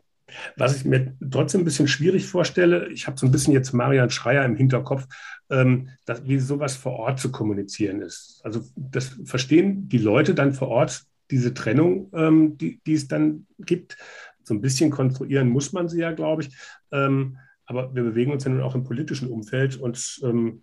was 0.57 0.77
ich 0.77 0.85
mir 0.85 1.15
trotzdem 1.31 1.61
ein 1.61 1.65
bisschen 1.65 1.89
schwierig 1.89 2.27
vorstelle, 2.27 2.89
ich 2.89 3.07
habe 3.07 3.19
so 3.19 3.27
ein 3.27 3.33
bisschen 3.33 3.53
jetzt 3.53 3.73
Marian 3.73 4.11
Schreier 4.11 4.45
im 4.45 4.57
Hinterkopf, 4.57 5.07
ähm, 5.51 5.91
dass, 6.07 6.27
wie 6.27 6.39
sowas 6.39 6.75
vor 6.75 6.95
Ort 6.95 7.21
zu 7.21 7.31
kommunizieren 7.31 8.01
ist. 8.01 8.41
Also 8.43 8.63
das 8.75 9.17
verstehen 9.25 9.89
die 9.89 9.99
Leute 9.99 10.35
dann 10.35 10.55
vor 10.55 10.69
Ort 10.69 11.03
diese 11.31 11.55
Trennung, 11.55 12.11
ähm, 12.15 12.59
die, 12.59 12.81
die 12.87 12.95
es 12.95 13.09
dann 13.09 13.47
gibt 13.59 13.97
so 14.45 14.55
ein 14.55 14.61
bisschen 14.61 14.91
konstruieren 14.91 15.49
muss 15.49 15.73
man 15.73 15.89
sie 15.89 16.01
ja, 16.01 16.13
glaube 16.13 16.43
ich. 16.43 16.57
Ähm, 16.91 17.37
aber 17.67 17.95
wir 17.95 18.03
bewegen 18.03 18.33
uns 18.33 18.45
ja 18.45 18.51
nun 18.51 18.61
auch 18.61 18.75
im 18.75 18.85
politischen 18.85 19.29
Umfeld 19.29 19.77
und 19.77 20.21
ähm, 20.25 20.63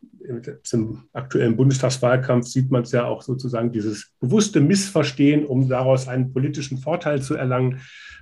im 0.72 1.04
aktuellen 1.14 1.56
Bundestagswahlkampf 1.56 2.48
sieht 2.48 2.70
man 2.70 2.84
es 2.84 2.92
ja 2.92 3.06
auch 3.06 3.22
sozusagen 3.22 3.72
dieses 3.72 4.12
bewusste 4.20 4.60
Missverstehen, 4.60 5.46
um 5.46 5.70
daraus 5.70 6.08
einen 6.08 6.34
politischen 6.34 6.78
Vorteil 6.78 7.22
zu 7.22 7.36
erlangen, 7.36 7.80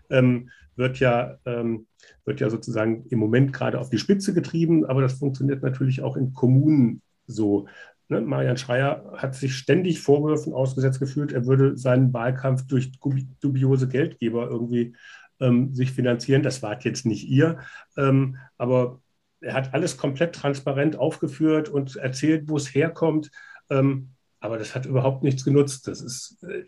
ähm, 0.09 0.49
wird 0.75 0.99
ja 0.99 1.37
ähm, 1.45 1.87
wird 2.23 2.39
ja 2.39 2.49
sozusagen 2.49 3.05
im 3.09 3.19
Moment 3.19 3.51
gerade 3.51 3.79
auf 3.79 3.89
die 3.89 3.97
Spitze 3.97 4.33
getrieben, 4.33 4.85
aber 4.85 5.01
das 5.01 5.13
funktioniert 5.13 5.63
natürlich 5.63 6.01
auch 6.01 6.15
in 6.15 6.33
Kommunen 6.33 7.01
so. 7.25 7.67
Ne? 8.09 8.21
Marian 8.21 8.57
Schreier 8.57 9.13
hat 9.17 9.35
sich 9.35 9.55
ständig 9.55 10.01
Vorwürfen 10.01 10.53
ausgesetzt 10.53 10.99
gefühlt, 10.99 11.31
er 11.31 11.45
würde 11.45 11.77
seinen 11.77 12.13
Wahlkampf 12.13 12.67
durch 12.67 12.91
dubiose 12.99 13.87
Geldgeber 13.87 14.47
irgendwie 14.49 14.95
ähm, 15.39 15.73
sich 15.73 15.91
finanzieren. 15.91 16.43
Das 16.43 16.61
wart 16.61 16.83
jetzt 16.83 17.05
nicht 17.05 17.27
ihr, 17.27 17.59
ähm, 17.97 18.37
aber 18.57 19.01
er 19.39 19.53
hat 19.53 19.73
alles 19.73 19.97
komplett 19.97 20.33
transparent 20.33 20.95
aufgeführt 20.95 21.69
und 21.69 21.95
erzählt, 21.95 22.49
wo 22.49 22.57
es 22.57 22.73
herkommt. 22.73 23.31
Ähm, 23.69 24.09
aber 24.39 24.57
das 24.57 24.75
hat 24.75 24.85
überhaupt 24.85 25.23
nichts 25.23 25.43
genutzt. 25.43 25.87
Das 25.87 26.01
ist, 26.01 26.43
äh, 26.43 26.63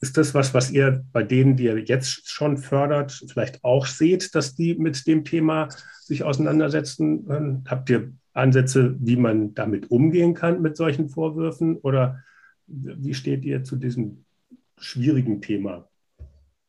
ist 0.00 0.16
das 0.16 0.34
was, 0.34 0.54
was 0.54 0.70
ihr 0.70 1.04
bei 1.12 1.22
denen, 1.22 1.56
die 1.56 1.64
ihr 1.64 1.78
jetzt 1.78 2.28
schon 2.28 2.58
fördert, 2.58 3.24
vielleicht 3.26 3.64
auch 3.64 3.86
seht, 3.86 4.34
dass 4.34 4.54
die 4.54 4.74
mit 4.74 5.06
dem 5.06 5.24
Thema 5.24 5.68
sich 6.02 6.22
auseinandersetzen? 6.22 7.64
Habt 7.66 7.88
ihr 7.88 8.12
Ansätze, 8.34 8.96
wie 8.98 9.16
man 9.16 9.54
damit 9.54 9.90
umgehen 9.90 10.34
kann 10.34 10.60
mit 10.60 10.76
solchen 10.76 11.08
Vorwürfen? 11.08 11.76
Oder 11.78 12.22
wie 12.66 13.14
steht 13.14 13.44
ihr 13.44 13.64
zu 13.64 13.76
diesem 13.76 14.24
schwierigen 14.76 15.40
Thema? 15.40 15.88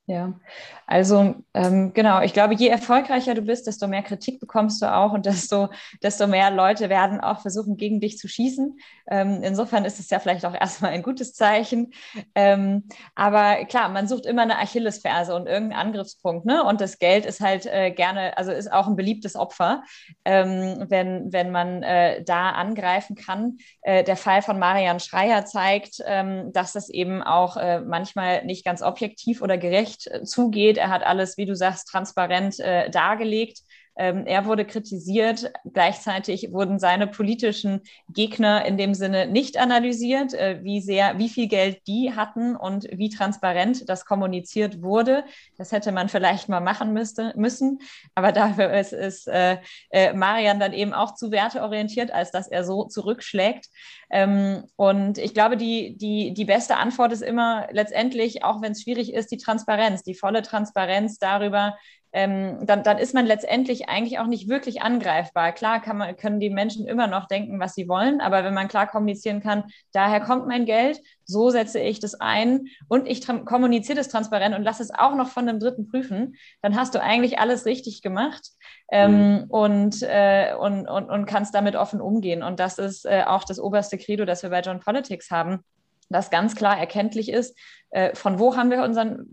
Ja, 0.08 0.40
also 0.86 1.34
ähm, 1.56 1.92
genau, 1.96 2.22
ich 2.22 2.32
glaube, 2.34 2.54
je 2.54 2.68
erfolgreicher 2.68 3.34
du 3.34 3.42
bist, 3.42 3.66
desto 3.66 3.88
mehr 3.88 4.04
Kritik 4.04 4.40
bekommst 4.40 4.80
du 4.84 4.94
auch 4.94 5.14
und 5.14 5.26
desto, 5.26 5.70
desto 6.04 6.28
mehr 6.28 6.52
Leute 6.52 6.90
werden 6.90 7.20
auch 7.22 7.42
versuchen, 7.42 7.76
gegen 7.76 8.00
dich 8.00 8.20
zu 8.20 8.28
schießen. 8.28 8.78
Ähm, 9.10 9.42
insofern 9.42 9.84
ist 9.84 10.00
es 10.00 10.12
ja 10.12 10.20
vielleicht 10.20 10.46
auch 10.46 10.54
erstmal 10.54 10.92
ein 10.92 11.02
gutes 11.02 11.34
Zeichen. 11.34 11.92
Ähm, 12.36 12.88
aber 13.16 13.66
klar, 13.66 13.90
man 13.90 14.08
sucht 14.08 14.28
immer 14.28 14.44
eine 14.44 14.60
Achillesferse 14.60 15.34
und 15.34 15.48
irgendeinen 15.48 15.88
Angriffspunkt. 15.88 16.46
Ne? 16.46 16.64
Und 16.64 16.82
das 16.82 17.00
Geld 17.00 17.26
ist 17.26 17.42
halt 17.42 17.66
äh, 17.66 17.90
gerne, 17.90 18.38
also 18.38 18.52
ist 18.52 18.72
auch 18.72 18.86
ein 18.86 18.96
beliebtes 18.96 19.36
Opfer, 19.36 19.82
ähm, 20.24 20.86
wenn, 20.88 21.34
wenn 21.34 21.50
man 21.50 21.82
äh, 21.82 22.24
da 22.24 22.52
angreifen 22.52 23.16
kann. 23.16 23.58
Äh, 23.82 24.04
der 24.04 24.18
Fall 24.18 24.44
von 24.44 24.60
Marian 24.60 25.00
Schreier 25.00 25.46
zeigt, 25.46 25.96
ähm, 26.06 26.52
dass 26.54 26.74
das 26.74 26.90
eben 26.90 27.24
auch 27.24 27.58
äh, 27.58 27.80
manchmal 27.80 28.46
nicht 28.46 28.64
ganz 28.64 28.84
objektiv 28.84 29.42
oder 29.42 29.58
gerecht 29.58 29.95
Recht 29.95 29.95
zugeht. 30.24 30.78
Er 30.78 30.90
hat 30.90 31.04
alles, 31.04 31.38
wie 31.38 31.46
du 31.46 31.56
sagst, 31.56 31.88
transparent 31.88 32.60
äh, 32.60 32.90
dargelegt. 32.90 33.60
Ähm, 33.98 34.26
er 34.26 34.46
wurde 34.46 34.66
kritisiert. 34.66 35.52
Gleichzeitig 35.74 36.52
wurden 36.52 36.80
seine 36.80 37.08
politischen 37.08 37.82
Gegner 38.10 38.66
in 38.66 38.78
dem 38.78 38.94
Sinne 38.94 39.28
nicht 39.28 39.58
analysiert, 39.58 40.34
äh, 40.34 40.60
wie 40.64 40.82
sehr, 40.82 41.18
wie 41.18 41.30
viel 41.30 41.48
Geld 41.48 41.82
die 41.88 42.14
hatten 42.14 42.56
und 42.56 42.88
wie 42.92 43.10
transparent 43.10 43.88
das 43.90 44.06
kommuniziert 44.06 44.82
wurde. 44.82 45.24
Das 45.58 45.72
hätte 45.72 45.92
man 45.92 46.10
vielleicht 46.10 46.50
mal 46.50 46.60
machen 46.60 46.94
müsste, 46.94 47.34
müssen. 47.36 47.80
Aber 48.16 48.32
dafür 48.32 48.74
ist, 48.74 48.94
ist 48.94 49.28
äh, 49.28 49.58
äh, 49.90 50.14
Marian 50.14 50.60
dann 50.60 50.74
eben 50.74 50.94
auch 50.94 51.16
zu 51.16 51.32
werteorientiert, 51.32 52.12
als 52.12 52.32
dass 52.32 52.48
er 52.48 52.64
so 52.64 52.86
zurückschlägt. 52.86 53.68
Ähm, 54.10 54.64
und 54.76 55.18
ich 55.18 55.34
glaube, 55.34 55.58
die, 55.58 55.98
die, 55.98 56.34
die 56.34 56.46
beste 56.46 56.78
Antwort 56.78 57.12
ist 57.12 57.22
immer 57.22 57.68
letztendlich, 57.72 58.44
auch 58.44 58.62
wenn 58.62 58.74
es 58.74 58.84
schwierig 58.84 59.14
ist, 59.14 59.32
die 59.32 59.38
Transparenz, 59.38 60.04
die 60.04 60.16
volle 60.16 60.42
Transparenz 60.42 61.18
darüber, 61.18 61.76
ähm, 62.16 62.66
dann, 62.66 62.82
dann 62.82 62.98
ist 62.98 63.14
man 63.14 63.26
letztendlich 63.26 63.90
eigentlich 63.90 64.20
auch 64.20 64.26
nicht 64.26 64.48
wirklich 64.48 64.82
angreifbar. 64.82 65.52
Klar 65.52 65.82
kann 65.82 65.98
man, 65.98 66.16
können 66.16 66.40
die 66.40 66.50
Menschen 66.50 66.88
immer 66.88 67.08
noch 67.08 67.28
denken, 67.28 67.60
was 67.60 67.76
sie 67.76 67.90
wollen, 67.90 68.22
aber 68.22 68.46
wenn 68.46 68.54
man 68.54 68.70
klar 68.70 68.88
kommunizieren 68.88 69.42
kann, 69.42 69.66
daher 69.92 70.22
kommt 70.22 70.48
mein 70.48 70.66
Geld, 70.66 71.02
so 71.26 71.50
setze 71.50 71.82
ich 71.82 72.00
das 72.00 72.16
ein 72.16 72.68
und 72.88 73.06
ich 73.06 73.28
kommuniziere 73.28 73.98
das 73.98 74.08
transparent 74.08 74.56
und 74.56 74.64
lasse 74.64 74.82
es 74.82 74.92
auch 74.92 75.14
noch 75.14 75.28
von 75.28 75.50
einem 75.50 75.60
Dritten 75.60 75.90
prüfen, 75.90 76.38
dann 76.62 76.78
hast 76.78 76.96
du 76.96 77.02
eigentlich 77.02 77.38
alles 77.38 77.66
richtig 77.66 78.02
gemacht 78.02 78.48
ähm, 78.94 79.42
mhm. 79.42 79.44
und, 79.50 80.02
äh, 80.02 80.54
und, 80.58 80.88
und, 80.88 81.10
und 81.10 81.26
kannst 81.26 81.54
damit 81.54 81.76
offen 81.76 82.00
umgehen. 82.00 82.44
Und 82.44 82.62
das 82.62 82.78
ist 82.78 83.06
äh, 83.06 83.24
auch 83.28 83.44
das 83.44 83.60
oberste 83.60 83.98
Credo, 83.98 84.24
das 84.24 84.42
wir 84.42 84.52
bei 84.52 84.62
John 84.62 84.80
Politics 84.80 85.32
haben 85.32 85.66
dass 86.10 86.30
ganz 86.30 86.56
klar 86.56 86.78
erkenntlich 86.78 87.30
ist, 87.30 87.58
äh, 87.92 88.14
von 88.14 88.40
wo 88.40 88.56
haben 88.56 88.72
wir 88.72 88.84
unseren, 88.84 89.28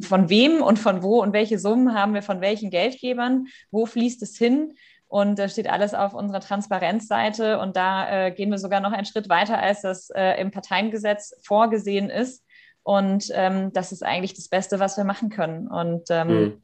von 0.00 0.28
wem 0.30 0.62
und 0.62 0.78
von 0.78 1.02
wo 1.02 1.22
und 1.22 1.32
welche 1.32 1.58
Summen 1.58 1.94
haben 1.94 2.14
wir 2.14 2.22
von 2.22 2.40
welchen 2.40 2.70
Geldgebern, 2.70 3.46
wo 3.70 3.86
fließt 3.86 4.22
es 4.22 4.36
hin. 4.36 4.74
Und 5.08 5.38
da 5.38 5.48
steht 5.48 5.68
alles 5.68 5.94
auf 5.94 6.14
unserer 6.14 6.40
Transparenzseite. 6.40 7.58
Und 7.58 7.76
da 7.76 8.26
äh, 8.26 8.32
gehen 8.32 8.50
wir 8.50 8.58
sogar 8.58 8.80
noch 8.80 8.92
einen 8.92 9.04
Schritt 9.04 9.28
weiter, 9.28 9.58
als 9.58 9.82
das 9.82 10.10
äh, 10.10 10.40
im 10.40 10.50
Parteiengesetz 10.50 11.34
vorgesehen 11.44 12.10
ist. 12.10 12.44
Und 12.82 13.30
ähm, 13.34 13.72
das 13.72 13.92
ist 13.92 14.02
eigentlich 14.02 14.34
das 14.34 14.48
Beste, 14.48 14.80
was 14.80 14.96
wir 14.96 15.04
machen 15.04 15.28
können. 15.28 15.68
Und 15.68 16.04
ähm, 16.10 16.28
mhm. 16.28 16.62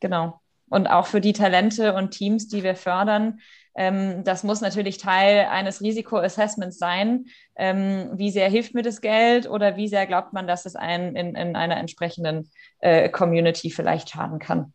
genau. 0.00 0.40
Und 0.68 0.86
auch 0.86 1.06
für 1.06 1.20
die 1.20 1.32
Talente 1.32 1.94
und 1.94 2.10
Teams, 2.10 2.46
die 2.46 2.62
wir 2.62 2.76
fördern, 2.76 3.40
das 3.74 4.42
muss 4.42 4.60
natürlich 4.60 4.98
Teil 4.98 5.46
eines 5.46 5.80
Risikoassessments 5.80 6.78
sein. 6.78 7.26
Ähm, 7.56 8.10
wie 8.14 8.30
sehr 8.30 8.48
hilft 8.50 8.74
mir 8.74 8.82
das 8.82 9.00
Geld 9.00 9.48
oder 9.48 9.76
wie 9.76 9.86
sehr 9.86 10.06
glaubt 10.06 10.32
man, 10.32 10.46
dass 10.48 10.66
es 10.66 10.74
einen 10.74 11.14
in, 11.14 11.36
in 11.36 11.54
einer 11.54 11.76
entsprechenden 11.76 12.50
äh, 12.80 13.08
Community 13.08 13.70
vielleicht 13.70 14.10
schaden 14.10 14.40
kann? 14.40 14.72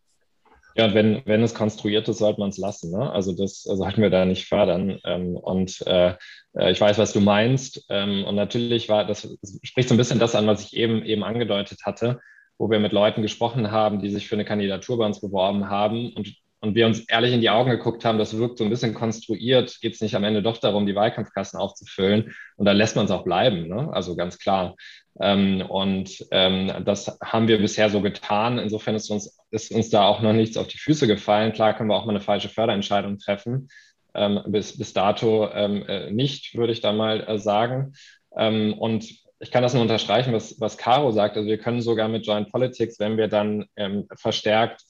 Ja, 0.78 0.93
wenn, 0.93 1.22
wenn 1.26 1.41
es 1.41 1.54
konstruiert 1.54 2.10
ist, 2.10 2.18
sollte 2.18 2.41
man 2.41 2.50
es 2.50 2.58
lassen. 2.58 2.91
Ne? 2.91 3.10
Also 3.10 3.32
das 3.32 3.64
sollten 3.64 4.02
wir 4.02 4.10
da 4.10 4.26
nicht 4.26 4.46
fördern. 4.48 5.00
Ähm, 5.06 5.38
und 5.38 5.82
äh, 5.88 6.16
äh, 6.54 6.72
ich 6.72 6.82
weiß, 6.82 6.98
was 6.98 7.14
du 7.14 7.22
meinst. 7.22 7.86
Ähm, 7.89 8.26
und 8.26 8.36
natürlich 8.36 8.89
war, 8.89 9.06
das, 9.06 9.22
das 9.41 9.60
spricht 9.64 9.88
so 9.88 9.96
ein 9.96 9.98
bisschen 9.98 10.20
das 10.20 10.36
an, 10.36 10.48
was 10.48 10.66
ich 10.66 10.76
eben, 10.76 11.06
eben 11.06 11.24
angedeutet 11.24 11.80
hatte, 11.86 12.20
wo 12.58 12.70
wir 12.70 12.80
mit 12.80 12.91
Leuten 12.91 13.22
gesprochen 13.22 13.72
haben, 13.72 14.02
die 14.02 14.10
sich 14.10 14.28
für 14.28 14.36
eine 14.36 14.43
Kandidatur 14.43 14.98
bei 14.98 15.06
uns 15.06 15.22
beworben 15.22 15.70
haben 15.70 16.12
und 16.14 16.36
und 16.66 16.74
wir 16.74 16.88
uns 16.88 17.07
ehrlich 17.07 17.32
in 17.32 17.41
die 17.41 17.51
Augen 17.51 17.70
geguckt 17.70 18.03
haben, 18.03 18.18
das 18.18 18.36
wirkt 18.38 18.57
so 18.57 18.63
ein 18.63 18.72
bisschen 18.72 18.95
konstruiert, 18.95 19.80
geht 19.82 19.93
es 19.93 20.01
nicht 20.01 20.16
am 20.16 20.24
Ende 20.24 20.41
doch 20.41 20.57
darum, 20.57 20.88
die 20.88 20.95
Wahlkampfkassen 20.95 21.59
aufzufüllen. 21.59 22.34
Und 22.57 22.66
da 22.66 22.72
lässt 22.72 22.95
man 22.95 23.05
es 23.05 23.11
auch 23.11 23.24
bleiben, 23.24 23.68
ne? 23.68 23.89
also 23.93 24.16
ganz 24.16 24.39
klar. 24.39 24.76
Ähm, 25.22 25.61
und 25.61 26.26
ähm, 26.32 26.72
das 26.84 27.20
haben 27.24 27.47
wir 27.47 27.59
bisher 27.59 27.91
so 27.91 28.01
getan. 28.01 28.57
Insofern 28.57 28.95
ist 28.95 29.11
uns, 29.11 29.38
ist 29.51 29.72
uns 29.72 29.91
da 29.91 30.07
auch 30.07 30.22
noch 30.22 30.34
nichts 30.34 30.57
auf 30.57 30.68
die 30.68 30.80
Füße 30.80 31.05
gefallen. 31.05 31.53
Klar 31.53 31.76
können 31.76 31.89
wir 31.89 31.95
auch 31.95 32.05
mal 32.05 32.13
eine 32.13 32.22
falsche 32.22 32.49
Förderentscheidung 32.49 33.20
treffen. 33.20 33.70
Ähm, 34.16 34.41
bis, 34.47 34.76
bis 34.76 34.93
dato 34.93 35.47
ähm, 35.53 35.86
äh, 35.88 36.09
nicht, 36.09 36.55
würde 36.55 36.74
ich 36.74 36.82
da 36.82 36.93
mal 36.93 37.28
äh, 37.28 37.38
sagen. 37.38 37.93
Ähm, 38.36 38.74
und 38.74 39.05
ich 39.39 39.51
kann 39.51 39.61
das 39.61 39.74
nur 39.74 39.84
unterstreichen, 39.84 40.34
was, 40.34 40.59
was 40.59 40.78
Caro 40.78 41.11
sagt. 41.11 41.38
Also 41.38 41.47
wir 41.47 41.59
können 41.59 41.82
sogar 41.82 42.07
mit 42.07 42.26
Joint 42.26 42.51
Politics, 42.51 42.99
wenn 42.99 43.18
wir 43.18 43.28
dann 43.28 43.66
ähm, 43.76 44.07
verstärkt 44.16 44.82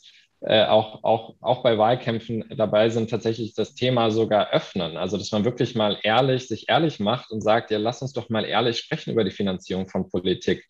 äh, 0.48 0.66
auch, 0.66 1.04
auch, 1.04 1.34
auch 1.42 1.64
bei 1.64 1.80
Wahlkämpfen 1.80 2.46
dabei 2.56 2.90
sind, 2.90 3.10
tatsächlich 3.10 3.56
das 3.56 3.74
Thema 3.74 4.12
sogar 4.12 4.52
öffnen. 4.52 4.96
Also, 4.96 5.18
dass 5.18 5.32
man 5.32 5.44
wirklich 5.44 5.74
mal 5.74 5.98
ehrlich, 6.04 6.48
sich 6.48 6.70
ehrlich 6.70 7.00
macht 7.00 7.32
und 7.32 7.42
sagt, 7.42 7.72
ja, 7.72 7.80
lass 7.80 8.04
uns 8.04 8.14
doch 8.14 8.30
mal 8.30 8.46
ehrlich 8.46 8.78
sprechen 8.78 9.12
über 9.12 9.24
die 9.24 9.32
Finanzierung 9.32 9.88
von 9.88 10.08
Politik. 10.08 10.64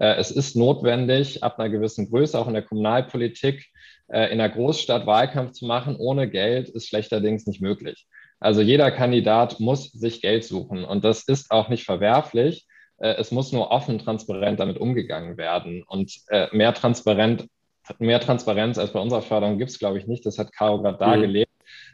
Äh, 0.00 0.16
es 0.16 0.32
ist 0.32 0.56
notwendig, 0.56 1.44
ab 1.44 1.60
einer 1.60 1.68
gewissen 1.68 2.10
Größe, 2.10 2.36
auch 2.36 2.48
in 2.48 2.54
der 2.54 2.64
Kommunalpolitik, 2.64 3.68
äh, 4.08 4.32
in 4.32 4.38
der 4.38 4.48
Großstadt 4.48 5.06
Wahlkampf 5.06 5.52
zu 5.52 5.64
machen. 5.64 5.94
Ohne 5.94 6.28
Geld 6.28 6.68
ist 6.68 6.88
schlechterdings 6.88 7.46
nicht 7.46 7.60
möglich. 7.60 8.08
Also 8.40 8.62
jeder 8.62 8.90
Kandidat 8.90 9.60
muss 9.60 9.92
sich 9.92 10.22
Geld 10.22 10.42
suchen 10.42 10.84
und 10.84 11.04
das 11.04 11.22
ist 11.28 11.52
auch 11.52 11.68
nicht 11.68 11.84
verwerflich. 11.84 12.66
Es 12.96 13.30
muss 13.32 13.52
nur 13.52 13.70
offen, 13.70 13.98
transparent 13.98 14.60
damit 14.60 14.78
umgegangen 14.78 15.36
werden 15.36 15.84
und 15.86 16.10
mehr 16.52 16.72
transparent 16.72 17.46
mehr 17.98 18.20
Transparenz 18.20 18.78
als 18.78 18.92
bei 18.92 19.00
unserer 19.00 19.22
Förderung 19.22 19.58
gibt 19.58 19.70
es, 19.70 19.78
glaube 19.78 19.98
ich, 19.98 20.06
nicht. 20.06 20.24
Das 20.26 20.38
hat 20.38 20.52
Caro 20.52 20.82
gerade 20.82 20.96
mhm. 20.96 21.10
dargelegt. 21.10 21.52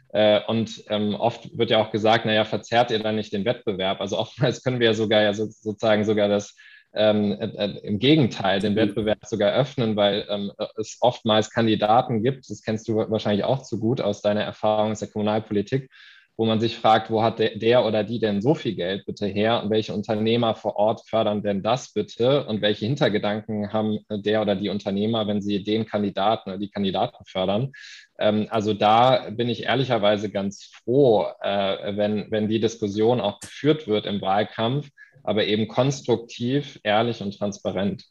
Äh, 0.09 0.41
und 0.47 0.83
ähm, 0.89 1.15
oft 1.15 1.57
wird 1.57 1.69
ja 1.69 1.81
auch 1.81 1.91
gesagt, 1.91 2.25
naja, 2.25 2.45
verzerrt 2.45 2.91
ihr 2.91 2.99
dann 2.99 3.15
nicht 3.15 3.33
den 3.33 3.45
Wettbewerb? 3.45 4.01
Also 4.01 4.17
oftmals 4.17 4.63
können 4.63 4.79
wir 4.79 4.87
ja 4.87 4.93
sogar 4.93 5.21
ja 5.21 5.33
so, 5.33 5.45
sozusagen 5.45 6.05
sogar 6.05 6.29
das 6.29 6.55
ähm, 6.93 7.33
äh, 7.33 7.45
äh, 7.45 7.79
im 7.83 7.99
Gegenteil 7.99 8.59
den 8.59 8.73
mhm. 8.73 8.77
Wettbewerb 8.77 9.25
sogar 9.25 9.53
öffnen, 9.53 9.95
weil 9.95 10.25
ähm, 10.29 10.51
es 10.77 10.97
oftmals 11.01 11.51
Kandidaten 11.51 12.23
gibt, 12.23 12.49
das 12.49 12.61
kennst 12.63 12.87
du 12.87 12.95
wahrscheinlich 12.95 13.43
auch 13.43 13.61
zu 13.61 13.79
gut 13.79 14.01
aus 14.01 14.21
deiner 14.21 14.43
Erfahrung 14.43 14.91
aus 14.91 14.99
der 14.99 15.09
Kommunalpolitik, 15.09 15.89
wo 16.37 16.45
man 16.45 16.59
sich 16.59 16.77
fragt, 16.77 17.09
wo 17.09 17.23
hat 17.23 17.39
der, 17.39 17.85
oder 17.85 18.03
die 18.03 18.19
denn 18.19 18.41
so 18.41 18.53
viel 18.53 18.75
Geld 18.75 19.05
bitte 19.07 19.25
her 19.25 19.63
und 19.63 19.71
welche 19.71 19.93
Unternehmer 19.93 20.53
vor 20.53 20.75
Ort 20.75 21.01
fördern 21.07 21.41
denn 21.41 21.63
das 21.63 21.91
bitte 21.91 22.45
und 22.45 22.61
welche 22.61 22.85
Hintergedanken 22.85 23.73
haben 23.73 23.99
der 24.09 24.43
oder 24.43 24.55
die 24.55 24.69
Unternehmer, 24.69 25.27
wenn 25.27 25.41
sie 25.41 25.63
den 25.63 25.87
Kandidaten 25.87 26.51
oder 26.51 26.59
die 26.59 26.69
Kandidaten 26.69 27.25
fördern. 27.25 27.73
Ähm, 28.19 28.47
also 28.51 28.75
da 28.75 29.31
bin 29.31 29.49
ich 29.49 29.63
ehrlicherweise 29.63 30.29
ganz 30.29 30.65
froh, 30.65 31.25
äh, 31.41 31.97
wenn, 31.97 32.29
wenn 32.29 32.47
die 32.47 32.59
Diskussion 32.59 33.19
auch 33.19 33.39
geführt 33.39 33.87
wird 33.87 34.05
im 34.05 34.21
Wahlkampf, 34.21 34.89
aber 35.23 35.45
eben 35.45 35.67
konstruktiv, 35.67 36.79
ehrlich 36.83 37.21
und 37.21 37.35
transparent. 37.35 38.05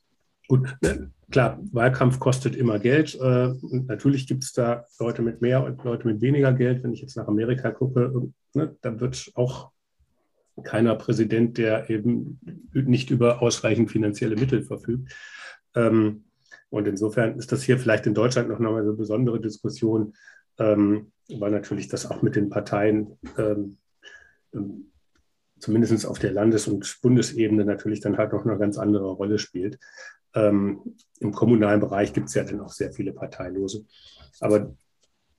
Gut, 0.48 0.76
ne, 0.80 1.10
klar, 1.30 1.58
Wahlkampf 1.72 2.18
kostet 2.18 2.54
immer 2.56 2.78
Geld. 2.78 3.14
Äh, 3.20 3.52
natürlich 3.70 4.26
gibt 4.26 4.44
es 4.44 4.52
da 4.52 4.84
Leute 4.98 5.22
mit 5.22 5.40
mehr 5.40 5.64
und 5.64 5.82
Leute 5.84 6.06
mit 6.06 6.20
weniger 6.20 6.52
Geld. 6.52 6.82
Wenn 6.82 6.92
ich 6.92 7.00
jetzt 7.00 7.16
nach 7.16 7.28
Amerika 7.28 7.70
gucke, 7.70 8.30
ne, 8.54 8.76
dann 8.80 9.00
wird 9.00 9.32
auch 9.34 9.70
keiner 10.62 10.94
Präsident, 10.94 11.58
der 11.58 11.90
eben 11.90 12.40
nicht 12.72 13.10
über 13.10 13.42
ausreichend 13.42 13.90
finanzielle 13.90 14.36
Mittel 14.36 14.62
verfügt. 14.62 15.12
Ähm, 15.74 16.24
und 16.70 16.88
insofern 16.88 17.38
ist 17.38 17.52
das 17.52 17.62
hier 17.62 17.78
vielleicht 17.78 18.06
in 18.06 18.14
Deutschland 18.14 18.48
noch 18.48 18.58
mal 18.58 18.80
eine 18.80 18.92
besondere 18.92 19.40
Diskussion, 19.40 20.14
ähm, 20.58 21.12
weil 21.28 21.50
natürlich 21.50 21.88
das 21.88 22.10
auch 22.10 22.22
mit 22.22 22.36
den 22.36 22.48
Parteien 22.48 23.18
ähm, 23.36 23.78
zumindest 25.58 26.06
auf 26.06 26.18
der 26.18 26.32
Landes- 26.32 26.68
und 26.68 26.98
Bundesebene 27.02 27.64
natürlich 27.64 28.00
dann 28.00 28.18
halt 28.18 28.32
noch 28.32 28.44
eine 28.44 28.58
ganz 28.58 28.78
andere 28.78 29.10
Rolle 29.10 29.38
spielt. 29.38 29.78
Ähm, 30.36 30.96
im 31.20 31.32
kommunalen 31.32 31.80
Bereich 31.80 32.12
gibt 32.12 32.28
es 32.28 32.34
ja 32.34 32.44
dann 32.44 32.60
auch 32.60 32.70
sehr 32.70 32.92
viele 32.92 33.12
Parteilose. 33.12 33.84
Aber 34.40 34.70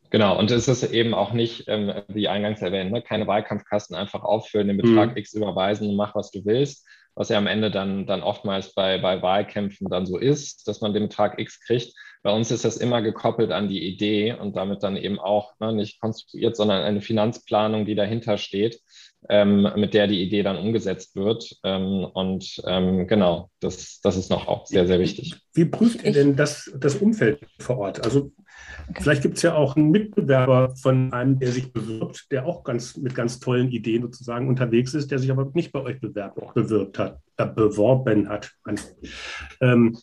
Genau, 0.09 0.39
und 0.39 0.51
es 0.51 0.67
ist 0.67 0.83
eben 0.83 1.13
auch 1.13 1.33
nicht, 1.33 1.65
ähm, 1.67 1.91
wie 2.07 2.29
eingangs 2.29 2.61
erwähnt, 2.61 2.91
ne, 2.91 3.01
keine 3.01 3.27
Wahlkampfkasten 3.27 3.95
einfach 3.95 4.23
auffüllen, 4.23 4.67
den 4.67 4.77
Betrag 4.77 5.11
mhm. 5.11 5.17
X 5.17 5.33
überweisen 5.33 5.89
und 5.89 5.97
mach, 5.97 6.15
was 6.15 6.31
du 6.31 6.45
willst, 6.45 6.87
was 7.13 7.29
ja 7.29 7.37
am 7.37 7.47
Ende 7.47 7.71
dann, 7.71 8.05
dann 8.05 8.23
oftmals 8.23 8.73
bei, 8.73 8.99
bei 8.99 9.21
Wahlkämpfen 9.21 9.89
dann 9.89 10.05
so 10.05 10.17
ist, 10.17 10.67
dass 10.67 10.79
man 10.79 10.93
den 10.93 11.09
Betrag 11.09 11.39
X 11.39 11.59
kriegt. 11.59 11.93
Bei 12.23 12.31
uns 12.31 12.51
ist 12.51 12.63
das 12.63 12.77
immer 12.77 13.01
gekoppelt 13.01 13.51
an 13.51 13.67
die 13.67 13.85
Idee 13.85 14.33
und 14.33 14.55
damit 14.55 14.81
dann 14.81 14.95
eben 14.95 15.19
auch 15.19 15.53
ne, 15.59 15.73
nicht 15.73 15.99
konstruiert, 15.99 16.55
sondern 16.55 16.83
eine 16.83 17.01
Finanzplanung, 17.01 17.85
die 17.85 17.95
dahinter 17.95 18.37
steht, 18.37 18.79
ähm, 19.29 19.69
mit 19.75 19.93
der 19.93 20.07
die 20.07 20.21
Idee 20.21 20.43
dann 20.43 20.57
umgesetzt 20.57 21.15
wird. 21.15 21.57
Ähm, 21.63 22.05
und 22.13 22.61
ähm, 22.65 23.07
genau, 23.07 23.49
das, 23.59 23.99
das 24.01 24.17
ist 24.17 24.29
noch 24.29 24.47
auch 24.47 24.65
sehr, 24.65 24.87
sehr 24.87 24.99
wichtig. 24.99 25.35
Wie 25.53 25.65
prüft 25.65 26.03
ihr 26.03 26.11
denn 26.11 26.35
das, 26.35 26.71
das 26.77 26.95
Umfeld 26.95 27.39
vor 27.59 27.77
Ort? 27.77 28.03
Also 28.03 28.31
Okay. 28.89 29.03
Vielleicht 29.03 29.21
gibt 29.21 29.37
es 29.37 29.43
ja 29.43 29.53
auch 29.53 29.75
einen 29.75 29.91
Mitbewerber 29.91 30.75
von 30.77 31.11
einem, 31.11 31.39
der 31.39 31.51
sich 31.51 31.73
bewirbt, 31.73 32.31
der 32.31 32.45
auch 32.45 32.63
ganz 32.63 32.95
mit 32.95 33.15
ganz 33.15 33.39
tollen 33.39 33.69
Ideen 33.69 34.03
sozusagen 34.03 34.47
unterwegs 34.47 34.93
ist, 34.93 35.11
der 35.11 35.19
sich 35.19 35.29
aber 35.29 35.51
nicht 35.53 35.73
bei 35.73 35.81
euch 35.81 35.99
bewerbt, 35.99 36.39
bewirbt 36.53 36.97
hat, 36.97 37.19
äh, 37.35 37.45
beworben 37.45 38.29
hat. 38.29 38.53
Ähm, 39.59 39.97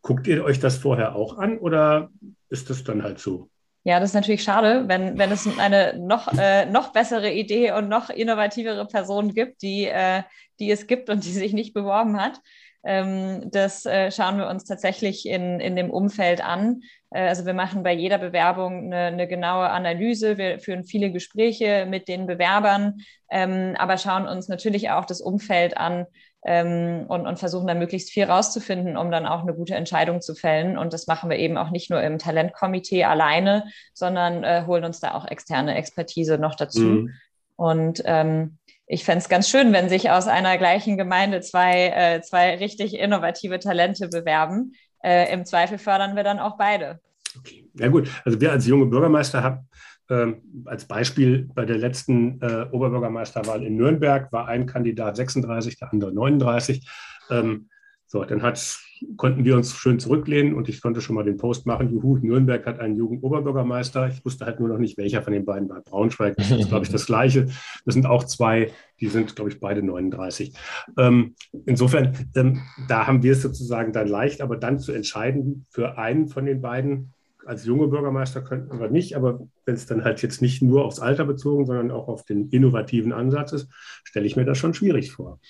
guckt 0.00 0.28
ihr 0.28 0.44
euch 0.44 0.60
das 0.60 0.76
vorher 0.76 1.16
auch 1.16 1.38
an 1.38 1.58
oder 1.58 2.10
ist 2.50 2.70
das 2.70 2.84
dann 2.84 3.02
halt 3.02 3.18
so? 3.18 3.50
Ja, 3.86 4.00
das 4.00 4.10
ist 4.10 4.14
natürlich 4.14 4.42
schade, 4.42 4.88
wenn, 4.88 5.18
wenn 5.18 5.30
es 5.30 5.46
eine 5.58 5.98
noch, 5.98 6.32
äh, 6.38 6.64
noch 6.64 6.92
bessere 6.92 7.30
Idee 7.30 7.72
und 7.72 7.90
noch 7.90 8.08
innovativere 8.08 8.86
Person 8.86 9.34
gibt, 9.34 9.60
die, 9.60 9.84
äh, 9.84 10.22
die 10.58 10.70
es 10.70 10.86
gibt 10.86 11.10
und 11.10 11.22
die 11.24 11.30
sich 11.32 11.52
nicht 11.52 11.74
beworben 11.74 12.18
hat. 12.18 12.40
Ähm, 12.82 13.50
das 13.50 13.84
äh, 13.86 14.10
schauen 14.10 14.38
wir 14.38 14.48
uns 14.48 14.64
tatsächlich 14.64 15.26
in, 15.26 15.60
in 15.60 15.76
dem 15.76 15.90
Umfeld 15.90 16.42
an. 16.42 16.82
Äh, 17.10 17.28
also 17.28 17.44
wir 17.44 17.54
machen 17.54 17.82
bei 17.82 17.92
jeder 17.92 18.18
Bewerbung 18.18 18.86
eine, 18.86 19.06
eine, 19.06 19.28
genaue 19.28 19.70
Analyse. 19.70 20.38
Wir 20.38 20.60
führen 20.60 20.84
viele 20.84 21.10
Gespräche 21.10 21.86
mit 21.88 22.08
den 22.08 22.26
Bewerbern, 22.26 23.00
ähm, 23.30 23.74
aber 23.78 23.98
schauen 23.98 24.26
uns 24.26 24.48
natürlich 24.48 24.90
auch 24.90 25.06
das 25.06 25.20
Umfeld 25.20 25.76
an 25.76 26.06
ähm, 26.44 27.06
und, 27.08 27.26
und 27.26 27.38
versuchen 27.38 27.66
da 27.66 27.74
möglichst 27.74 28.10
viel 28.10 28.24
rauszufinden, 28.24 28.96
um 28.96 29.10
dann 29.10 29.26
auch 29.26 29.42
eine 29.42 29.54
gute 29.54 29.74
Entscheidung 29.74 30.20
zu 30.20 30.34
fällen. 30.34 30.76
Und 30.76 30.92
das 30.92 31.06
machen 31.06 31.30
wir 31.30 31.38
eben 31.38 31.56
auch 31.56 31.70
nicht 31.70 31.90
nur 31.90 32.02
im 32.02 32.18
Talentkomitee 32.18 33.04
alleine, 33.04 33.64
sondern 33.94 34.44
äh, 34.44 34.64
holen 34.66 34.84
uns 34.84 35.00
da 35.00 35.14
auch 35.14 35.26
externe 35.26 35.74
Expertise 35.74 36.38
noch 36.38 36.54
dazu. 36.54 36.80
Mhm. 36.80 37.10
Und 37.56 38.02
ähm, 38.04 38.58
ich 38.86 39.04
fände 39.04 39.20
es 39.20 39.28
ganz 39.28 39.48
schön, 39.48 39.72
wenn 39.72 39.88
sich 39.88 40.10
aus 40.10 40.26
einer 40.28 40.58
gleichen 40.58 40.98
Gemeinde 40.98 41.40
zwei, 41.40 41.88
äh, 41.88 42.20
zwei 42.20 42.56
richtig 42.56 42.94
innovative 42.94 43.58
Talente 43.58 44.08
bewerben. 44.08 44.74
Äh, 45.02 45.32
Im 45.32 45.46
Zweifel 45.46 45.78
fördern 45.78 46.16
wir 46.16 46.24
dann 46.24 46.38
auch 46.38 46.58
beide. 46.58 47.00
Okay, 47.38 47.68
ja 47.74 47.88
gut. 47.88 48.08
Also 48.24 48.40
wir 48.40 48.52
als 48.52 48.66
junge 48.66 48.86
Bürgermeister 48.86 49.42
haben 49.42 49.68
ähm, 50.10 50.42
als 50.66 50.86
Beispiel 50.86 51.48
bei 51.54 51.64
der 51.64 51.78
letzten 51.78 52.40
äh, 52.40 52.66
Oberbürgermeisterwahl 52.70 53.62
in 53.62 53.76
Nürnberg 53.76 54.30
war 54.32 54.48
ein 54.48 54.66
Kandidat 54.66 55.16
36, 55.16 55.78
der 55.78 55.92
andere 55.92 56.12
39. 56.12 56.86
Ähm, 57.30 57.68
so, 58.06 58.22
dann 58.22 58.42
hat, 58.42 58.78
konnten 59.16 59.44
wir 59.44 59.56
uns 59.56 59.74
schön 59.74 59.98
zurücklehnen 59.98 60.54
und 60.54 60.68
ich 60.68 60.80
konnte 60.80 61.00
schon 61.00 61.16
mal 61.16 61.24
den 61.24 61.36
Post 61.36 61.66
machen. 61.66 61.90
Juhu, 61.90 62.18
Nürnberg 62.18 62.64
hat 62.64 62.78
einen 62.78 62.96
Jugendoberbürgermeister. 62.96 64.08
Ich 64.08 64.24
wusste 64.24 64.44
halt 64.44 64.60
nur 64.60 64.68
noch 64.68 64.78
nicht, 64.78 64.96
welcher 64.98 65.22
von 65.22 65.32
den 65.32 65.44
beiden 65.44 65.66
bei 65.66 65.80
Braunschweig. 65.80 66.36
Das 66.36 66.50
ist, 66.50 66.68
glaube 66.68 66.84
ich, 66.84 66.92
das 66.92 67.06
Gleiche. 67.06 67.46
Das 67.84 67.94
sind 67.94 68.06
auch 68.06 68.22
zwei, 68.24 68.70
die 69.00 69.08
sind, 69.08 69.34
glaube 69.34 69.50
ich, 69.50 69.58
beide 69.58 69.82
39. 69.82 70.54
Ähm, 70.98 71.34
insofern, 71.66 72.28
ähm, 72.36 72.60
da 72.86 73.06
haben 73.06 73.22
wir 73.22 73.32
es 73.32 73.42
sozusagen 73.42 73.92
dann 73.92 74.06
leicht, 74.06 74.42
aber 74.42 74.58
dann 74.58 74.78
zu 74.78 74.92
entscheiden 74.92 75.66
für 75.70 75.98
einen 75.98 76.28
von 76.28 76.44
den 76.44 76.60
beiden, 76.60 77.13
als 77.46 77.64
junge 77.64 77.88
Bürgermeister 77.88 78.42
könnten 78.42 78.80
wir 78.80 78.88
nicht, 78.88 79.16
aber 79.16 79.40
wenn 79.64 79.74
es 79.74 79.86
dann 79.86 80.04
halt 80.04 80.22
jetzt 80.22 80.42
nicht 80.42 80.62
nur 80.62 80.84
aufs 80.84 81.00
Alter 81.00 81.24
bezogen, 81.24 81.66
sondern 81.66 81.90
auch 81.90 82.08
auf 82.08 82.24
den 82.24 82.48
innovativen 82.50 83.12
Ansatz 83.12 83.52
ist, 83.52 83.68
stelle 84.04 84.26
ich 84.26 84.36
mir 84.36 84.44
das 84.44 84.58
schon 84.58 84.74
schwierig 84.74 85.12
vor. 85.12 85.40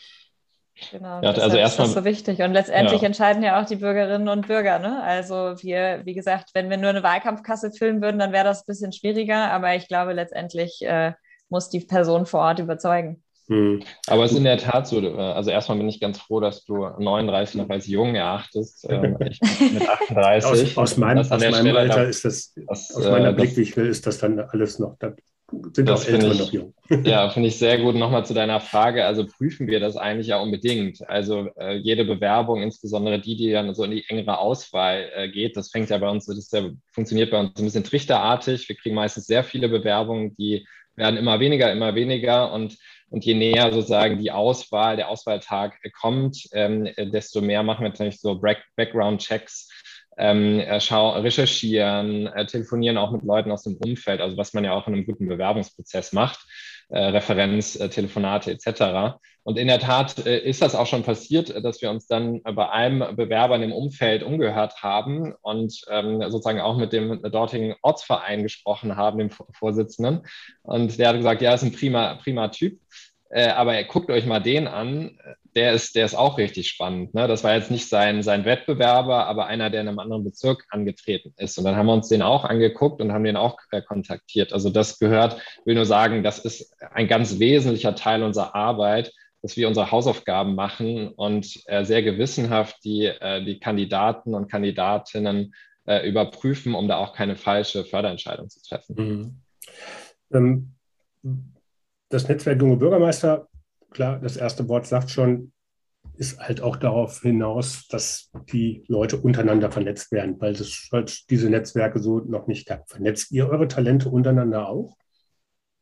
Genau, 0.91 1.23
ja, 1.23 1.31
also 1.31 1.57
erstmal, 1.57 1.65
ist 1.67 1.79
das 1.79 1.93
so 1.93 2.05
wichtig. 2.05 2.41
Und 2.41 2.53
letztendlich 2.53 3.01
ja. 3.01 3.07
entscheiden 3.07 3.43
ja 3.43 3.61
auch 3.61 3.67
die 3.67 3.77
Bürgerinnen 3.77 4.29
und 4.29 4.49
Bürger. 4.49 4.79
Ne? 4.81 5.03
Also 5.03 5.55
wir, 5.63 6.03
wie 6.05 6.15
gesagt, 6.15 6.51
wenn 6.55 6.69
wir 6.69 6.77
nur 6.77 6.91
eine 6.91 7.03
Wahlkampfkasse 7.03 7.73
füllen 7.73 8.03
würden, 8.03 8.19
dann 8.19 8.33
wäre 8.33 8.45
das 8.45 8.63
ein 8.63 8.67
bisschen 8.67 8.93
schwieriger. 8.93 9.51
Aber 9.53 9.75
ich 9.77 9.87
glaube, 9.87 10.13
letztendlich 10.13 10.81
äh, 10.83 11.13
muss 11.49 11.71
die 11.71 11.81
Person 11.81 12.27
vor 12.27 12.41
Ort 12.41 12.59
überzeugen. 12.59 13.24
Hm. 13.49 13.83
Aber 14.07 14.25
es 14.25 14.33
ist 14.33 14.39
in 14.39 14.45
der 14.45 14.59
Tat 14.59 14.87
so, 14.87 15.01
äh, 15.01 15.17
also 15.17 15.51
erstmal 15.51 15.79
bin 15.79 15.89
ich 15.89 16.01
ganz 16.01 16.19
froh, 16.19 16.41
dass 16.41 16.65
du 16.65 16.87
39 16.99 17.57
noch 17.57 17.69
als 17.69 17.87
jung 17.87 18.15
erachtest. 18.15 18.87
Ähm, 18.89 19.17
ich 19.21 19.41
mit 19.73 19.89
38. 19.89 20.51
aus, 20.51 20.79
aus, 20.79 20.97
mein, 20.97 21.19
aus 21.19 21.29
meinem 21.29 21.55
Stelle 21.55 21.79
Alter 21.79 22.09
ist 22.09 22.25
das, 22.25 22.55
das 22.55 22.95
aus 22.95 23.05
meiner 23.05 23.31
äh, 23.31 23.35
Blickwinkel 23.35 23.87
ist 23.87 24.07
das 24.07 24.19
dann 24.19 24.41
alles 24.41 24.79
noch, 24.79 24.97
da 24.99 25.15
sind 25.73 25.89
das 25.89 26.05
auch 26.05 26.09
Ältere 26.09 26.33
ich, 26.33 26.39
noch 26.39 26.53
jung. 26.53 26.75
Ja, 27.05 27.29
finde 27.31 27.49
ich 27.49 27.59
sehr 27.59 27.79
gut. 27.79 27.95
Nochmal 27.95 28.25
zu 28.25 28.35
deiner 28.35 28.61
Frage. 28.61 29.05
Also 29.05 29.27
prüfen 29.27 29.67
wir 29.67 29.81
das 29.81 29.97
eigentlich 29.97 30.29
ja 30.29 30.39
unbedingt. 30.39 31.07
Also 31.09 31.49
äh, 31.59 31.77
jede 31.77 32.05
Bewerbung, 32.05 32.63
insbesondere 32.63 33.21
die, 33.21 33.37
die 33.37 33.53
dann 33.53 33.75
so 33.75 33.85
in 33.85 33.93
die 33.93 34.05
engere 34.09 34.39
Auswahl 34.39 35.11
äh, 35.15 35.29
geht, 35.29 35.57
das 35.57 35.71
fängt 35.71 35.91
ja 35.91 35.99
bei 35.99 36.09
uns, 36.09 36.27
das 36.27 36.51
ja, 36.51 36.71
funktioniert 36.93 37.31
bei 37.31 37.41
uns 37.41 37.59
ein 37.59 37.65
bisschen 37.65 37.85
trichterartig. 37.85 38.69
Wir 38.69 38.77
kriegen 38.77 38.95
meistens 38.95 39.27
sehr 39.27 39.45
viele 39.45 39.69
Bewerbungen, 39.69 40.35
die 40.37 40.67
werden 40.97 41.17
immer 41.17 41.41
weniger, 41.41 41.73
immer 41.73 41.95
weniger 41.95 42.53
und 42.53 42.77
und 43.11 43.25
je 43.25 43.35
näher 43.35 43.73
sozusagen 43.73 44.19
die 44.19 44.33
Auswahl, 44.33 44.97
der 44.97 45.09
Auswahltag 45.09 45.79
kommt, 46.01 46.49
ähm, 46.53 46.89
desto 46.97 47.41
mehr 47.41 47.63
machen 47.63 47.83
wir 47.83 47.91
natürlich 47.91 48.21
so 48.21 48.41
Background-Checks 48.77 49.69
ähm, 50.17 50.61
äh, 50.61 50.77
recherchieren, 50.77 52.27
äh, 52.29 52.47
telefonieren 52.47 52.99
auch 52.99 53.11
mit 53.13 53.23
Leuten 53.23 53.51
aus 53.51 53.65
dem 53.65 53.77
Umfeld, 53.77 54.21
also 54.21 54.37
was 54.37 54.53
man 54.53 54.65
ja 54.65 54.73
auch 54.73 54.87
in 54.87 54.95
einem 54.95 55.07
guten 55.07 55.29
Bewerbungsprozess 55.29 56.13
macht, 56.13 56.41
äh, 56.89 56.99
Referenz, 56.99 57.77
äh, 57.77 57.87
etc. 57.87 59.17
Und 59.43 59.59
in 59.59 59.69
der 59.69 59.79
Tat 59.79 60.27
äh, 60.27 60.39
ist 60.39 60.63
das 60.63 60.75
auch 60.75 60.87
schon 60.87 61.03
passiert, 61.03 61.65
dass 61.65 61.81
wir 61.83 61.91
uns 61.91 62.07
dann 62.07 62.43
bei 62.43 62.71
einem 62.71 63.17
Bewerber 63.17 63.59
dem 63.59 63.73
Umfeld 63.73 64.23
umgehört 64.23 64.83
haben 64.83 65.35
und 65.43 65.83
ähm, 65.91 66.21
sozusagen 66.31 66.61
auch 66.61 66.77
mit 66.77 66.93
dem 66.93 67.23
dortigen 67.23 67.75
Ortsverein 67.83 68.43
gesprochen 68.43 68.97
haben, 68.97 69.19
dem 69.19 69.31
Vorsitzenden. 69.31 70.23
Und 70.63 70.99
der 70.99 71.09
hat 71.09 71.17
gesagt, 71.17 71.43
ja, 71.43 71.55
ist 71.55 71.63
ein 71.63 71.73
prima, 71.73 72.15
prima 72.17 72.49
Typ. 72.49 72.79
Aber 73.31 73.83
guckt 73.85 74.11
euch 74.11 74.27
mal 74.27 74.39
den 74.39 74.69
an, 74.69 75.19
der 75.57 75.73
ist, 75.73 75.95
der 75.95 76.05
ist 76.05 76.15
auch 76.15 76.39
richtig 76.39 76.69
spannend. 76.69 77.15
Ne? 77.15 77.29
Das 77.29 77.45
war 77.45 77.55
jetzt 77.55 77.71
nicht 77.71 77.89
sein, 77.89 78.23
sein 78.23 78.45
Wettbewerber, 78.45 79.27
aber 79.27 79.47
einer, 79.47 79.71
der 79.71 79.83
in 79.83 79.89
einem 79.89 79.99
anderen 79.99 80.25
Bezirk 80.25 80.65
angetreten 80.71 81.33
ist. 81.37 81.57
Und 81.59 81.65
dann 81.65 81.77
haben 81.77 81.87
wir 81.87 81.95
uns 81.95 82.09
den 82.09 82.23
auch 82.23 82.45
angeguckt 82.45 83.01
und 83.01 83.13
haben 83.13 83.25
den 83.25 83.37
auch 83.37 83.59
äh, 83.71 83.83
kontaktiert. 83.83 84.53
Also 84.53 84.71
das 84.71 84.99
gehört, 84.99 85.41
will 85.65 85.75
nur 85.75 85.87
sagen, 85.87 86.23
das 86.23 86.39
ist 86.39 86.75
ein 86.93 87.09
ganz 87.09 87.39
wesentlicher 87.39 87.95
Teil 87.95 88.23
unserer 88.23 88.55
Arbeit, 88.55 89.13
dass 89.43 89.57
wir 89.57 89.69
unsere 89.69 89.91
Hausaufgaben 89.91 90.55
machen 90.55 91.09
und 91.09 91.61
äh, 91.67 91.85
sehr 91.85 92.03
gewissenhaft 92.03 92.77
die, 92.85 93.05
äh, 93.07 93.45
die 93.45 93.61
Kandidaten 93.61 94.35
und 94.35 94.51
Kandidatinnen 94.51 95.55
äh, 95.87 96.09
überprüfen, 96.09 96.75
um 96.75 96.89
da 96.89 96.97
auch 96.97 97.15
keine 97.15 97.37
falsche 97.37 97.85
Förderentscheidung 97.85 98.49
zu 98.49 98.63
treffen. 98.63 98.97
Mhm. 98.97 99.43
Ähm, 100.33 100.75
das 102.09 102.29
Netzwerk 102.29 102.61
Junge 102.61 102.77
Bürgermeister, 102.77 103.49
klar, 103.95 104.19
das 104.19 104.37
erste 104.37 104.69
Wort 104.69 104.87
sagt 104.87 105.11
schon, 105.11 105.53
ist 106.17 106.39
halt 106.39 106.61
auch 106.61 106.77
darauf 106.77 107.23
hinaus, 107.23 107.89
dass 107.89 108.31
die 108.53 108.85
Leute 108.87 109.17
untereinander 109.17 109.73
vernetzt 109.73 110.13
werden, 110.13 110.41
weil 110.41 110.53
es 110.53 110.89
halt 110.93 111.29
diese 111.31 111.51
Netzwerke 111.51 111.99
so 111.99 112.21
noch 112.21 112.47
nicht 112.47 112.69
gab. 112.69 112.89
Vernetzt 112.89 113.33
ihr 113.33 113.49
eure 113.49 113.67
Talente 113.67 114.11
untereinander 114.11 114.69
auch? 114.69 114.97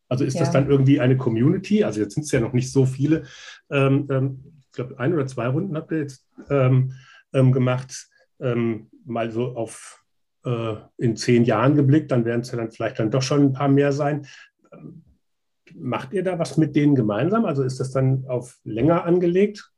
Also 0.08 0.24
ist 0.24 0.34
ja. 0.34 0.40
das 0.40 0.50
dann 0.50 0.70
irgendwie 0.70 1.00
eine 1.00 1.16
Community? 1.16 1.84
Also 1.84 2.00
jetzt 2.00 2.14
sind 2.14 2.24
es 2.24 2.32
ja 2.32 2.40
noch 2.40 2.52
nicht 2.52 2.70
so 2.70 2.86
viele. 2.86 3.24
Ähm, 3.70 4.08
ähm, 4.10 4.44
ich 4.60 4.72
glaube, 4.72 4.98
ein 4.98 5.12
oder 5.12 5.26
zwei 5.26 5.48
Runden 5.48 5.76
habt 5.76 5.90
ihr 5.90 5.98
jetzt 5.98 6.26
ähm, 6.48 6.94
ähm 7.34 7.52
gemacht, 7.52 8.08
ähm, 8.40 8.88
mal 9.04 9.30
so 9.30 9.56
auf 9.56 10.02
äh, 10.44 10.74
in 10.96 11.16
zehn 11.16 11.44
Jahren 11.44 11.76
geblickt, 11.76 12.10
dann 12.10 12.24
werden 12.24 12.40
es 12.40 12.50
ja 12.50 12.58
dann 12.58 12.70
vielleicht 12.70 12.98
dann 12.98 13.10
doch 13.10 13.22
schon 13.22 13.42
ein 13.42 13.52
paar 13.52 13.68
mehr 13.68 13.92
sein 13.92 14.26
macht 15.77 16.12
ihr 16.12 16.23
da 16.23 16.39
was 16.39 16.57
mit 16.57 16.77
denen 16.77 16.95
gemeinsam? 16.95 17.45
Also 17.45 17.62
ist 17.62 17.81
das 17.81 17.91
dann 17.93 18.25
auf 18.29 18.59
länger 18.64 19.05
angelegt? 19.05 19.73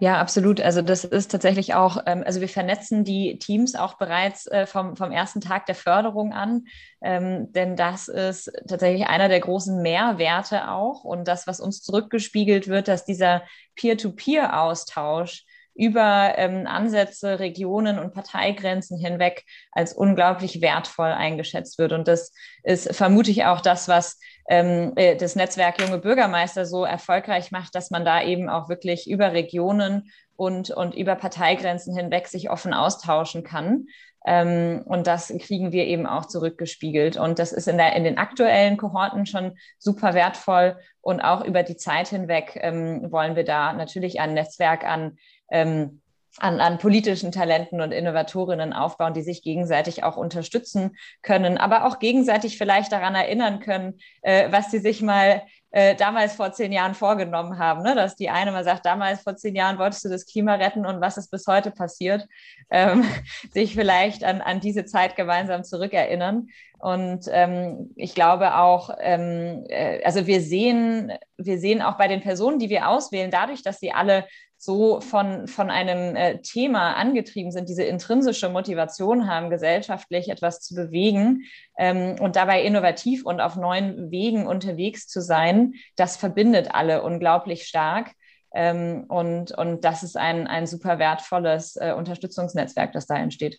Ja, 0.00 0.20
absolut. 0.20 0.60
Also 0.60 0.82
das 0.82 1.04
ist 1.04 1.30
tatsächlich 1.30 1.74
auch, 1.74 1.98
ähm, 2.06 2.24
also 2.26 2.40
wir 2.40 2.48
vernetzen 2.48 3.04
die 3.04 3.38
Teams 3.38 3.74
auch 3.76 3.94
bereits 3.96 4.46
äh, 4.48 4.66
vom, 4.66 4.96
vom 4.96 5.12
ersten 5.12 5.40
Tag 5.40 5.66
der 5.66 5.76
Förderung 5.76 6.32
an, 6.32 6.64
ähm, 7.00 7.52
denn 7.52 7.76
das 7.76 8.08
ist 8.08 8.52
tatsächlich 8.68 9.06
einer 9.06 9.28
der 9.28 9.40
großen 9.40 9.80
Mehrwerte 9.80 10.68
auch 10.68 11.04
und 11.04 11.28
das, 11.28 11.46
was 11.46 11.60
uns 11.60 11.80
zurückgespiegelt 11.80 12.66
wird, 12.66 12.88
dass 12.88 13.04
dieser 13.04 13.44
Peer-to-Peer-Austausch 13.76 15.46
über 15.74 16.34
ähm, 16.36 16.66
Ansätze, 16.66 17.38
Regionen 17.38 17.98
und 17.98 18.14
Parteigrenzen 18.14 18.98
hinweg 18.98 19.44
als 19.72 19.92
unglaublich 19.92 20.60
wertvoll 20.60 21.10
eingeschätzt 21.10 21.78
wird. 21.78 21.92
Und 21.92 22.08
das 22.08 22.32
ist 22.62 22.94
vermute 22.94 23.30
ich 23.30 23.44
auch 23.44 23.60
das, 23.60 23.88
was 23.88 24.18
ähm, 24.48 24.92
äh, 24.96 25.16
das 25.16 25.36
Netzwerk 25.36 25.80
Junge 25.80 25.98
Bürgermeister 25.98 26.66
so 26.66 26.84
erfolgreich 26.84 27.50
macht, 27.50 27.74
dass 27.74 27.90
man 27.90 28.04
da 28.04 28.22
eben 28.22 28.48
auch 28.48 28.68
wirklich 28.68 29.10
über 29.10 29.32
Regionen 29.32 30.10
und, 30.36 30.70
und 30.70 30.94
über 30.94 31.14
Parteigrenzen 31.14 31.96
hinweg 31.96 32.28
sich 32.28 32.50
offen 32.50 32.74
austauschen 32.74 33.44
kann. 33.44 33.86
Ähm, 34.26 34.82
und 34.86 35.06
das 35.06 35.32
kriegen 35.38 35.72
wir 35.72 35.84
eben 35.84 36.06
auch 36.06 36.24
zurückgespiegelt. 36.24 37.16
Und 37.16 37.38
das 37.38 37.52
ist 37.52 37.68
in, 37.68 37.76
der, 37.76 37.94
in 37.94 38.04
den 38.04 38.16
aktuellen 38.16 38.76
Kohorten 38.76 39.26
schon 39.26 39.56
super 39.78 40.14
wertvoll. 40.14 40.78
Und 41.00 41.20
auch 41.20 41.44
über 41.44 41.62
die 41.62 41.76
Zeit 41.76 42.08
hinweg 42.08 42.58
ähm, 42.60 43.12
wollen 43.12 43.36
wir 43.36 43.44
da 43.44 43.74
natürlich 43.74 44.20
ein 44.20 44.32
Netzwerk 44.32 44.84
an 44.84 45.18
ähm, 45.50 46.00
an, 46.38 46.60
an 46.60 46.78
politischen 46.78 47.30
Talenten 47.30 47.80
und 47.80 47.92
Innovatorinnen 47.92 48.72
aufbauen, 48.72 49.14
die 49.14 49.22
sich 49.22 49.42
gegenseitig 49.42 50.02
auch 50.02 50.16
unterstützen 50.16 50.96
können, 51.22 51.58
aber 51.58 51.86
auch 51.86 51.98
gegenseitig 51.98 52.58
vielleicht 52.58 52.92
daran 52.92 53.14
erinnern 53.14 53.60
können, 53.60 54.00
äh, 54.22 54.50
was 54.50 54.70
sie 54.70 54.80
sich 54.80 55.00
mal 55.00 55.42
äh, 55.70 55.94
damals 55.94 56.34
vor 56.34 56.52
zehn 56.52 56.72
Jahren 56.72 56.94
vorgenommen 56.94 57.58
haben. 57.58 57.82
Ne? 57.82 57.94
Dass 57.94 58.16
die 58.16 58.30
eine 58.30 58.52
mal 58.52 58.64
sagt, 58.64 58.86
damals 58.86 59.22
vor 59.22 59.36
zehn 59.36 59.54
Jahren 59.54 59.78
wolltest 59.78 60.04
du 60.04 60.08
das 60.08 60.26
Klima 60.26 60.54
retten 60.54 60.86
und 60.86 61.00
was 61.00 61.16
ist 61.16 61.30
bis 61.30 61.46
heute 61.46 61.70
passiert, 61.70 62.26
ähm, 62.70 63.04
sich 63.52 63.74
vielleicht 63.74 64.24
an, 64.24 64.40
an 64.40 64.60
diese 64.60 64.84
Zeit 64.84 65.16
gemeinsam 65.16 65.64
zurückerinnern. 65.64 66.48
Und 66.78 67.26
ähm, 67.30 67.92
ich 67.96 68.14
glaube 68.14 68.56
auch, 68.56 68.90
ähm, 69.00 69.64
äh, 69.68 70.02
also 70.04 70.26
wir 70.26 70.40
sehen, 70.40 71.12
wir 71.38 71.58
sehen 71.58 71.80
auch 71.80 71.96
bei 71.96 72.08
den 72.08 72.20
Personen, 72.20 72.58
die 72.58 72.70
wir 72.70 72.88
auswählen, 72.88 73.30
dadurch, 73.30 73.62
dass 73.62 73.80
sie 73.80 73.92
alle 73.92 74.26
so 74.64 75.00
von, 75.00 75.46
von 75.46 75.70
einem 75.70 76.16
äh, 76.16 76.40
Thema 76.40 76.94
angetrieben 76.94 77.52
sind, 77.52 77.68
diese 77.68 77.84
intrinsische 77.84 78.48
Motivation 78.48 79.28
haben, 79.28 79.50
gesellschaftlich 79.50 80.28
etwas 80.28 80.60
zu 80.60 80.74
bewegen 80.74 81.44
ähm, 81.78 82.16
und 82.20 82.36
dabei 82.36 82.62
innovativ 82.62 83.24
und 83.24 83.40
auf 83.40 83.56
neuen 83.56 84.10
Wegen 84.10 84.46
unterwegs 84.46 85.06
zu 85.06 85.20
sein, 85.20 85.74
das 85.96 86.16
verbindet 86.16 86.74
alle 86.74 87.02
unglaublich 87.02 87.66
stark. 87.66 88.12
Ähm, 88.54 89.04
und, 89.08 89.50
und 89.52 89.84
das 89.84 90.02
ist 90.02 90.16
ein, 90.16 90.46
ein 90.46 90.66
super 90.66 90.98
wertvolles 90.98 91.76
äh, 91.76 91.92
Unterstützungsnetzwerk, 91.92 92.92
das 92.92 93.06
da 93.06 93.16
entsteht. 93.16 93.58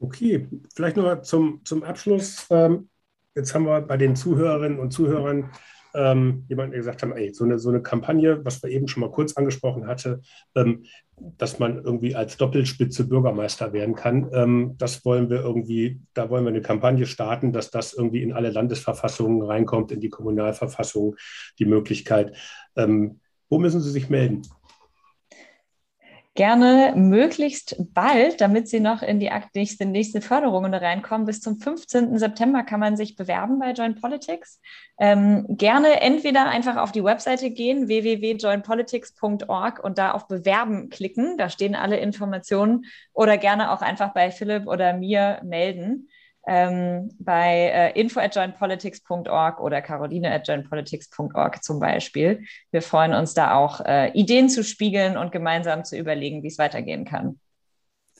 Okay, 0.00 0.48
vielleicht 0.74 0.96
nur 0.96 1.22
zum, 1.22 1.60
zum 1.64 1.84
Abschluss. 1.84 2.46
Ähm, 2.50 2.88
jetzt 3.34 3.54
haben 3.54 3.66
wir 3.66 3.80
bei 3.82 3.96
den 3.96 4.16
Zuhörerinnen 4.16 4.80
und 4.80 4.90
Zuhörern 4.90 5.50
ähm, 5.94 6.44
jemand 6.48 6.72
gesagt 6.72 7.02
haben, 7.02 7.12
ey, 7.12 7.32
so 7.32 7.44
eine, 7.44 7.58
so 7.58 7.68
eine 7.68 7.82
Kampagne, 7.82 8.44
was 8.44 8.62
wir 8.62 8.70
eben 8.70 8.88
schon 8.88 9.00
mal 9.00 9.10
kurz 9.10 9.36
angesprochen 9.36 9.86
hatte, 9.86 10.20
ähm, 10.54 10.84
dass 11.38 11.58
man 11.58 11.82
irgendwie 11.84 12.14
als 12.14 12.36
Doppelspitze 12.36 13.06
Bürgermeister 13.08 13.72
werden 13.72 13.94
kann. 13.94 14.30
Ähm, 14.32 14.74
das 14.78 15.04
wollen 15.04 15.30
wir 15.30 15.40
irgendwie, 15.40 16.00
da 16.14 16.30
wollen 16.30 16.44
wir 16.44 16.50
eine 16.50 16.62
Kampagne 16.62 17.06
starten, 17.06 17.52
dass 17.52 17.70
das 17.70 17.92
irgendwie 17.92 18.22
in 18.22 18.32
alle 18.32 18.50
Landesverfassungen 18.50 19.42
reinkommt, 19.42 19.92
in 19.92 20.00
die 20.00 20.10
Kommunalverfassung, 20.10 21.16
die 21.58 21.66
Möglichkeit. 21.66 22.36
Ähm, 22.76 23.20
wo 23.48 23.58
müssen 23.58 23.80
Sie 23.80 23.90
sich 23.90 24.08
melden? 24.08 24.42
Gerne 26.34 26.94
möglichst 26.96 27.76
bald, 27.92 28.40
damit 28.40 28.66
Sie 28.68 28.80
noch 28.80 29.02
in 29.02 29.20
die 29.20 29.30
nächste, 29.54 29.84
nächste 29.84 30.22
Förderungen 30.22 30.72
reinkommen. 30.72 31.26
Bis 31.26 31.40
zum 31.40 31.58
15. 31.58 32.18
September 32.18 32.62
kann 32.62 32.80
man 32.80 32.96
sich 32.96 33.16
bewerben 33.16 33.58
bei 33.58 33.72
Join 33.72 33.96
Politics. 33.96 34.60
Ähm, 34.98 35.44
gerne 35.48 36.00
entweder 36.00 36.48
einfach 36.48 36.76
auf 36.76 36.92
die 36.92 37.04
Webseite 37.04 37.50
gehen, 37.50 37.88
www.joinpolitics.org 37.88 39.84
und 39.84 39.98
da 39.98 40.12
auf 40.12 40.26
Bewerben 40.26 40.88
klicken. 40.88 41.36
Da 41.36 41.50
stehen 41.50 41.74
alle 41.74 41.98
Informationen 41.98 42.86
oder 43.12 43.36
gerne 43.36 43.70
auch 43.70 43.82
einfach 43.82 44.14
bei 44.14 44.30
Philipp 44.30 44.66
oder 44.66 44.94
mir 44.94 45.40
melden 45.44 46.08
ähm, 46.46 47.10
bei 47.18 47.70
äh, 47.72 48.00
info 48.00 48.20
at 48.20 48.34
joinpolitics.org 48.34 49.60
oder 49.60 49.82
caroline 49.82 50.32
at 50.32 50.48
joinpolitics.org 50.48 51.62
zum 51.62 51.78
Beispiel. 51.78 52.44
Wir 52.70 52.82
freuen 52.82 53.14
uns 53.14 53.34
da 53.34 53.54
auch, 53.54 53.80
äh, 53.80 54.10
Ideen 54.12 54.48
zu 54.48 54.64
spiegeln 54.64 55.16
und 55.16 55.32
gemeinsam 55.32 55.84
zu 55.84 55.96
überlegen, 55.96 56.42
wie 56.42 56.48
es 56.48 56.58
weitergehen 56.58 57.04
kann. 57.04 57.38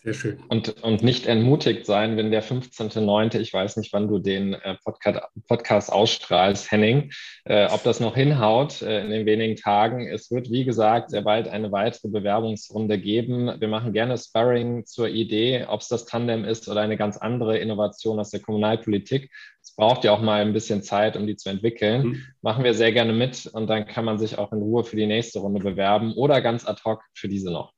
Sehr 0.04 0.14
schön. 0.14 0.42
Und, 0.48 0.82
und 0.82 1.04
nicht 1.04 1.26
entmutigt 1.26 1.86
sein, 1.86 2.16
wenn 2.16 2.32
der 2.32 2.42
15.9., 2.42 3.38
ich 3.38 3.52
weiß 3.52 3.76
nicht, 3.76 3.92
wann 3.92 4.08
du 4.08 4.18
den 4.18 4.54
äh, 4.54 4.76
Podcast, 4.82 5.20
Podcast 5.46 5.92
ausstrahlst, 5.92 6.72
Henning, 6.72 7.12
äh, 7.44 7.66
ob 7.66 7.84
das 7.84 8.00
noch 8.00 8.16
hinhaut 8.16 8.82
äh, 8.82 9.04
in 9.04 9.10
den 9.10 9.26
wenigen 9.26 9.54
Tagen. 9.54 10.08
Es 10.08 10.32
wird, 10.32 10.50
wie 10.50 10.64
gesagt, 10.64 11.10
sehr 11.10 11.22
bald 11.22 11.46
eine 11.46 11.70
weitere 11.70 12.08
Bewerbungsrunde 12.08 12.98
geben. 12.98 13.60
Wir 13.60 13.68
machen 13.68 13.92
gerne 13.92 14.18
Sparring 14.18 14.86
zur 14.86 15.08
Idee, 15.08 15.66
ob 15.68 15.82
es 15.82 15.88
das 15.88 16.04
Tandem 16.04 16.44
ist 16.44 16.68
oder 16.68 16.80
eine 16.80 16.96
ganz 16.96 17.16
andere 17.16 17.58
Innovation 17.58 18.18
aus 18.18 18.30
der 18.30 18.40
Kommunalpolitik. 18.40 19.30
Es 19.62 19.76
braucht 19.76 20.02
ja 20.02 20.10
auch 20.10 20.20
mal 20.20 20.40
ein 20.40 20.52
bisschen 20.52 20.82
Zeit, 20.82 21.16
um 21.16 21.28
die 21.28 21.36
zu 21.36 21.48
entwickeln. 21.48 22.02
Mhm. 22.02 22.22
Machen 22.40 22.64
wir 22.64 22.74
sehr 22.74 22.90
gerne 22.90 23.12
mit 23.12 23.46
und 23.46 23.68
dann 23.68 23.86
kann 23.86 24.04
man 24.04 24.18
sich 24.18 24.36
auch 24.36 24.50
in 24.52 24.58
Ruhe 24.58 24.82
für 24.82 24.96
die 24.96 25.06
nächste 25.06 25.38
Runde 25.38 25.60
bewerben 25.60 26.14
oder 26.14 26.40
ganz 26.40 26.66
ad 26.66 26.82
hoc 26.84 27.02
für 27.14 27.28
diese 27.28 27.52
noch. 27.52 27.72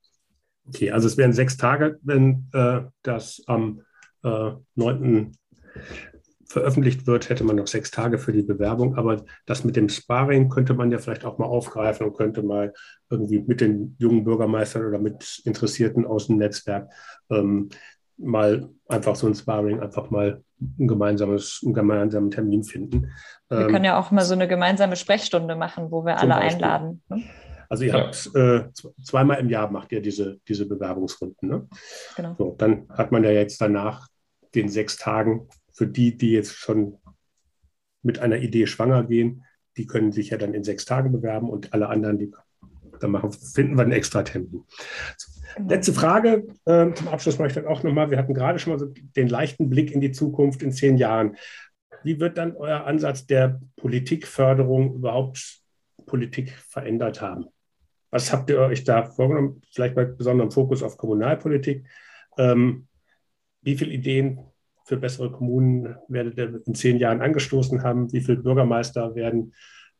Okay, 0.69 0.91
also 0.91 1.07
es 1.07 1.17
wären 1.17 1.33
sechs 1.33 1.57
Tage, 1.57 1.99
wenn 2.03 2.49
äh, 2.53 2.83
das 3.03 3.43
am 3.47 3.83
äh, 4.23 4.53
9. 4.77 5.33
veröffentlicht 6.47 7.07
wird, 7.07 7.29
hätte 7.29 7.45
man 7.45 7.57
noch 7.57 7.67
sechs 7.67 7.91
Tage 7.91 8.19
für 8.19 8.33
die 8.33 8.43
Bewerbung. 8.43 8.97
Aber 8.97 9.25
das 9.47 9.65
mit 9.65 9.77
dem 9.77 9.89
Sparring 9.89 10.49
könnte 10.49 10.75
man 10.75 10.91
ja 10.91 10.99
vielleicht 10.99 11.25
auch 11.25 11.39
mal 11.39 11.47
aufgreifen 11.47 12.07
und 12.07 12.17
könnte 12.17 12.43
mal 12.43 12.73
irgendwie 13.11 13.41
mit 13.41 13.61
den 13.61 13.97
jungen 13.99 14.25
Bürgermeistern 14.25 14.87
oder 14.87 14.99
mit 14.99 15.43
Interessierten 15.45 16.07
aus 16.07 16.29
dem 16.29 16.37
Netzwerk 16.37 16.91
ähm, 17.31 17.69
mal 18.17 18.71
einfach 18.89 19.17
so 19.17 19.27
ein 19.27 19.35
Sparring, 19.35 19.81
einfach 19.81 20.11
mal 20.11 20.43
ein 20.61 20.87
gemeinsames, 20.87 21.61
einen 21.65 21.75
gemeinsamen 21.75 22.31
Termin 22.31 22.65
finden. 22.65 23.11
Wir 23.49 23.61
ähm, 23.61 23.69
können 23.69 23.85
ja 23.85 23.99
auch 23.99 24.11
mal 24.11 24.25
so 24.25 24.35
eine 24.35 24.49
gemeinsame 24.49 24.97
Sprechstunde 24.97 25.57
machen, 25.57 25.91
wo 25.91 26.05
wir 26.05 26.19
alle 26.19 26.35
Beispiel. 26.35 26.65
einladen. 26.65 27.03
Ne? 27.09 27.23
Also 27.69 27.85
ihr 27.85 27.93
ja. 27.93 28.07
habt 28.07 28.31
äh, 28.35 28.65
zweimal 29.03 29.41
im 29.41 29.49
Jahr 29.49 29.71
macht 29.71 29.93
ihr 29.93 30.01
diese, 30.01 30.39
diese 30.49 30.67
Bewerbungsrunden. 30.67 31.49
Ne? 31.49 31.69
Genau. 32.17 32.35
So, 32.39 32.55
dann 32.59 32.89
hat 32.91 33.12
man 33.12 33.25
ja 33.25 33.31
jetzt 33.31 33.61
danach 33.61 34.09
den 34.55 34.69
sechs 34.69 34.97
Tagen 34.97 35.49
für 35.73 35.87
die, 35.87 36.17
die 36.17 36.33
jetzt 36.33 36.53
schon 36.53 36.99
mit 38.03 38.19
einer 38.19 38.39
Idee 38.39 38.67
schwanger 38.67 39.05
gehen, 39.05 39.45
die 39.77 39.87
können 39.87 40.12
sich 40.12 40.31
ja 40.31 40.39
dann 40.39 40.55
in 40.55 40.62
sechs 40.62 40.85
Tagen 40.85 41.11
bewerben 41.11 41.51
und 41.51 41.73
alle 41.73 41.89
anderen, 41.89 42.19
die 42.19 42.33
dann 43.01 43.11
machen, 43.11 43.33
finden 43.33 43.77
wir 43.77 43.83
einen 43.83 43.93
extra 43.93 44.23
Termin. 44.23 44.65
Genau. 45.57 45.69
Letzte 45.69 45.93
Frage 45.93 46.47
äh, 46.65 46.93
zum 46.93 47.09
Abschluss 47.09 47.39
mache 47.39 47.49
ich 47.49 47.55
dann 47.55 47.67
auch 47.67 47.83
nochmal. 47.83 48.11
Wir 48.11 48.19
hatten 48.19 48.35
gerade 48.35 48.59
schon 48.59 48.73
mal 48.73 48.79
so 48.79 48.87
den 48.87 49.29
leichten 49.29 49.69
Blick 49.69 49.91
in 49.91 50.01
die 50.01 50.12
Zukunft 50.12 50.62
in 50.62 50.73
zehn 50.73 50.97
Jahren. 50.97 51.37
Wie 52.03 52.21
wird 52.21 52.39
dann 52.39 52.57
euer 52.57 52.85
Ansatz 52.85 53.27
der 53.27 53.61
Politikförderung 53.77 54.95
überhaupt 54.95 55.61
Politik 56.07 56.51
verändert 56.51 57.21
haben? 57.21 57.47
Was 58.15 58.33
habt 58.33 58.49
ihr 58.49 58.61
euch 58.61 58.85
da 58.85 59.07
vorgenommen? 59.07 59.61
Vielleicht 59.73 59.97
mit 59.97 60.17
besonderem 60.17 60.53
Fokus 60.53 60.85
auf 60.85 60.97
Kommunalpolitik. 60.97 61.85
Ähm, 62.39 62.87
wie 63.61 63.77
viele 63.77 63.91
Ideen 63.91 64.39
für 64.85 64.97
bessere 64.97 65.33
Kommunen 65.33 65.97
werdet 66.07 66.39
ihr 66.39 66.62
in 66.65 66.77
zehn 66.77 66.99
Jahren 66.99 67.21
angestoßen 67.21 67.83
haben? 67.83 68.12
Wie 68.12 68.21
viele 68.21 68.37
Bürgermeister 68.37 69.17
werden 69.17 69.53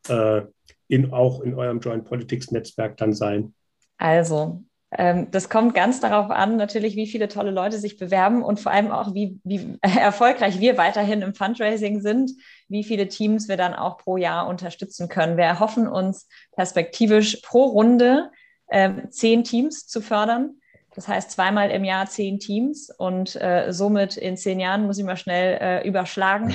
äh, 0.07 0.43
in, 0.87 1.11
auch 1.11 1.41
in 1.41 1.55
eurem 1.55 1.81
Joint 1.81 2.05
Politics 2.05 2.51
Netzwerk 2.51 2.95
dann 2.95 3.11
sein? 3.11 3.53
Also, 3.97 4.63
das 4.97 5.49
kommt 5.49 5.73
ganz 5.73 5.99
darauf 5.99 6.29
an, 6.31 6.57
natürlich, 6.57 6.95
wie 6.95 7.07
viele 7.07 7.27
tolle 7.27 7.51
Leute 7.51 7.79
sich 7.79 7.97
bewerben 7.97 8.43
und 8.43 8.59
vor 8.59 8.71
allem 8.71 8.91
auch, 8.91 9.13
wie, 9.13 9.39
wie 9.43 9.77
erfolgreich 9.81 10.59
wir 10.59 10.77
weiterhin 10.77 11.21
im 11.21 11.33
Fundraising 11.33 12.01
sind, 12.01 12.31
wie 12.69 12.83
viele 12.83 13.07
Teams 13.07 13.47
wir 13.47 13.57
dann 13.57 13.73
auch 13.73 13.97
pro 13.97 14.17
Jahr 14.17 14.47
unterstützen 14.47 15.09
können. 15.09 15.37
Wir 15.37 15.45
erhoffen 15.45 15.87
uns 15.87 16.27
perspektivisch 16.55 17.37
pro 17.43 17.65
Runde 17.65 18.31
äh, 18.67 19.07
zehn 19.09 19.43
Teams 19.43 19.87
zu 19.87 20.01
fördern. 20.01 20.55
Das 20.95 21.09
heißt 21.09 21.31
zweimal 21.31 21.71
im 21.71 21.83
Jahr 21.83 22.05
zehn 22.05 22.39
Teams 22.39 22.89
und 22.89 23.35
äh, 23.35 23.73
somit 23.73 24.15
in 24.15 24.37
zehn 24.37 24.61
Jahren 24.61 24.85
muss 24.85 24.97
ich 24.97 25.03
mal 25.03 25.17
schnell 25.17 25.57
äh, 25.59 25.87
überschlagen. 25.87 26.53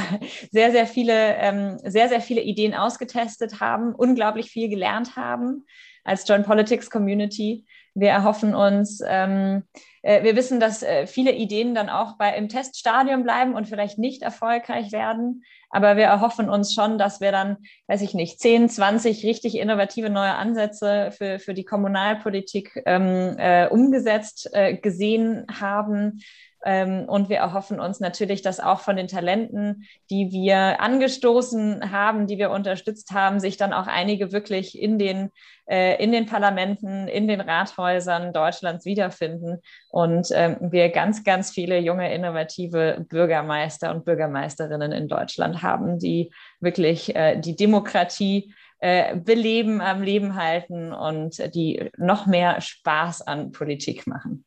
sehr, 0.52 0.72
sehr 0.72 0.86
viele, 0.86 1.36
ähm, 1.36 1.78
sehr, 1.82 2.10
sehr 2.10 2.20
viele 2.20 2.42
Ideen 2.42 2.74
ausgetestet 2.74 3.60
haben, 3.60 3.94
unglaublich 3.94 4.50
viel 4.50 4.68
gelernt 4.68 5.16
haben 5.16 5.64
als 6.04 6.28
Joint 6.28 6.46
Politics 6.46 6.90
Community. 6.90 7.64
Wir 7.98 8.10
erhoffen 8.10 8.54
uns, 8.54 9.00
ähm, 9.06 9.64
äh, 10.02 10.22
wir 10.22 10.36
wissen, 10.36 10.60
dass 10.60 10.82
äh, 10.82 11.06
viele 11.06 11.32
Ideen 11.32 11.74
dann 11.74 11.88
auch 11.88 12.16
bei, 12.16 12.34
im 12.36 12.48
Teststadium 12.48 13.22
bleiben 13.22 13.54
und 13.54 13.68
vielleicht 13.68 13.98
nicht 13.98 14.22
erfolgreich 14.22 14.92
werden. 14.92 15.42
Aber 15.70 15.96
wir 15.96 16.04
erhoffen 16.04 16.48
uns 16.48 16.72
schon, 16.72 16.96
dass 16.96 17.20
wir 17.20 17.32
dann, 17.32 17.58
weiß 17.88 18.02
ich 18.02 18.14
nicht, 18.14 18.40
10, 18.40 18.68
20 18.68 19.24
richtig 19.24 19.58
innovative 19.58 20.10
neue 20.10 20.34
Ansätze 20.34 21.10
für, 21.10 21.38
für 21.38 21.54
die 21.54 21.64
Kommunalpolitik 21.64 22.82
ähm, 22.86 23.36
äh, 23.38 23.68
umgesetzt 23.68 24.48
äh, 24.52 24.76
gesehen 24.76 25.46
haben 25.60 26.20
und 26.64 27.28
wir 27.28 27.36
erhoffen 27.36 27.78
uns 27.78 28.00
natürlich, 28.00 28.42
dass 28.42 28.58
auch 28.58 28.80
von 28.80 28.96
den 28.96 29.06
Talenten, 29.06 29.84
die 30.10 30.32
wir 30.32 30.80
angestoßen 30.80 31.92
haben, 31.92 32.26
die 32.26 32.38
wir 32.38 32.50
unterstützt 32.50 33.12
haben, 33.12 33.38
sich 33.38 33.56
dann 33.56 33.72
auch 33.72 33.86
einige 33.86 34.32
wirklich 34.32 34.76
in 34.76 34.98
den, 34.98 35.30
äh, 35.70 36.02
in 36.02 36.10
den 36.10 36.26
Parlamenten, 36.26 37.06
in 37.06 37.28
den 37.28 37.40
Rathäusern 37.40 38.32
Deutschlands 38.32 38.84
wiederfinden 38.84 39.58
und 39.88 40.28
ähm, 40.32 40.56
wir 40.60 40.88
ganz, 40.88 41.22
ganz 41.22 41.50
viele 41.50 41.78
junge, 41.78 42.12
innovative 42.12 43.06
Bürgermeister 43.08 43.92
und 43.92 44.04
Bürgermeisterinnen 44.04 44.90
in 44.92 45.06
Deutschland 45.06 45.62
haben, 45.62 45.98
die 45.98 46.32
wirklich 46.60 47.14
äh, 47.14 47.40
die 47.40 47.54
Demokratie 47.54 48.52
äh, 48.80 49.16
beleben, 49.16 49.80
am 49.80 50.02
Leben 50.02 50.34
halten 50.34 50.92
und 50.92 51.54
die 51.54 51.90
noch 51.96 52.26
mehr 52.26 52.60
Spaß 52.60 53.22
an 53.22 53.52
Politik 53.52 54.06
machen. 54.06 54.44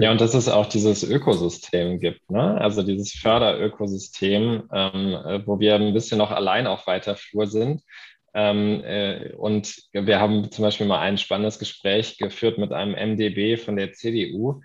Ja, 0.00 0.10
und 0.10 0.20
dass 0.20 0.34
es 0.34 0.48
auch 0.48 0.66
dieses 0.66 1.04
Ökosystem 1.04 2.00
gibt, 2.00 2.28
ne? 2.30 2.60
also 2.60 2.82
dieses 2.82 3.12
Förderökosystem, 3.12 4.64
ähm, 4.72 5.12
äh, 5.14 5.46
wo 5.46 5.60
wir 5.60 5.76
ein 5.76 5.92
bisschen 5.94 6.18
noch 6.18 6.32
allein 6.32 6.66
auf 6.66 6.88
weiter 6.88 7.14
Flur 7.14 7.46
sind. 7.46 7.82
Ähm, 8.34 8.82
äh, 8.82 9.34
und 9.34 9.76
wir 9.92 10.18
haben 10.18 10.50
zum 10.50 10.64
Beispiel 10.64 10.86
mal 10.86 10.98
ein 10.98 11.16
spannendes 11.16 11.60
Gespräch 11.60 12.18
geführt 12.18 12.58
mit 12.58 12.72
einem 12.72 12.94
MDB 12.94 13.56
von 13.56 13.76
der 13.76 13.92
CDU, 13.92 14.62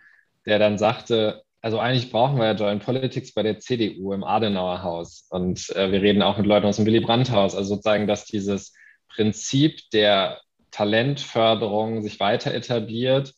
der 0.48 0.58
dann 0.58 0.80
sagte, 0.80 1.44
also 1.62 1.78
eigentlich 1.80 2.12
brauchen 2.12 2.38
wir 2.38 2.46
ja 2.46 2.54
Joint 2.54 2.84
Politics 2.84 3.34
bei 3.34 3.44
der 3.44 3.60
CDU 3.60 4.14
im 4.14 4.24
Adenauer 4.24 4.82
Haus. 4.82 5.28
Und 5.30 5.70
äh, 5.76 5.92
wir 5.92 6.02
reden 6.02 6.24
auch 6.24 6.38
mit 6.38 6.48
Leuten 6.48 6.66
aus 6.66 6.78
dem 6.78 6.88
Willy 6.88 7.02
Brandt 7.02 7.32
Haus. 7.32 7.56
Also 7.56 7.76
sozusagen, 7.76 8.08
dass 8.08 8.26
dieses 8.26 8.74
Prinzip 9.10 9.80
der 9.94 10.42
Talentförderung 10.72 12.02
sich 12.02 12.20
weiter 12.20 12.52
etabliert 12.54 13.34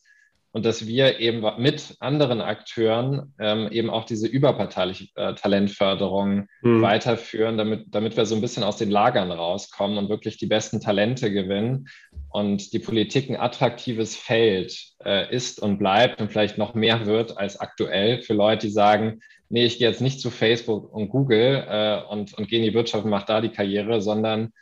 und 0.52 0.64
dass 0.64 0.86
wir 0.86 1.20
eben 1.20 1.44
mit 1.58 1.96
anderen 2.00 2.40
Akteuren 2.40 3.34
ähm, 3.38 3.68
eben 3.70 3.90
auch 3.90 4.04
diese 4.04 4.26
überparteiliche 4.26 5.08
äh, 5.14 5.34
Talentförderung 5.34 6.48
mhm. 6.62 6.80
weiterführen, 6.80 7.58
damit, 7.58 7.86
damit 7.88 8.16
wir 8.16 8.24
so 8.24 8.34
ein 8.34 8.40
bisschen 8.40 8.62
aus 8.62 8.78
den 8.78 8.90
Lagern 8.90 9.30
rauskommen 9.30 9.98
und 9.98 10.08
wirklich 10.08 10.38
die 10.38 10.46
besten 10.46 10.80
Talente 10.80 11.30
gewinnen 11.30 11.88
und 12.30 12.72
die 12.72 12.78
Politik 12.78 13.28
ein 13.28 13.36
attraktives 13.36 14.16
Feld 14.16 14.78
äh, 15.04 15.34
ist 15.34 15.60
und 15.60 15.78
bleibt 15.78 16.20
und 16.20 16.30
vielleicht 16.30 16.58
noch 16.58 16.74
mehr 16.74 17.04
wird 17.06 17.36
als 17.36 17.60
aktuell 17.60 18.22
für 18.22 18.34
Leute, 18.34 18.66
die 18.68 18.72
sagen, 18.72 19.20
nee, 19.48 19.64
ich 19.64 19.78
gehe 19.78 19.88
jetzt 19.88 20.00
nicht 20.00 20.20
zu 20.20 20.30
Facebook 20.30 20.92
und 20.92 21.08
Google 21.08 21.64
äh, 21.68 22.02
und, 22.08 22.32
und 22.34 22.48
gehe 22.48 22.60
in 22.60 22.64
die 22.64 22.74
Wirtschaft 22.74 23.04
und 23.04 23.10
mache 23.10 23.26
da 23.26 23.40
die 23.40 23.50
Karriere, 23.50 24.00
sondern 24.00 24.52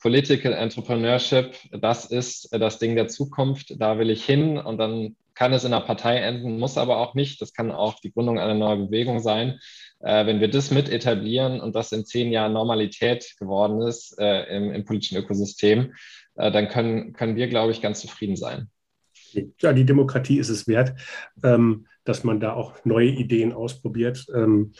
Political 0.00 0.52
Entrepreneurship, 0.52 1.54
das 1.70 2.04
ist 2.04 2.48
das 2.52 2.78
Ding 2.78 2.94
der 2.94 3.08
Zukunft, 3.08 3.74
da 3.78 3.98
will 3.98 4.10
ich 4.10 4.24
hin 4.24 4.58
und 4.58 4.76
dann 4.76 5.16
kann 5.34 5.52
es 5.52 5.64
in 5.64 5.72
einer 5.72 5.84
Partei 5.84 6.18
enden, 6.18 6.58
muss 6.58 6.78
aber 6.78 6.98
auch 6.98 7.14
nicht. 7.14 7.40
Das 7.40 7.52
kann 7.52 7.70
auch 7.70 8.00
die 8.00 8.12
Gründung 8.12 8.38
einer 8.38 8.54
neuen 8.54 8.86
Bewegung 8.86 9.20
sein. 9.20 9.58
Äh, 10.00 10.26
wenn 10.26 10.40
wir 10.40 10.48
das 10.48 10.70
mit 10.70 10.88
etablieren 10.88 11.60
und 11.60 11.74
das 11.74 11.92
in 11.92 12.04
zehn 12.04 12.30
Jahren 12.30 12.52
Normalität 12.52 13.34
geworden 13.38 13.82
ist 13.82 14.18
äh, 14.18 14.44
im, 14.56 14.72
im, 14.72 14.84
politischen 14.84 15.18
Ökosystem, 15.18 15.94
äh, 16.36 16.50
dann 16.50 16.68
können, 16.68 17.12
können 17.12 17.36
wir, 17.36 17.48
glaube 17.48 17.72
ich, 17.72 17.80
ganz 17.80 18.00
zufrieden 18.00 18.36
sein. 18.36 18.68
Ja, 19.60 19.72
die 19.72 19.84
Demokratie 19.84 20.38
ist 20.38 20.48
es 20.48 20.68
wert, 20.68 20.94
ähm, 21.42 21.86
dass 22.04 22.22
man 22.22 22.38
da 22.38 22.52
auch 22.52 22.84
neue 22.84 23.08
Ideen 23.08 23.52
ausprobiert. 23.52 24.26
Ähm, 24.34 24.72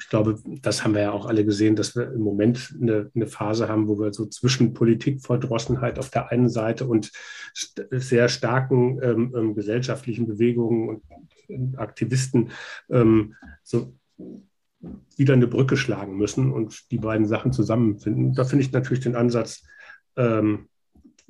ich 0.00 0.08
glaube, 0.08 0.38
das 0.62 0.84
haben 0.84 0.94
wir 0.94 1.02
ja 1.02 1.12
auch 1.12 1.26
alle 1.26 1.44
gesehen, 1.44 1.76
dass 1.76 1.96
wir 1.96 2.12
im 2.12 2.20
Moment 2.20 2.74
eine, 2.80 3.10
eine 3.14 3.26
Phase 3.26 3.68
haben, 3.68 3.88
wo 3.88 3.98
wir 3.98 4.12
so 4.12 4.26
zwischen 4.26 4.74
Politikverdrossenheit 4.74 5.98
auf 5.98 6.10
der 6.10 6.30
einen 6.30 6.48
Seite 6.48 6.86
und 6.86 7.10
sehr 7.90 8.28
starken 8.28 9.00
ähm, 9.02 9.34
ähm 9.36 9.54
gesellschaftlichen 9.54 10.26
Bewegungen 10.26 10.88
und 11.48 11.78
Aktivisten 11.78 12.50
ähm, 12.90 13.34
so 13.62 13.94
wieder 15.16 15.34
eine 15.34 15.48
Brücke 15.48 15.76
schlagen 15.76 16.16
müssen 16.16 16.52
und 16.52 16.90
die 16.92 16.98
beiden 16.98 17.26
Sachen 17.26 17.52
zusammenfinden. 17.52 18.34
Da 18.34 18.44
finde 18.44 18.64
ich 18.64 18.72
natürlich 18.72 19.02
den 19.02 19.16
Ansatz 19.16 19.64
ähm, 20.16 20.68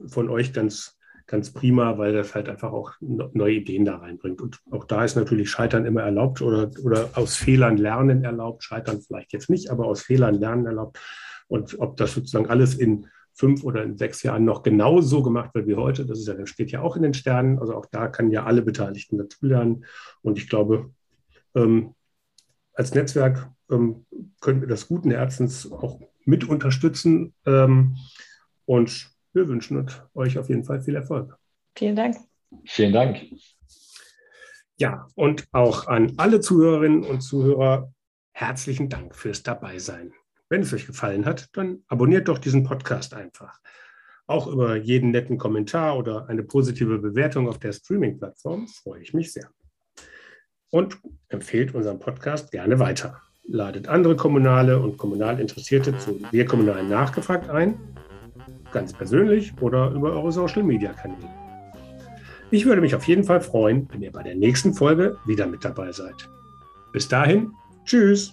von 0.07 0.29
euch 0.29 0.53
ganz 0.53 0.98
ganz 1.29 1.53
prima, 1.53 1.99
weil 1.99 2.15
das 2.15 2.35
halt 2.35 2.49
einfach 2.49 2.73
auch 2.73 2.95
neue 3.01 3.55
Ideen 3.55 3.85
da 3.85 3.99
reinbringt. 3.99 4.41
Und 4.41 4.61
auch 4.71 4.85
da 4.85 5.05
ist 5.05 5.15
natürlich 5.15 5.51
Scheitern 5.51 5.85
immer 5.85 6.03
erlaubt 6.03 6.43
oder, 6.43 6.71
oder 6.83 7.11
aus 7.15 7.37
Fehlern 7.37 7.77
lernen 7.77 8.25
erlaubt. 8.25 8.65
Scheitern 8.65 9.01
vielleicht 9.01 9.33
jetzt 9.33 9.51
nicht, 9.51 9.71
aber 9.71 9.87
aus 9.87 10.03
Fehlern 10.03 10.35
lernen 10.35 10.67
erlaubt. 10.67 10.99
Und 11.47 11.79
ob 11.79 11.97
das 11.99 12.15
sozusagen 12.15 12.49
alles 12.49 12.75
in 12.75 13.07
fünf 13.35 13.63
oder 13.63 13.85
in 13.85 13.97
sechs 13.99 14.23
Jahren 14.23 14.45
noch 14.45 14.63
genauso 14.63 15.23
gemacht 15.23 15.55
wird 15.55 15.69
wie 15.69 15.77
heute, 15.77 16.05
das 16.05 16.19
ist 16.19 16.29
ja, 16.29 16.35
das 16.35 16.49
steht 16.49 16.73
ja 16.73 16.81
auch 16.81 16.97
in 16.97 17.03
den 17.03 17.15
Sternen. 17.15 17.59
Also 17.59 17.75
auch 17.75 17.87
da 17.87 18.09
kann 18.09 18.31
ja 18.31 18.45
alle 18.45 18.63
Beteiligten 18.63 19.19
dazulernen. 19.19 19.85
Und 20.23 20.39
ich 20.39 20.49
glaube, 20.49 20.91
ähm, 21.55 21.95
als 22.73 22.95
Netzwerk 22.95 23.51
ähm, 23.71 24.07
können 24.41 24.63
wir 24.63 24.69
das 24.69 24.89
guten 24.89 25.11
Herzens 25.11 25.71
auch 25.71 26.01
mit 26.25 26.49
unterstützen. 26.49 27.35
Ähm, 27.45 27.97
und 28.65 29.11
wir 29.39 29.49
wünschen 29.49 29.89
euch 30.15 30.37
auf 30.37 30.49
jeden 30.49 30.65
Fall 30.65 30.81
viel 30.81 30.97
Erfolg. 30.97 31.37
Vielen 31.77 31.95
Dank. 31.95 32.17
Vielen 32.65 32.93
Dank. 32.93 33.21
Ja, 34.77 35.07
und 35.15 35.47
auch 35.53 35.87
an 35.87 36.15
alle 36.17 36.41
Zuhörerinnen 36.41 37.05
und 37.05 37.21
Zuhörer 37.21 37.93
herzlichen 38.33 38.89
Dank 38.89 39.15
fürs 39.15 39.43
Dabeisein. 39.43 40.13
Wenn 40.49 40.63
es 40.63 40.73
euch 40.73 40.87
gefallen 40.87 41.25
hat, 41.25 41.49
dann 41.57 41.83
abonniert 41.89 42.29
doch 42.29 42.39
diesen 42.39 42.65
Podcast 42.65 43.15
einfach. 43.15 43.61
Auch 44.27 44.47
über 44.47 44.77
jeden 44.77 45.11
netten 45.11 45.39
Kommentar 45.39 45.97
oder 45.97 46.29
eine 46.29 46.43
positive 46.43 46.99
Bewertung 46.99 47.49
auf 47.49 47.59
der 47.59 47.73
Streaming-Plattform 47.73 48.67
freue 48.69 49.03
ich 49.03 49.15
mich 49.15 49.33
sehr. 49.33 49.51
Und 50.71 50.99
empfehlt 51.29 51.75
unseren 51.75 51.99
Podcast 51.99 52.51
gerne 52.51 52.79
weiter. 52.79 53.23
Ladet 53.45 53.89
andere 53.89 54.17
Kommunale 54.17 54.79
und 54.79 54.99
kommunal 54.99 55.41
Interessierte 55.41 55.97
zu 55.99 56.21
Wir 56.31 56.45
Kommunal 56.45 56.85
nachgefragt 56.85 57.49
ein 57.49 57.79
ganz 58.73 58.93
persönlich 58.93 59.53
oder 59.61 59.91
über 59.91 60.13
eure 60.13 60.33
Social-Media-Kanäle. 60.33 61.29
Ich 62.51 62.65
würde 62.65 62.81
mich 62.81 62.95
auf 62.95 63.07
jeden 63.07 63.25
Fall 63.25 63.41
freuen, 63.41 63.89
wenn 63.93 64.03
ihr 64.03 64.13
bei 64.13 64.23
der 64.23 64.35
nächsten 64.35 64.73
Folge 64.73 65.19
wieder 65.27 65.47
mit 65.47 65.65
dabei 65.65 65.93
seid. 65.93 66.29
Bis 66.93 67.07
dahin, 67.07 67.53
tschüss. 67.85 68.33